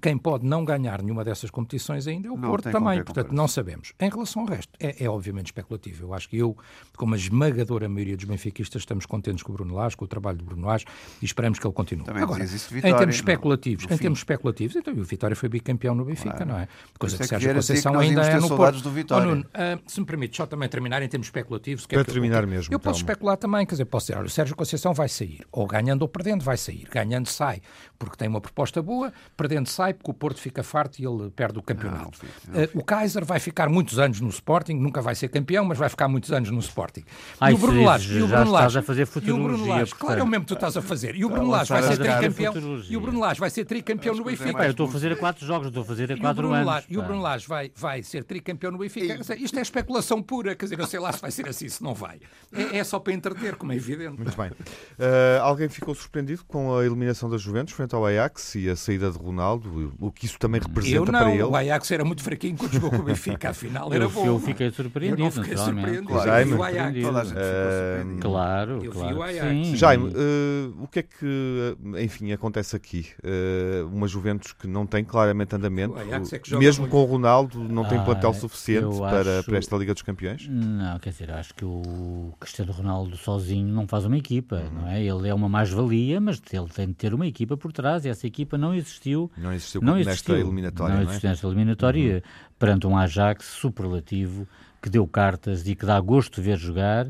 quem 0.00 0.16
pode 0.20 0.46
não 0.46 0.64
ganhar 0.64 1.02
nenhuma 1.02 1.24
dessas 1.24 1.50
competições 1.50 2.06
ainda 2.06 2.28
é 2.28 2.30
o 2.30 2.36
não 2.36 2.48
Porto 2.48 2.70
também. 2.70 3.02
Portanto, 3.02 3.32
não 3.32 3.48
sabemos. 3.48 3.92
Em 3.98 4.08
relação 4.08 4.42
ao 4.42 4.48
resto, 4.48 4.72
é, 4.78 5.04
é, 5.04 5.08
obviamente 5.08 5.46
especulativo. 5.46 6.04
Eu 6.04 6.14
acho 6.14 6.28
que 6.28 6.36
eu, 6.36 6.56
como 6.96 7.14
a 7.14 7.16
esmagadora 7.16 7.88
maioria 7.88 8.16
dos 8.16 8.24
benfiquistas, 8.24 8.82
estamos 8.82 9.06
contentes 9.06 9.42
com 9.42 9.52
o 9.52 9.54
Bruno 9.54 9.74
Lage, 9.74 9.96
com 9.96 10.04
o 10.04 10.08
trabalho 10.08 10.38
do 10.38 10.44
Bruno 10.44 10.66
Lage 10.66 10.84
e 11.20 11.24
esperamos 11.24 11.58
que 11.58 11.66
ele 11.66 11.74
continue. 11.74 12.04
Também 12.04 12.22
Agora, 12.22 12.44
Vitória, 12.44 12.94
em 12.94 12.96
termos 12.96 13.16
especulativos, 13.16 13.84
em 13.90 13.98
termos 13.98 14.18
especulativos, 14.20 14.76
então 14.76 14.94
o 14.94 15.04
Vitória 15.04 15.36
foi 15.36 15.48
bicampeão 15.48 15.94
no 15.94 16.04
Benfica, 16.04 16.30
claro. 16.30 16.46
não 16.46 16.58
é? 16.58 16.68
Coisa 16.98 17.16
que, 17.16 17.22
que 17.22 17.28
Sérgio 17.28 17.54
Conceição 17.54 17.98
ainda 17.98 18.22
é 18.22 18.38
no 18.38 18.48
Porto. 18.48 18.80
Do 18.80 18.90
Vitória. 18.90 19.26
Oh, 19.26 19.30
Nuno, 19.30 19.42
uh, 19.42 19.80
se 19.86 20.00
me 20.00 20.06
permite 20.06 20.36
só 20.36 20.46
também 20.46 20.68
terminar 20.68 21.02
em 21.02 21.08
termos 21.08 21.26
especulativos. 21.26 21.86
Para 21.86 22.00
é 22.00 22.04
terminar 22.04 22.46
mesmo. 22.46 22.72
Eu 22.72 22.78
posso 22.78 23.00
especular 23.00 23.36
também, 23.36 23.66
quer 23.66 23.72
dizer, 23.72 23.84
posso 23.84 24.06
dizer, 24.06 24.18
olha, 24.18 24.26
o 24.26 24.30
Sérgio 24.30 24.56
Conceição 24.56 24.92
vai 24.92 25.08
sair, 25.08 25.40
ou 25.50 25.66
ganhando 25.66 26.02
ou 26.02 26.08
perdendo 26.08 26.44
vai 26.44 26.56
sair. 26.56 26.86
Ganhando 26.90 27.28
sai, 27.28 27.60
porque 28.00 28.16
tem 28.16 28.26
uma 28.26 28.40
proposta 28.40 28.80
boa, 28.80 29.12
perdendo 29.36 29.68
sai, 29.68 29.92
porque 29.92 30.10
o 30.10 30.14
Porto 30.14 30.40
fica 30.40 30.62
farto 30.62 30.98
e 30.98 31.04
ele 31.04 31.30
perde 31.30 31.58
o 31.58 31.62
campeonato. 31.62 32.18
Não, 32.48 32.54
não, 32.54 32.60
não. 32.60 32.80
O 32.80 32.82
Kaiser 32.82 33.26
vai 33.26 33.38
ficar 33.38 33.68
muitos 33.68 33.98
anos 33.98 34.22
no 34.22 34.30
Sporting, 34.30 34.72
nunca 34.72 35.02
vai 35.02 35.14
ser 35.14 35.28
campeão, 35.28 35.66
mas 35.66 35.76
vai 35.76 35.88
ficar 35.90 36.08
muitos 36.08 36.32
anos 36.32 36.50
no 36.50 36.58
Sporting. 36.60 37.04
Ai, 37.38 37.52
e 37.52 37.54
o 37.54 37.58
Bruno 37.58 37.84
Lage, 37.84 38.18
e 38.18 38.22
o 38.22 38.26
Bruno 38.26 38.56
a 38.56 38.82
fazer 38.82 39.06
e 39.22 39.32
o 39.32 39.36
Bruno 39.36 39.86
claro, 39.98 40.20
é 40.20 40.22
o 40.22 40.26
mesmo 40.26 40.46
que 40.46 40.48
tu 40.48 40.54
estás 40.54 40.78
a 40.78 40.82
fazer. 40.82 41.14
E 41.14 41.26
o 41.26 41.28
Bruno 41.28 41.50
Lage 41.50 41.70
vai 41.70 41.82
ser 41.82 41.98
tricampeão. 41.98 42.54
E 42.88 42.96
o 42.96 43.00
Bruno 43.00 43.20
Lage 43.20 43.40
vai 43.40 43.50
ser 43.50 43.64
tricampeão 43.66 44.14
no 44.14 44.24
Benfica. 44.24 44.64
eu 44.64 44.70
estou 44.70 44.88
a 44.88 44.90
fazer 44.90 45.12
a 45.12 45.16
quatro 45.16 45.46
jogos, 45.46 45.68
estou 45.68 45.82
a 45.82 45.86
fazer 45.86 46.10
a 46.10 46.16
quatro 46.16 46.52
anos. 46.52 46.86
E 46.88 46.96
o 46.96 47.02
Bruno 47.02 47.20
Lage 47.20 47.46
vai, 47.46 47.70
vai 47.76 48.02
ser 48.02 48.24
tricampeão 48.24 48.72
no 48.72 48.78
Benfica. 48.78 49.20
Isto 49.36 49.58
é 49.58 49.62
especulação 49.62 50.22
pura, 50.22 50.54
quer 50.54 50.64
dizer, 50.64 50.80
eu 50.80 50.86
sei 50.86 51.00
lá 51.00 51.12
se 51.12 51.20
vai 51.20 51.30
ser 51.30 51.46
assim, 51.46 51.68
se 51.68 51.82
não 51.82 51.92
vai. 51.92 52.18
É, 52.50 52.78
é 52.78 52.84
só 52.84 52.98
para 52.98 53.12
entreter, 53.12 53.56
como 53.56 53.72
é 53.72 53.76
evidente. 53.76 54.16
Muito 54.16 54.36
bem. 54.36 54.48
Uh, 54.50 55.42
alguém 55.42 55.68
ficou 55.68 55.94
surpreendido 55.94 56.44
com 56.46 56.74
a 56.76 56.86
eliminação 56.86 57.28
da 57.28 57.36
Juventus 57.36 57.74
frente 57.74 57.89
ao 57.94 58.06
Ajax 58.06 58.54
e 58.54 58.68
a 58.68 58.76
saída 58.76 59.10
de 59.10 59.18
Ronaldo, 59.18 59.94
o 59.98 60.10
que 60.10 60.26
isso 60.26 60.38
também 60.38 60.60
representa 60.60 60.96
eu 60.96 61.04
não, 61.04 61.12
para 61.20 61.30
ele? 61.32 61.42
O 61.42 61.56
Ajax 61.56 61.90
era 61.90 62.04
muito 62.04 62.22
fraquinho 62.22 62.56
quando 62.56 62.72
jogou 62.72 62.90
com 62.90 62.96
o 62.96 63.02
Benfica, 63.02 63.50
afinal 63.50 63.92
era 63.92 64.04
eu, 64.04 64.10
bom. 64.10 64.26
Eu 64.26 64.38
fiquei 64.38 64.70
surpreendido, 64.70 65.22
eu 65.22 65.30
fiquei 65.30 65.56
surpreendido. 65.56 66.06
Claro, 66.06 66.30
Jaime, 66.30 66.54
o 66.54 66.62
Ajax. 66.62 67.30
Uh, 67.30 68.20
claro, 68.20 68.84
eu 68.84 68.92
claro. 68.92 69.08
Vi 69.08 69.14
o 69.14 69.22
Ajax. 69.22 69.66
Sim. 69.66 69.76
Jaime, 69.76 70.08
uh, 70.08 70.82
o 70.82 70.88
que 70.88 70.98
é 71.00 71.02
que, 71.02 71.76
enfim, 72.00 72.32
acontece 72.32 72.76
aqui? 72.76 73.06
Uh, 73.22 73.86
uma 73.88 74.06
Juventus 74.06 74.52
que 74.52 74.66
não 74.66 74.86
tem 74.86 75.04
claramente 75.04 75.54
andamento, 75.54 75.94
é 75.98 76.58
mesmo 76.58 76.88
com 76.88 76.98
o 76.98 77.04
Ronaldo, 77.04 77.62
não 77.62 77.84
tem 77.84 77.98
ah, 77.98 78.02
plantel 78.02 78.34
suficiente 78.34 78.98
para, 78.98 79.38
acho... 79.38 79.44
para 79.46 79.58
esta 79.58 79.76
Liga 79.76 79.92
dos 79.92 80.02
Campeões? 80.02 80.46
Não, 80.48 80.98
quer 80.98 81.10
dizer, 81.10 81.30
acho 81.30 81.54
que 81.54 81.64
o 81.64 82.32
Cristiano 82.38 82.72
Ronaldo 82.72 83.16
sozinho 83.16 83.72
não 83.72 83.86
faz 83.86 84.04
uma 84.04 84.16
equipa, 84.16 84.56
uhum. 84.56 84.80
não 84.80 84.88
é? 84.88 85.02
Ele 85.02 85.28
é 85.28 85.34
uma 85.34 85.48
mais-valia, 85.48 86.20
mas 86.20 86.40
ele 86.52 86.68
tem 86.68 86.88
de 86.88 86.94
ter 86.94 87.14
uma 87.14 87.26
equipa 87.26 87.56
por 87.56 87.72
trás 87.80 88.04
e 88.04 88.08
essa 88.08 88.26
equipa 88.26 88.58
não 88.58 88.74
existiu. 88.74 89.30
Não 89.36 89.52
existiu, 89.52 89.80
não 89.80 89.98
existiu 89.98 90.34
nesta 90.34 90.46
eliminatória. 90.46 90.94
Não, 90.94 91.02
não 91.02 91.08
existiu 91.08 91.28
é? 91.28 91.32
nesta 91.32 91.46
eliminatória 91.46 92.14
uhum. 92.14 92.52
perante 92.58 92.86
um 92.86 92.96
Ajax 92.96 93.46
superlativo 93.46 94.46
que 94.82 94.88
deu 94.88 95.06
cartas 95.06 95.66
e 95.66 95.74
que 95.74 95.86
dá 95.86 96.00
gosto 96.00 96.36
de 96.36 96.42
ver 96.42 96.58
jogar. 96.58 97.06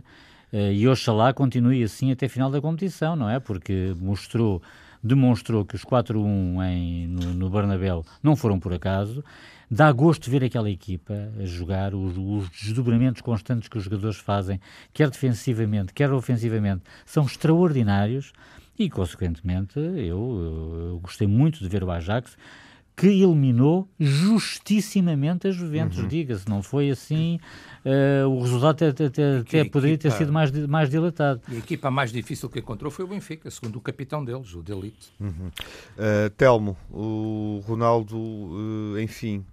Uh, 0.53 0.73
e 0.73 0.89
oxalá 0.89 1.33
continue 1.33 1.83
assim 1.83 2.11
até 2.11 2.27
a 2.27 2.29
final 2.29 2.51
da 2.51 2.61
competição, 2.61 3.14
não 3.14 3.31
é? 3.31 3.39
Porque 3.39 3.95
mostrou, 4.01 4.61
demonstrou 5.03 5.64
que 5.64 5.77
os 5.77 5.85
4-1 5.85 7.07
no, 7.07 7.35
no 7.35 7.51
Bernabéu 7.51 8.05
não 8.23 8.35
foram 8.35 8.59
por 8.59 8.73
acaso 8.73 9.23
Dá 9.73 9.93
gosto 9.93 10.25
de 10.25 10.31
ver 10.31 10.43
aquela 10.43 10.68
equipa 10.68 11.14
a 11.41 11.47
jogar, 11.47 11.95
os, 11.95 12.16
os 12.18 12.51
desdobramentos 12.51 13.23
constantes 13.23 13.68
que 13.68 13.79
os 13.79 13.85
jogadores 13.85 14.16
fazem, 14.16 14.61
quer 14.93 15.09
defensivamente, 15.09 15.93
quer 15.95 16.12
ofensivamente, 16.12 16.83
são 17.07 17.25
extraordinários 17.25 18.33
e, 18.81 18.89
consequentemente, 18.89 19.78
eu, 19.78 20.91
eu 20.93 21.01
gostei 21.03 21.26
muito 21.26 21.59
de 21.59 21.68
ver 21.68 21.85
o 21.85 21.91
Ajax 21.91 22.35
que 22.97 23.07
eliminou 23.07 23.89
justissimamente 23.99 25.49
a 25.49 25.51
Juventus, 25.51 25.99
uhum. 25.99 26.09
diga-se, 26.09 26.49
não 26.49 26.62
foi 26.62 26.91
assim, 26.91 27.39
uh, 27.85 28.28
o 28.28 28.41
resultado 28.41 28.85
até, 28.85 29.07
até, 29.07 29.39
até 29.39 29.64
poderia 29.64 29.97
ter 29.97 30.11
sido 30.12 30.33
mais, 30.33 30.51
mais 30.66 30.91
dilatado. 30.91 31.41
E 31.49 31.57
a 31.57 31.59
equipa 31.59 31.91
mais 31.91 32.12
difícil 32.12 32.49
que 32.49 32.59
encontrou 32.59 32.91
foi 32.91 33.05
o 33.05 33.09
Benfica, 33.09 33.51
segundo 33.51 33.76
o 33.76 33.81
capitão 33.81 34.24
deles, 34.24 34.55
o 34.55 34.62
Delite. 34.62 35.12
Uhum. 35.18 35.49
Uh, 35.49 36.31
Telmo, 36.37 36.76
o 36.91 37.62
Ronaldo, 37.66 38.18
uh, 38.18 39.01
enfim, 39.01 39.45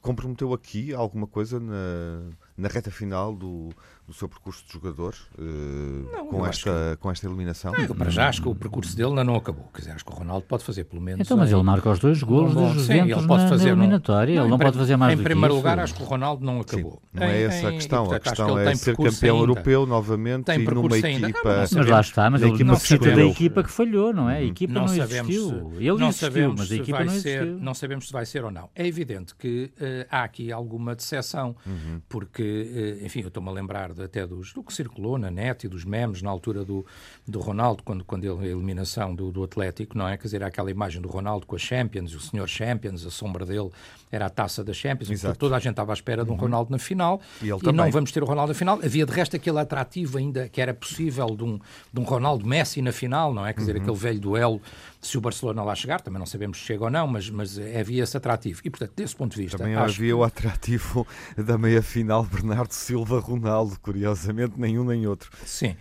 comprometeu 0.00 0.52
aqui 0.52 0.94
alguma 0.94 1.26
coisa 1.26 1.60
na, 1.60 2.22
na 2.56 2.68
reta 2.68 2.90
final 2.90 3.34
do 3.34 3.70
do 4.06 4.12
seu 4.12 4.28
percurso 4.28 4.64
de 4.66 4.72
jogador 4.72 5.14
uh, 5.38 6.12
não, 6.12 6.26
com, 6.26 6.46
esta, 6.46 6.90
que... 6.90 6.96
com 7.00 7.10
esta 7.10 7.26
eliminação? 7.26 7.72
Não, 7.72 7.80
eu 7.80 7.94
para 7.94 8.10
já 8.10 8.28
acho 8.28 8.42
que 8.42 8.48
o 8.48 8.54
percurso 8.54 8.94
dele 8.94 9.08
ainda 9.08 9.24
não 9.24 9.34
acabou. 9.34 9.64
Quer 9.72 9.80
dizer, 9.80 9.92
acho 9.92 10.04
que 10.04 10.12
o 10.12 10.14
Ronaldo 10.14 10.46
pode 10.46 10.62
fazer 10.62 10.84
pelo 10.84 11.00
menos. 11.00 11.22
Então, 11.22 11.38
mas 11.38 11.50
ele 11.50 11.62
marca 11.62 11.90
os 11.90 11.98
dois 11.98 12.22
golos 12.22 12.54
dos 12.54 12.82
Juventus 12.82 13.18
ele 13.18 13.26
pode 13.26 13.48
fazer, 13.48 13.64
na 13.64 13.70
eliminatória. 13.70 14.34
Não, 14.34 14.42
ele 14.42 14.50
não 14.50 14.58
pode 14.58 14.76
fazer 14.76 14.96
mais 14.96 15.18
Em 15.18 15.22
primeiro 15.22 15.54
lugar, 15.54 15.78
acho 15.78 15.94
que 15.94 16.02
o 16.02 16.04
Ronaldo 16.04 16.44
não 16.44 16.60
acabou. 16.60 17.00
Sim, 17.02 17.08
não 17.14 17.26
é 17.26 17.42
essa 17.42 17.68
a 17.68 17.72
questão. 17.72 18.12
a 18.12 18.20
questão 18.20 18.58
é 18.58 18.74
ser 18.74 18.94
campeão 18.94 19.36
ainda. 19.36 19.52
europeu 19.52 19.86
novamente 19.86 20.44
tem 20.44 20.60
e 20.60 20.64
numa 20.64 20.98
equipa. 20.98 21.40
Mas, 21.44 21.72
mas 21.72 21.86
lá 21.86 22.00
está, 22.00 22.30
mas 22.30 22.42
ele 22.42 22.62
necessita 22.62 23.10
da 23.10 23.24
equipa 23.24 23.62
que 23.62 23.70
falhou, 23.70 24.12
não 24.12 24.28
é? 24.28 24.38
A 24.38 24.42
equipa 24.42 24.74
não, 24.74 24.84
existiu. 24.84 25.72
Ele 25.78 26.04
existiu, 26.04 26.54
mas 26.56 26.70
a 26.70 26.76
equipa 26.76 27.04
não 27.04 27.14
existiu. 27.14 27.58
Não 27.58 27.74
sabemos 27.74 28.06
se 28.06 28.12
vai 28.12 28.26
ser 28.26 28.44
ou 28.44 28.50
não. 28.50 28.68
É 28.74 28.86
evidente 28.86 29.34
que 29.34 29.72
eh, 29.80 30.06
há 30.10 30.24
aqui 30.24 30.52
alguma 30.52 30.94
decepção, 30.94 31.56
uhum. 31.66 32.02
porque, 32.06 32.43
eh, 32.44 33.04
enfim, 33.04 33.20
eu 33.20 33.28
estou-me 33.28 33.48
a 33.48 33.52
lembrar 33.52 33.90
até 34.00 34.26
dos 34.26 34.52
do 34.52 34.62
que 34.62 34.72
circulou 34.72 35.18
na 35.18 35.30
net 35.30 35.66
e 35.66 35.68
dos 35.68 35.84
memes 35.84 36.22
na 36.22 36.30
altura 36.30 36.64
do, 36.64 36.84
do 37.26 37.40
Ronaldo, 37.40 37.82
quando, 37.82 38.04
quando 38.04 38.24
ele, 38.24 38.48
a 38.48 38.50
eliminação 38.50 39.14
do, 39.14 39.30
do 39.30 39.42
Atlético, 39.42 39.96
não 39.96 40.08
é? 40.08 40.16
Quer 40.16 40.24
dizer, 40.24 40.42
aquela 40.42 40.70
imagem 40.70 41.00
do 41.00 41.08
Ronaldo 41.08 41.46
com 41.46 41.56
a 41.56 41.58
Champions, 41.58 42.14
o 42.14 42.20
senhor 42.20 42.48
Champions, 42.48 43.06
a 43.06 43.10
sombra 43.10 43.44
dele 43.44 43.70
era 44.10 44.26
a 44.26 44.30
taça 44.30 44.62
da 44.62 44.72
Champions, 44.72 45.10
Exato. 45.10 45.38
toda 45.38 45.56
a 45.56 45.58
gente 45.58 45.72
estava 45.72 45.92
à 45.92 45.94
espera 45.94 46.24
de 46.24 46.30
um 46.30 46.34
uhum. 46.34 46.40
Ronaldo 46.40 46.70
na 46.70 46.78
final 46.78 47.20
e, 47.42 47.48
e 47.48 47.72
não 47.72 47.90
vamos 47.90 48.12
ter 48.12 48.22
o 48.22 48.26
Ronaldo 48.26 48.52
na 48.52 48.58
final. 48.58 48.78
Havia 48.82 49.04
de 49.04 49.12
resto 49.12 49.34
aquele 49.34 49.58
atrativo 49.58 50.18
ainda 50.18 50.48
que 50.48 50.60
era 50.60 50.72
possível 50.72 51.26
de 51.34 51.42
um, 51.42 51.58
de 51.92 52.00
um 52.00 52.04
Ronaldo 52.04 52.46
Messi 52.46 52.80
na 52.80 52.92
final, 52.92 53.34
não 53.34 53.44
é? 53.44 53.52
Quer 53.52 53.60
dizer, 53.60 53.76
uhum. 53.76 53.82
aquele 53.82 53.96
velho 53.96 54.20
duelo 54.20 54.62
se 55.04 55.18
o 55.18 55.20
Barcelona 55.20 55.62
lá 55.62 55.74
chegar, 55.74 56.00
também 56.00 56.18
não 56.18 56.26
sabemos 56.26 56.58
se 56.58 56.64
chega 56.64 56.84
ou 56.84 56.90
não, 56.90 57.06
mas, 57.06 57.28
mas 57.30 57.58
havia 57.58 58.02
esse 58.02 58.16
atrativo. 58.16 58.60
E, 58.64 58.70
portanto, 58.70 58.92
desse 58.96 59.14
ponto 59.14 59.34
de 59.34 59.42
vista. 59.42 59.58
Também 59.58 59.74
havia 59.74 60.08
que... 60.08 60.12
o 60.12 60.24
atrativo 60.24 61.06
da 61.36 61.58
meia 61.58 61.82
final 61.82 62.24
Bernardo 62.24 62.72
Silva-Ronaldo, 62.72 63.78
curiosamente, 63.80 64.54
nenhum 64.58 64.84
nem 64.84 65.06
outro. 65.06 65.30
Sim. 65.44 65.76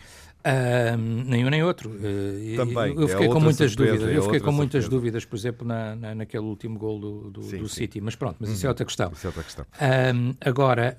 Uh, 0.46 0.98
nenhum 0.98 1.50
nem 1.50 1.64
outro. 1.64 1.90
Uh, 1.90 2.58
Também, 2.58 2.94
eu, 2.96 3.08
fiquei 3.08 3.28
é 3.28 3.30
com 3.30 3.40
muitas 3.40 3.72
surpresa, 3.72 3.94
dúvidas. 3.94 4.14
É 4.14 4.18
eu 4.18 4.24
fiquei 4.24 4.40
com 4.42 4.52
muitas 4.52 4.84
surpresa. 4.84 4.90
dúvidas, 4.90 5.26
por 5.26 5.36
exemplo, 5.38 5.66
na, 5.66 5.96
na, 5.96 6.16
naquele 6.16 6.44
último 6.44 6.78
gol 6.78 7.00
do, 7.00 7.32
do, 7.32 7.44
sim, 7.44 7.58
do 7.58 7.70
sim. 7.70 7.76
City. 7.76 8.02
Mas 8.02 8.16
pronto, 8.16 8.38
mas 8.40 8.50
isso 8.50 8.66
é 8.66 8.68
uhum. 8.68 8.72
outra 8.72 8.86
questão. 8.86 9.12
Isso 9.14 9.26
é 9.26 9.30
outra 9.30 9.44
questão. 9.44 9.66
Uh, 9.66 10.36
agora, 10.42 10.98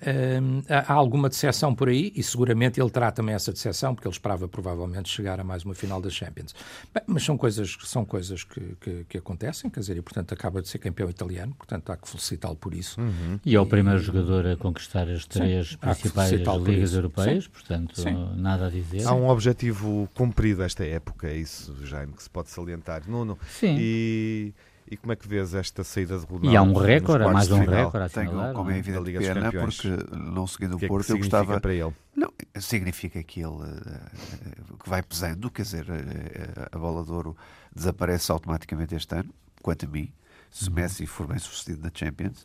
há 0.69 0.93
alguma 0.93 1.29
decepção 1.29 1.75
por 1.75 1.89
aí 1.89 2.11
e 2.17 2.23
seguramente 2.23 2.81
ele 2.81 2.91
terá 2.91 3.11
também 3.13 3.35
essa 3.35 3.53
decepção, 3.53 3.95
porque 3.95 4.09
ele 4.09 4.15
esperava 4.15 4.49
provavelmente 4.49 5.11
chegar 5.11 5.39
a 5.39 5.45
mais 5.45 5.63
uma 5.65 5.75
final 5.75 6.01
da 6.01 6.09
Champions. 6.09 6.55
Bem, 6.93 7.03
mas 7.07 7.23
são 7.23 7.37
coisas, 7.37 7.77
são 7.85 8.05
coisas 8.05 8.45
que, 8.45 8.61
que, 8.81 9.05
que, 9.05 9.19
acontecem, 9.19 9.71
quer 9.71 9.81
dizer, 9.81 9.97
e 9.97 10.03
portanto 10.03 10.33
acaba 10.33 10.63
de 10.63 10.69
ser 10.69 10.79
campeão 10.79 11.11
italiano, 11.11 11.55
portanto 11.55 11.91
há 11.91 11.97
que 11.97 12.09
felicitá-lo 12.09 12.57
por 12.57 12.75
isso. 12.75 13.01
Uhum. 13.01 13.39
E 13.45 13.55
é 13.55 13.61
o 13.61 13.67
primeiro 13.67 14.01
e, 14.01 14.03
jogador 14.03 14.47
a 14.47 14.57
conquistar 14.57 15.09
as 15.09 15.27
três 15.27 15.71
sim, 15.71 15.77
principais 15.77 16.33
ligas 16.63 16.95
europeias, 16.95 17.47
portanto 17.47 18.03
nada 18.37 18.69
a 18.69 18.71
dizer. 18.71 19.07
Há 19.07 19.13
um 19.13 19.34
objetivo 19.35 20.09
cumprido 20.15 20.63
esta 20.63 20.85
época, 20.85 21.29
é 21.29 21.37
isso, 21.37 21.77
Jaime, 21.85 22.13
que 22.13 22.23
se 22.23 22.31
pode 22.31 22.51
salientar. 22.51 23.03
Nuno, 23.07 23.39
Sim. 23.49 23.77
E, 23.79 24.55
e 24.91 24.97
como 24.97 25.13
é 25.13 25.17
que 25.17 25.27
vês 25.27 25.55
esta 25.55 25.83
saída 25.83 26.19
de 26.19 26.25
Ronaldo? 26.25 26.51
E 26.51 26.57
há 26.57 26.63
um 26.63 26.75
recorde, 26.75 27.25
há 27.25 27.33
mais 27.33 27.51
um 27.51 27.65
recorde 27.65 28.15
Tenho, 28.15 28.55
como 28.55 28.71
é, 28.71 28.75
é? 28.75 28.79
evidente, 28.79 29.19
pena, 29.19 29.53
porque 29.53 29.89
não 30.13 30.47
seguindo 30.47 30.79
que 30.79 30.87
o 30.87 30.89
Porto, 30.89 31.05
é 31.05 31.07
que 31.07 31.13
eu 31.13 31.19
gostava... 31.19 31.61
para 31.61 31.75
ele? 31.75 31.93
Não, 32.15 32.33
significa 32.61 33.23
que 33.23 33.41
ele 33.41 33.49
uh, 33.49 34.77
que 34.83 34.89
vai 34.89 35.03
pesando, 35.03 35.51
quer 35.51 35.63
dizer, 35.63 35.87
uh, 35.89 36.69
a 36.71 36.79
bola 36.79 37.05
de 37.05 37.11
ouro 37.11 37.37
desaparece 37.75 38.31
automaticamente 38.31 38.95
este 38.95 39.15
ano, 39.15 39.31
quanto 39.63 39.87
a 39.87 39.89
mim, 39.89 40.13
se 40.51 40.69
uhum. 40.69 40.75
Messi 40.77 41.07
for 41.07 41.27
bem 41.27 41.39
sucedido 41.39 41.83
na 41.83 41.91
Champions, 41.93 42.45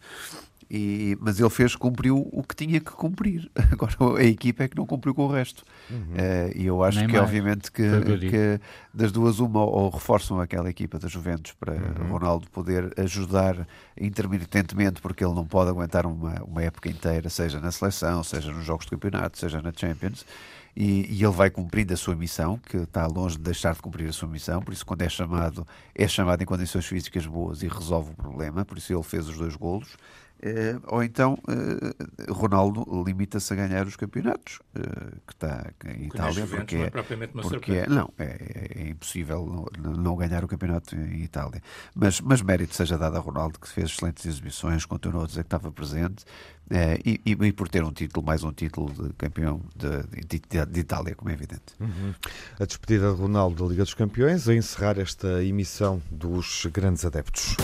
e, 0.72 1.17
mas 1.20 1.39
ele 1.39 1.49
fez, 1.49 1.76
cumpriu 1.76 2.30
o 2.32 2.43
que 2.43 2.55
tinha 2.55 2.80
que 2.80 2.91
cumprir. 2.91 3.49
Agora 3.72 4.20
a 4.20 4.24
equipa 4.24 4.63
é 4.63 4.67
que 4.67 4.78
não 4.78 4.86
cumpriu 4.86 5.15
com 5.15 5.26
o 5.26 5.32
resto. 5.32 5.63
Uhum. 5.89 5.97
Uh, 5.97 6.51
e 6.55 6.65
eu 6.67 6.84
acho 6.84 6.99
Nem 6.99 7.07
que, 7.07 7.13
mais. 7.13 7.26
obviamente, 7.26 7.72
que, 7.72 7.84
que, 8.30 8.61
das 8.93 9.11
duas, 9.11 9.39
uma, 9.39 9.63
ou 9.63 9.89
reforçam 9.89 10.39
aquela 10.39 10.70
equipa 10.70 10.99
da 10.99 11.07
Juventus 11.07 11.53
para 11.53 11.74
uhum. 11.74 12.11
Ronaldo 12.11 12.47
poder 12.51 12.93
ajudar 12.99 13.67
intermitentemente, 13.99 15.01
porque 15.01 15.26
ele 15.26 15.34
não 15.34 15.45
pode 15.45 15.72
aguentar 15.72 16.05
uma, 16.05 16.43
uma 16.43 16.61
época 16.61 16.88
inteira, 16.88 17.30
seja 17.30 17.59
na 17.59 17.72
seleção, 17.72 18.24
seja 18.24 18.51
nos 18.51 18.63
jogos 18.63 18.86
de 18.86 18.91
campeonato, 18.91 19.39
seja 19.39 19.61
na 19.63 19.74
Champions. 19.76 20.24
E, 20.76 21.07
e, 21.09 21.24
ele 21.24 21.34
vai 21.34 21.49
cumprindo 21.49 21.93
a 21.93 21.97
sua 21.97 22.15
missão, 22.15 22.57
que 22.57 22.78
está 22.78 23.05
longe 23.07 23.36
de 23.36 23.41
deixar 23.41 23.74
de 23.74 23.82
cumprir 23.82 24.07
a 24.07 24.13
sua 24.13 24.30
missão, 24.30 24.61
por 24.61 24.72
isso 24.72 24.86
quando 24.86 25.01
é 25.01 25.09
chamado, 25.09 25.67
é 25.95 26.07
chamado 26.07 26.41
em 26.41 26.45
condições 26.45 26.86
físicas 26.86 27.26
boas 27.26 27.63
e 27.63 27.67
resolve 27.67 28.11
o 28.11 28.15
problema, 28.15 28.63
por 28.63 28.78
isso 28.78 28.93
ele 28.93 29.03
fez 29.03 29.28
os 29.28 29.38
dois 29.38 29.55
golos, 29.55 29.97
ou 30.87 31.03
então 31.03 31.33
uh, 31.33 32.33
Ronaldo 32.33 32.85
limita-se 33.05 33.51
a 33.53 33.55
ganhar 33.55 33.85
os 33.85 33.95
campeonatos 33.95 34.59
uh, 34.75 35.19
que 35.27 35.33
está 35.33 35.71
em 35.85 36.05
Itália 36.05 36.47
porque 36.47 36.77
não 36.77 36.83
é, 36.85 36.89
porque 37.41 37.71
é, 37.73 37.87
não 37.87 38.13
é, 38.17 38.75
é 38.75 38.89
impossível 38.89 39.69
não, 39.77 39.93
não, 39.93 40.15
ganhar 40.15 40.43
o 40.43 40.47
campeonato 40.47 40.95
em 40.95 41.23
Itália. 41.23 41.61
Mas, 41.93 42.21
mas 42.21 42.41
mérito 42.41 42.73
seja 42.73 42.97
dado 42.97 43.17
a 43.17 43.19
Ronaldo 43.19 43.59
que 43.59 43.67
fez 43.67 43.89
excelentes 43.89 44.25
exibições 44.25 44.85
continuou 44.85 45.23
a 45.23 45.27
dizer 45.27 45.43
que 45.43 45.47
estava 45.47 45.71
presente 45.71 46.23
e, 47.03 47.19
e, 47.25 47.31
e, 47.31 47.51
por 47.51 47.67
ter 47.67 47.83
um 47.83 47.91
título 47.91 48.25
mais 48.25 48.43
um 48.43 48.51
título 48.51 48.91
de 48.93 49.13
campeão 49.13 49.59
de, 49.75 50.39
de, 50.39 50.65
de 50.65 50.79
Itália 50.79 51.15
como 51.15 51.31
é 51.31 51.33
evidente. 51.33 51.73
Uhum. 51.79 52.13
a 52.59 52.65
despedida 52.65 53.11
de 53.11 53.19
Ronaldo 53.19 53.63
da 53.63 53.69
Liga 53.71 53.83
dos 53.83 53.93
Campeões 53.93 54.47
a 54.47 54.53
encerrar 54.53 54.99
esta 54.99 55.43
emissão 55.43 56.01
dos 56.11 56.67
grandes 56.71 57.03
adeptos 57.03 57.57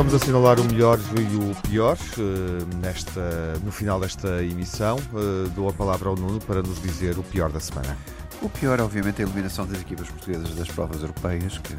Vamos 0.00 0.14
assinalar 0.14 0.58
o 0.58 0.64
melhor 0.64 0.98
e 0.98 1.36
o 1.36 1.54
pior 1.68 1.94
uh, 2.16 2.76
nesta, 2.76 3.20
no 3.62 3.70
final 3.70 4.00
desta 4.00 4.42
emissão. 4.42 4.96
Uh, 5.12 5.46
dou 5.50 5.68
a 5.68 5.74
palavra 5.74 6.08
ao 6.08 6.16
Nuno 6.16 6.40
para 6.40 6.62
nos 6.62 6.80
dizer 6.80 7.18
o 7.18 7.22
pior 7.22 7.52
da 7.52 7.60
semana. 7.60 7.98
O 8.40 8.48
pior, 8.48 8.80
obviamente, 8.80 9.20
é 9.20 9.26
a 9.26 9.28
eliminação 9.28 9.66
das 9.66 9.78
equipas 9.78 10.08
portuguesas 10.08 10.54
das 10.54 10.68
provas 10.68 11.02
europeias, 11.02 11.58
que 11.58 11.74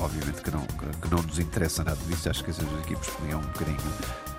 obviamente 0.00 0.42
que 0.42 0.50
não, 0.50 0.66
que 0.66 1.08
não 1.08 1.22
nos 1.22 1.38
interessa 1.38 1.84
nada 1.84 2.00
disso. 2.08 2.28
Acho 2.28 2.42
que 2.42 2.50
essas 2.50 2.66
equipas 2.80 3.06
podiam 3.06 3.38
um 3.38 3.42
bocadinho, 3.44 3.78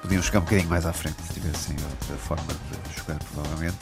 podiam 0.02 0.22
chegar 0.22 0.40
um 0.40 0.44
bocadinho 0.44 0.70
mais 0.70 0.86
à 0.86 0.92
frente 0.92 1.16
se 1.24 1.34
tivessem 1.36 1.78
outra 1.78 2.18
forma 2.18 2.44
de 2.44 3.00
jogar, 3.00 3.20
provavelmente. 3.20 3.78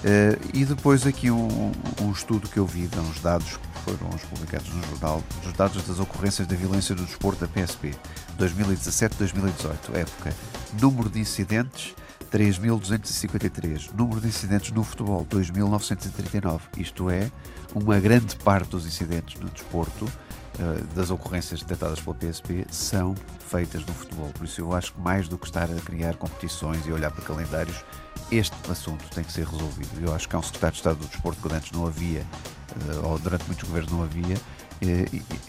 Uh, 0.00 0.40
e 0.54 0.64
depois 0.64 1.06
aqui 1.06 1.30
um, 1.30 1.72
um, 2.00 2.10
estudo 2.10 2.48
que 2.48 2.58
eu 2.58 2.64
vi, 2.64 2.86
de 2.86 2.98
uns 2.98 3.20
dados 3.20 3.58
que 3.58 3.80
foram 3.84 4.08
publicados 4.30 4.72
no 4.72 4.82
jornal, 4.86 5.22
dos 5.42 5.52
dados 5.52 5.82
das 5.84 5.98
ocorrências 5.98 6.46
da 6.46 6.56
violência 6.56 6.94
do 6.94 7.04
desporto 7.04 7.46
da 7.46 7.48
PSP, 7.48 7.94
2017-2018, 8.38 9.94
época. 9.94 10.34
Número 10.80 11.10
de 11.10 11.20
incidentes, 11.20 11.94
3.253. 12.32 13.90
Número 13.94 14.22
de 14.22 14.28
incidentes 14.28 14.70
no 14.70 14.82
futebol, 14.82 15.26
2.939. 15.26 16.60
Isto 16.78 17.10
é, 17.10 17.30
uma 17.74 18.00
grande 18.00 18.36
parte 18.36 18.70
dos 18.70 18.86
incidentes 18.86 19.38
no 19.38 19.50
desporto, 19.50 20.06
uh, 20.06 20.94
das 20.94 21.10
ocorrências 21.10 21.60
detectadas 21.60 22.00
pela 22.00 22.16
PSP, 22.16 22.66
são 22.70 23.14
feitas 23.50 23.84
no 23.84 23.92
futebol. 23.92 24.30
Por 24.32 24.46
isso 24.46 24.62
eu 24.62 24.74
acho 24.74 24.94
que 24.94 25.00
mais 25.00 25.28
do 25.28 25.36
que 25.36 25.44
estar 25.44 25.64
a 25.64 25.80
criar 25.84 26.14
competições 26.14 26.86
e 26.86 26.92
olhar 26.92 27.10
para 27.10 27.22
calendários, 27.22 27.84
este 28.30 28.56
assunto 28.70 29.04
tem 29.14 29.24
que 29.24 29.32
ser 29.32 29.46
resolvido. 29.46 29.90
Eu 30.00 30.14
acho 30.14 30.28
que 30.28 30.36
há 30.36 30.38
um 30.38 30.42
secretário 30.42 30.72
de 30.72 30.78
Estado 30.78 30.98
do 30.98 31.06
Desporto 31.06 31.48
que 31.48 31.54
antes 31.54 31.72
não 31.72 31.86
havia, 31.86 32.20
uh, 32.22 33.08
ou 33.08 33.18
durante 33.18 33.44
muitos 33.46 33.68
governos 33.68 33.92
não 33.92 34.02
havia, 34.02 34.36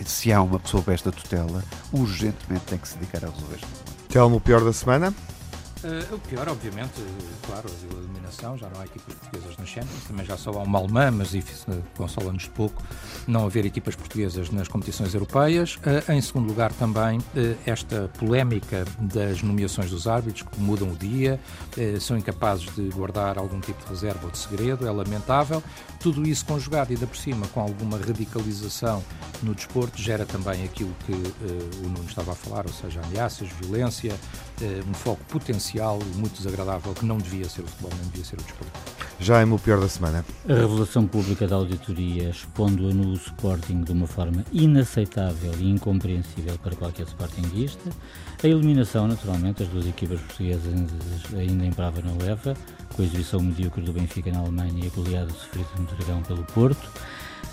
se 0.06 0.32
há 0.34 0.42
uma 0.42 0.60
pessoa 0.60 0.84
para 0.84 0.94
esta 0.94 1.12
tutela, 1.12 1.64
urgentemente 1.92 2.66
tem 2.66 2.78
que 2.78 2.88
se 2.88 2.98
dedicar 2.98 3.26
a 3.26 3.30
resolver 3.32 3.56
este 3.56 3.68
problema. 3.68 4.08
Telmo, 4.10 4.36
o 4.38 4.42
pior 4.42 4.64
da 4.64 4.74
semana? 4.74 5.14
Uh, 5.84 6.16
o 6.16 6.20
pior, 6.20 6.48
obviamente, 6.48 6.94
claro, 7.46 7.68
a 7.68 7.98
eliminação, 7.98 8.56
já 8.56 8.70
não 8.70 8.80
há 8.80 8.86
equipas 8.86 9.16
portuguesas 9.16 9.58
na 9.58 9.66
Champions, 9.66 10.04
também 10.08 10.24
já 10.24 10.38
só 10.38 10.52
há 10.52 10.62
uma 10.62 10.78
alemã, 10.78 11.10
mas 11.10 11.32
consola-nos 11.98 12.48
pouco 12.48 12.84
não 13.28 13.46
haver 13.46 13.66
equipas 13.66 13.96
portuguesas 13.96 14.52
nas 14.52 14.68
competições 14.68 15.14
europeias. 15.14 15.78
Uh, 15.78 16.12
em 16.12 16.22
segundo 16.22 16.48
lugar, 16.48 16.72
também 16.74 17.18
uh, 17.18 17.24
esta 17.66 18.12
polémica 18.20 18.86
das 19.00 19.42
nomeações 19.42 19.90
dos 19.90 20.08
árbitros, 20.08 20.44
que 20.44 20.60
mudam 20.60 20.92
o 20.92 20.96
dia, 20.96 21.40
são 22.00 22.18
incapazes 22.18 22.66
de 22.76 22.90
guardar 22.90 23.38
algum 23.38 23.60
tipo 23.60 23.82
de 23.84 23.90
reserva 23.90 24.26
ou 24.26 24.32
de 24.32 24.38
segredo, 24.38 24.88
é 24.88 24.92
lamentável. 24.92 25.64
Tudo 26.00 26.28
isso 26.28 26.46
conjugado, 26.46 26.92
ainda 26.92 27.08
por 27.08 27.18
cima, 27.18 27.48
com 27.48 27.62
alguma 27.62 27.98
radicalização 27.98 29.04
no 29.42 29.56
desporto, 29.56 30.00
gera 30.02 30.26
também 30.26 30.64
aquilo 30.64 30.94
que 31.06 31.14
o 31.14 31.90
Nuno 31.90 32.06
estava 32.08 32.34
a 32.34 32.36
falar, 32.36 32.66
ou 32.66 32.74
seja, 32.74 33.02
ameaças, 33.02 33.48
violência, 33.60 34.16
um 34.88 34.94
foco 34.94 35.24
potencial 35.26 36.00
muito 36.16 36.38
desagradável 36.38 36.94
que 36.94 37.06
não 37.06 37.18
devia 37.18 37.48
ser 37.50 37.62
o 37.62 37.68
futebol, 37.68 37.92
não 37.98 38.10
devia 38.10 38.26
ser 38.26 38.36
o 38.36 38.44
desporto. 38.44 38.80
Já 39.20 39.40
é 39.40 39.46
o 39.46 39.60
pior 39.60 39.80
da 39.80 39.88
semana. 39.88 40.26
A 40.50 40.54
revelação 40.54 41.06
pública 41.06 41.48
da 41.48 41.56
auditoria 41.56 42.30
expondo-a 42.30 42.92
no 42.92 43.14
Sporting 43.14 43.82
de 43.84 43.92
uma 43.92 44.08
forma 44.08 44.44
inaceitável 44.52 45.54
e 45.60 45.70
incompreensível 45.70 46.58
para 46.58 46.76
qualquer 46.76 47.04
Sportingista. 47.04 47.88
A 48.44 48.48
eliminação, 48.48 49.08
naturalmente, 49.08 49.60
das 49.60 49.68
duas 49.68 49.86
equipas 49.86 50.20
portuguesas 50.22 50.74
ainda 51.38 51.64
em 51.64 51.72
prova 51.72 52.02
na 52.02 52.12
UEFA, 52.14 52.56
com 52.96 53.04
a 53.04 53.06
exibição 53.06 53.40
medíocre 53.40 53.84
do 53.84 53.94
Benfica 53.94 54.32
na 54.32 54.40
Alemanha 54.40 54.84
e 54.84 54.88
a 54.88 54.90
goleada 54.90 55.32
sofrida 55.32 55.70
no 55.78 55.86
Dragão 55.86 56.24
pelo 56.24 56.44
Porto. 56.46 56.90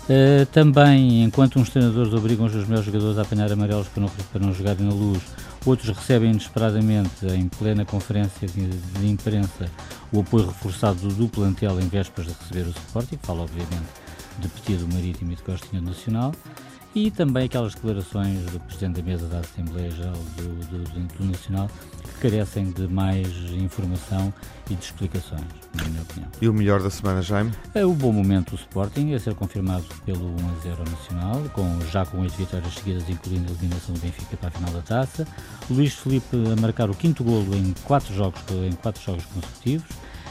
Uh, 0.08 0.46
também, 0.46 1.22
enquanto 1.24 1.58
uns 1.58 1.68
treinadores 1.68 2.14
obrigam 2.14 2.46
os 2.46 2.66
meus 2.66 2.82
jogadores 2.82 3.18
a 3.18 3.22
apanhar 3.22 3.52
amarelos 3.52 3.88
para 3.88 4.00
não, 4.00 4.08
para 4.08 4.40
não 4.40 4.54
jogarem 4.54 4.86
na 4.86 4.94
luz, 4.94 5.20
outros 5.68 5.96
recebem 5.96 6.30
inesperadamente, 6.30 7.26
em 7.26 7.48
plena 7.48 7.84
conferência 7.84 8.48
de, 8.48 9.06
imprensa, 9.06 9.70
o 10.12 10.20
apoio 10.20 10.46
reforçado 10.46 11.08
do 11.08 11.28
plantel 11.28 11.80
em 11.80 11.88
vésperas 11.88 12.28
de 12.28 12.38
receber 12.38 12.68
o 12.68 12.70
Sporting, 12.70 13.18
fala 13.22 13.42
obviamente 13.42 13.88
de 14.38 14.48
Petit 14.48 14.76
do 14.76 14.94
Marítimo 14.94 15.32
e 15.32 15.36
de 15.36 15.42
Costinha 15.42 15.82
Nacional, 15.82 16.32
e 17.06 17.12
também 17.12 17.44
aquelas 17.44 17.74
declarações 17.74 18.44
do 18.46 18.58
Presidente 18.58 18.96
da 18.96 19.02
Mesa 19.02 19.28
da 19.28 19.38
Assembleia 19.38 19.88
Geral 19.88 20.16
do, 20.36 20.66
do, 20.66 21.18
do, 21.18 21.24
Nacional 21.24 21.70
que 22.02 22.28
carecem 22.28 22.72
de 22.72 22.88
mais 22.88 23.28
informação 23.52 24.34
e 24.68 24.74
de 24.74 24.84
explicações, 24.84 25.44
na 25.74 25.84
minha 25.84 26.02
opinião. 26.02 26.28
E 26.40 26.48
o 26.48 26.52
melhor 26.52 26.82
da 26.82 26.90
semana, 26.90 27.22
Jaime? 27.22 27.52
É 27.72 27.86
o 27.86 27.92
bom 27.92 28.10
momento 28.10 28.50
do 28.50 28.56
Sporting, 28.56 29.14
a 29.14 29.20
ser 29.20 29.34
confirmado 29.36 29.84
pelo 30.04 30.26
1 30.26 30.34
a 30.34 30.62
0 30.62 30.90
Nacional, 30.90 31.42
com, 31.52 31.80
já 31.92 32.04
com 32.04 32.18
oito 32.18 32.34
vitórias 32.34 32.74
seguidas, 32.74 33.08
incluindo 33.08 33.46
a 33.48 33.54
eliminação 33.54 33.94
do 33.94 34.00
Benfica 34.00 34.36
para 34.36 34.48
a 34.48 34.50
final 34.50 34.72
da 34.72 34.82
taça. 34.82 35.24
Luís 35.70 35.94
Felipe 35.94 36.36
a 36.52 36.60
marcar 36.60 36.90
o 36.90 36.94
quinto 36.94 37.22
golo 37.22 37.54
em 37.54 37.72
quatro 37.84 38.12
jogos, 38.12 38.40
em 38.50 38.72
quatro 38.72 39.00
jogos 39.00 39.24
consecutivos. 39.26 39.86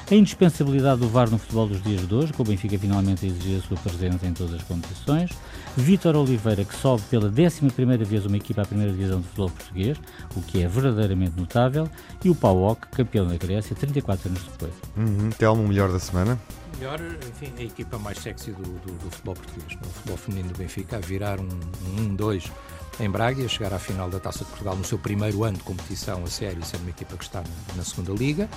A 0.09 0.15
indispensabilidade 0.15 1.01
do 1.01 1.09
VAR 1.09 1.29
no 1.29 1.37
futebol 1.37 1.67
dos 1.67 1.83
dias 1.83 2.07
de 2.07 2.15
hoje, 2.15 2.31
com 2.31 2.41
o 2.41 2.45
Benfica 2.45 2.79
finalmente 2.79 3.25
a 3.25 3.27
exigir 3.27 3.59
a 3.59 3.61
sua 3.61 3.75
presença 3.75 4.25
em 4.25 4.33
todas 4.33 4.53
as 4.53 4.63
competições. 4.63 5.31
Vítor 5.75 6.15
Oliveira, 6.15 6.63
que 6.63 6.73
sobe 6.75 7.03
pela 7.09 7.27
11 7.27 8.05
vez 8.05 8.25
uma 8.25 8.37
equipa 8.37 8.61
à 8.61 8.65
primeira 8.65 8.93
divisão 8.93 9.19
do 9.19 9.25
futebol 9.25 9.49
português, 9.49 9.97
o 10.33 10.41
que 10.41 10.63
é 10.63 10.67
verdadeiramente 10.67 11.37
notável. 11.37 11.89
E 12.23 12.29
o 12.29 12.35
Pauok, 12.35 12.87
campeão 12.87 13.27
da 13.27 13.35
Grécia, 13.35 13.75
34 13.75 14.29
anos 14.29 14.43
depois. 14.43 14.73
Uhum. 14.95 15.29
Telmo, 15.31 15.63
o 15.63 15.67
melhor 15.67 15.91
da 15.91 15.99
semana? 15.99 16.39
Melhor, 16.79 17.01
enfim, 17.01 17.51
a 17.57 17.63
equipa 17.63 17.99
mais 17.99 18.17
sexy 18.19 18.51
do, 18.51 18.63
do, 18.63 18.93
do 18.93 19.11
futebol 19.11 19.35
português, 19.35 19.77
no 19.81 19.89
futebol 19.89 20.17
feminino 20.17 20.53
do 20.53 20.57
Benfica, 20.57 20.95
a 20.95 20.99
virar 20.99 21.37
um 21.37 21.49
1-2 22.15 22.49
um, 22.49 23.03
em 23.03 23.09
Braga 23.09 23.41
e 23.41 23.45
a 23.45 23.49
chegar 23.49 23.73
à 23.73 23.79
final 23.79 24.09
da 24.09 24.21
Taça 24.21 24.39
de 24.39 24.45
Portugal 24.45 24.77
no 24.77 24.85
seu 24.85 24.97
primeiro 24.97 25.43
ano 25.43 25.57
de 25.57 25.63
competição 25.63 26.23
a 26.23 26.27
sério, 26.27 26.63
sendo 26.63 26.81
uma 26.81 26.91
equipa 26.91 27.17
que 27.17 27.25
está 27.25 27.41
na, 27.41 27.75
na 27.75 27.83
segunda 27.83 28.13
Liga. 28.13 28.49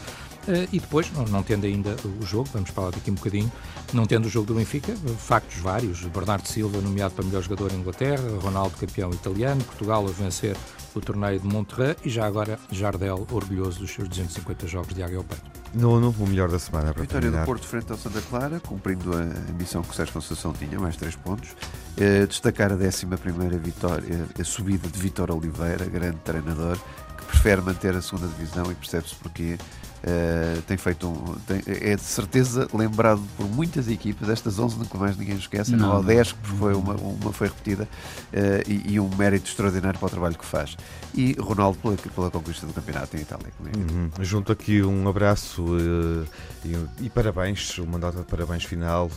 Uh, 0.48 0.68
e 0.72 0.80
depois, 0.80 1.10
não, 1.12 1.24
não, 1.24 1.42
tendo 1.42 1.66
ainda 1.66 1.94
o 2.20 2.24
jogo, 2.24 2.48
vamos 2.52 2.70
falar 2.70 2.90
daqui 2.90 3.10
um 3.10 3.14
bocadinho, 3.14 3.50
não 3.92 4.06
tendo 4.06 4.26
o 4.26 4.28
jogo 4.28 4.46
do 4.46 4.54
Benfica, 4.54 4.94
factos 5.18 5.58
vários. 5.58 6.00
Bernardo 6.04 6.48
Silva 6.48 6.80
nomeado 6.80 7.14
para 7.14 7.24
melhor 7.24 7.42
jogador 7.42 7.72
em 7.72 7.76
Inglaterra, 7.76 8.22
Ronaldo 8.40 8.76
campeão 8.76 9.10
italiano, 9.10 9.62
Portugal 9.64 10.06
a 10.06 10.10
vencer 10.10 10.56
o 10.94 11.00
torneio 11.00 11.38
de 11.38 11.46
Monterrey 11.46 11.96
e 12.04 12.10
já 12.10 12.26
agora 12.26 12.58
Jardel 12.70 13.26
orgulhoso 13.30 13.80
dos 13.80 13.90
seus 13.90 14.08
250 14.08 14.66
jogos 14.66 14.94
de 14.94 15.02
águia 15.02 15.18
ao 15.18 15.24
peito. 15.24 15.60
Nono, 15.72 16.14
o 16.18 16.26
melhor 16.26 16.48
da 16.48 16.58
semana 16.58 16.92
para 16.92 17.02
Vitória 17.02 17.22
terminar. 17.22 17.44
do 17.44 17.46
Porto 17.46 17.66
frente 17.66 17.92
ao 17.92 17.98
Santa 17.98 18.20
Clara, 18.22 18.58
cumprindo 18.58 19.12
a 19.16 19.20
ambição 19.50 19.82
que 19.82 19.90
o 19.90 19.94
Sérgio 19.94 20.14
Conceição 20.14 20.52
tinha, 20.52 20.78
mais 20.80 20.96
três 20.96 21.14
pontos. 21.14 21.50
Eh, 21.96 22.26
destacar 22.26 22.72
a 22.72 22.74
11 22.74 23.06
primeira 23.20 23.56
vitória, 23.56 24.26
a 24.38 24.44
subida 24.44 24.88
de 24.88 24.98
Vitor 24.98 25.30
Oliveira, 25.30 25.84
grande 25.84 26.18
treinador, 26.24 26.76
que 27.16 27.24
prefere 27.24 27.60
manter 27.60 27.94
a 27.94 28.02
segunda 28.02 28.26
divisão 28.26 28.70
e 28.72 28.74
percebe-se 28.74 29.14
porquê. 29.14 29.58
Uh, 30.02 30.62
tem 30.62 30.78
feito 30.78 31.06
um, 31.06 31.34
tem, 31.46 31.62
é 31.66 31.94
de 31.94 32.00
certeza 32.00 32.66
lembrado 32.72 33.20
por 33.36 33.46
muitas 33.46 33.86
equipas, 33.86 34.30
estas 34.30 34.58
11 34.58 34.78
nunca 34.78 34.96
mais 34.96 35.14
ninguém 35.14 35.36
esquece, 35.36 35.72
não, 35.72 35.96
não 35.96 36.02
10 36.02 36.32
que 36.32 36.48
foi 36.48 36.74
uma, 36.74 36.94
uma 36.94 37.32
foi 37.34 37.48
repetida 37.48 37.84
uh, 38.32 38.36
e, 38.66 38.94
e, 38.94 39.00
um 39.00 39.10
mérito 39.14 39.50
extraordinário 39.50 40.00
para 40.00 40.06
o 40.06 40.10
trabalho 40.10 40.38
que 40.38 40.46
faz. 40.46 40.74
E 41.14 41.36
Ronaldo 41.38 41.76
pela, 41.78 41.96
pela 41.96 42.30
conquista 42.30 42.66
do 42.66 42.72
campeonato 42.72 43.14
em 43.14 43.20
Itália. 43.20 43.52
Uhum. 43.60 44.10
Junto 44.20 44.52
aqui 44.52 44.82
um 44.82 45.06
abraço 45.06 45.62
uh, 45.62 46.26
e, 46.64 47.04
e, 47.04 47.10
parabéns, 47.10 47.76
uma 47.76 47.98
nota 47.98 48.20
de 48.20 48.24
parabéns 48.24 48.64
final 48.64 49.10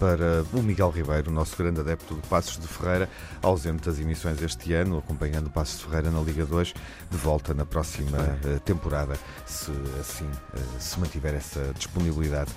para 0.00 0.44
o 0.52 0.62
Miguel 0.64 0.90
Ribeiro, 0.90 1.30
nosso 1.30 1.56
grande 1.56 1.78
adepto 1.78 2.16
de 2.16 2.22
Passos 2.22 2.58
de 2.58 2.66
Ferreira, 2.66 3.08
ausente 3.40 3.88
das 3.88 4.00
emissões 4.00 4.42
este 4.42 4.72
ano, 4.72 4.98
acompanhando 4.98 5.48
Passos 5.48 5.78
de 5.78 5.84
Ferreira 5.84 6.10
na 6.10 6.20
Liga 6.20 6.44
2, 6.44 6.74
de 7.08 7.16
volta 7.16 7.54
na 7.54 7.64
próxima 7.64 8.18
temporada. 8.64 9.16
Se 9.46 9.70
assim 10.00 10.28
eh, 10.54 10.60
se 10.78 10.98
mantiver 10.98 11.34
essa 11.34 11.72
disponibilidade. 11.76 12.50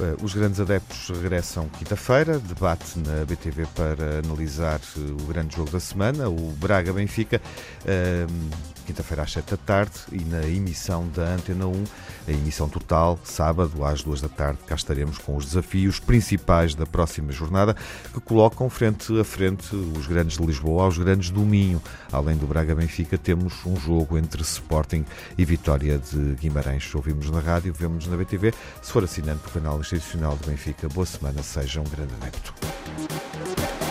Eh, 0.00 0.16
os 0.22 0.34
grandes 0.34 0.60
adeptos 0.60 1.08
regressam 1.08 1.68
quinta-feira, 1.68 2.38
debate 2.38 2.98
na 2.98 3.24
BTV 3.24 3.66
para 3.74 4.20
analisar 4.24 4.80
eh, 4.96 5.00
o 5.22 5.26
grande 5.26 5.56
jogo 5.56 5.70
da 5.70 5.80
semana, 5.80 6.28
o 6.28 6.52
Braga-Benfica. 6.58 7.40
Quinta-feira 8.82 9.22
às 9.22 9.32
7 9.32 9.50
da 9.50 9.56
tarde, 9.56 9.92
e 10.10 10.24
na 10.24 10.46
emissão 10.46 11.08
da 11.08 11.34
Antena 11.34 11.66
1, 11.66 11.84
a 12.28 12.30
emissão 12.30 12.68
total, 12.68 13.18
sábado 13.24 13.84
às 13.84 14.02
2 14.02 14.20
da 14.20 14.28
tarde. 14.28 14.58
Cá 14.66 14.74
estaremos 14.74 15.18
com 15.18 15.36
os 15.36 15.46
desafios 15.46 15.98
principais 15.98 16.74
da 16.74 16.86
próxima 16.86 17.32
jornada, 17.32 17.76
que 18.12 18.20
colocam 18.20 18.68
frente 18.68 19.18
a 19.18 19.24
frente 19.24 19.74
os 19.74 20.06
grandes 20.06 20.38
de 20.38 20.44
Lisboa 20.44 20.84
aos 20.84 20.98
grandes 20.98 21.30
do 21.30 21.40
Minho. 21.40 21.80
Além 22.10 22.36
do 22.36 22.46
Braga 22.46 22.74
Benfica, 22.74 23.16
temos 23.16 23.64
um 23.64 23.76
jogo 23.76 24.18
entre 24.18 24.42
Sporting 24.42 25.04
e 25.36 25.44
Vitória 25.44 25.98
de 25.98 26.34
Guimarães. 26.34 26.94
Ouvimos 26.94 27.30
na 27.30 27.40
rádio, 27.40 27.72
vemos 27.72 28.06
na 28.06 28.16
BTV. 28.16 28.52
Se 28.82 28.92
for 28.92 29.04
assinante 29.04 29.42
do 29.42 29.50
canal 29.50 29.80
institucional 29.80 30.36
do 30.36 30.46
Benfica, 30.46 30.88
boa 30.88 31.06
semana, 31.06 31.42
seja 31.42 31.80
um 31.80 31.84
grande 31.84 32.14
adepto. 32.14 33.81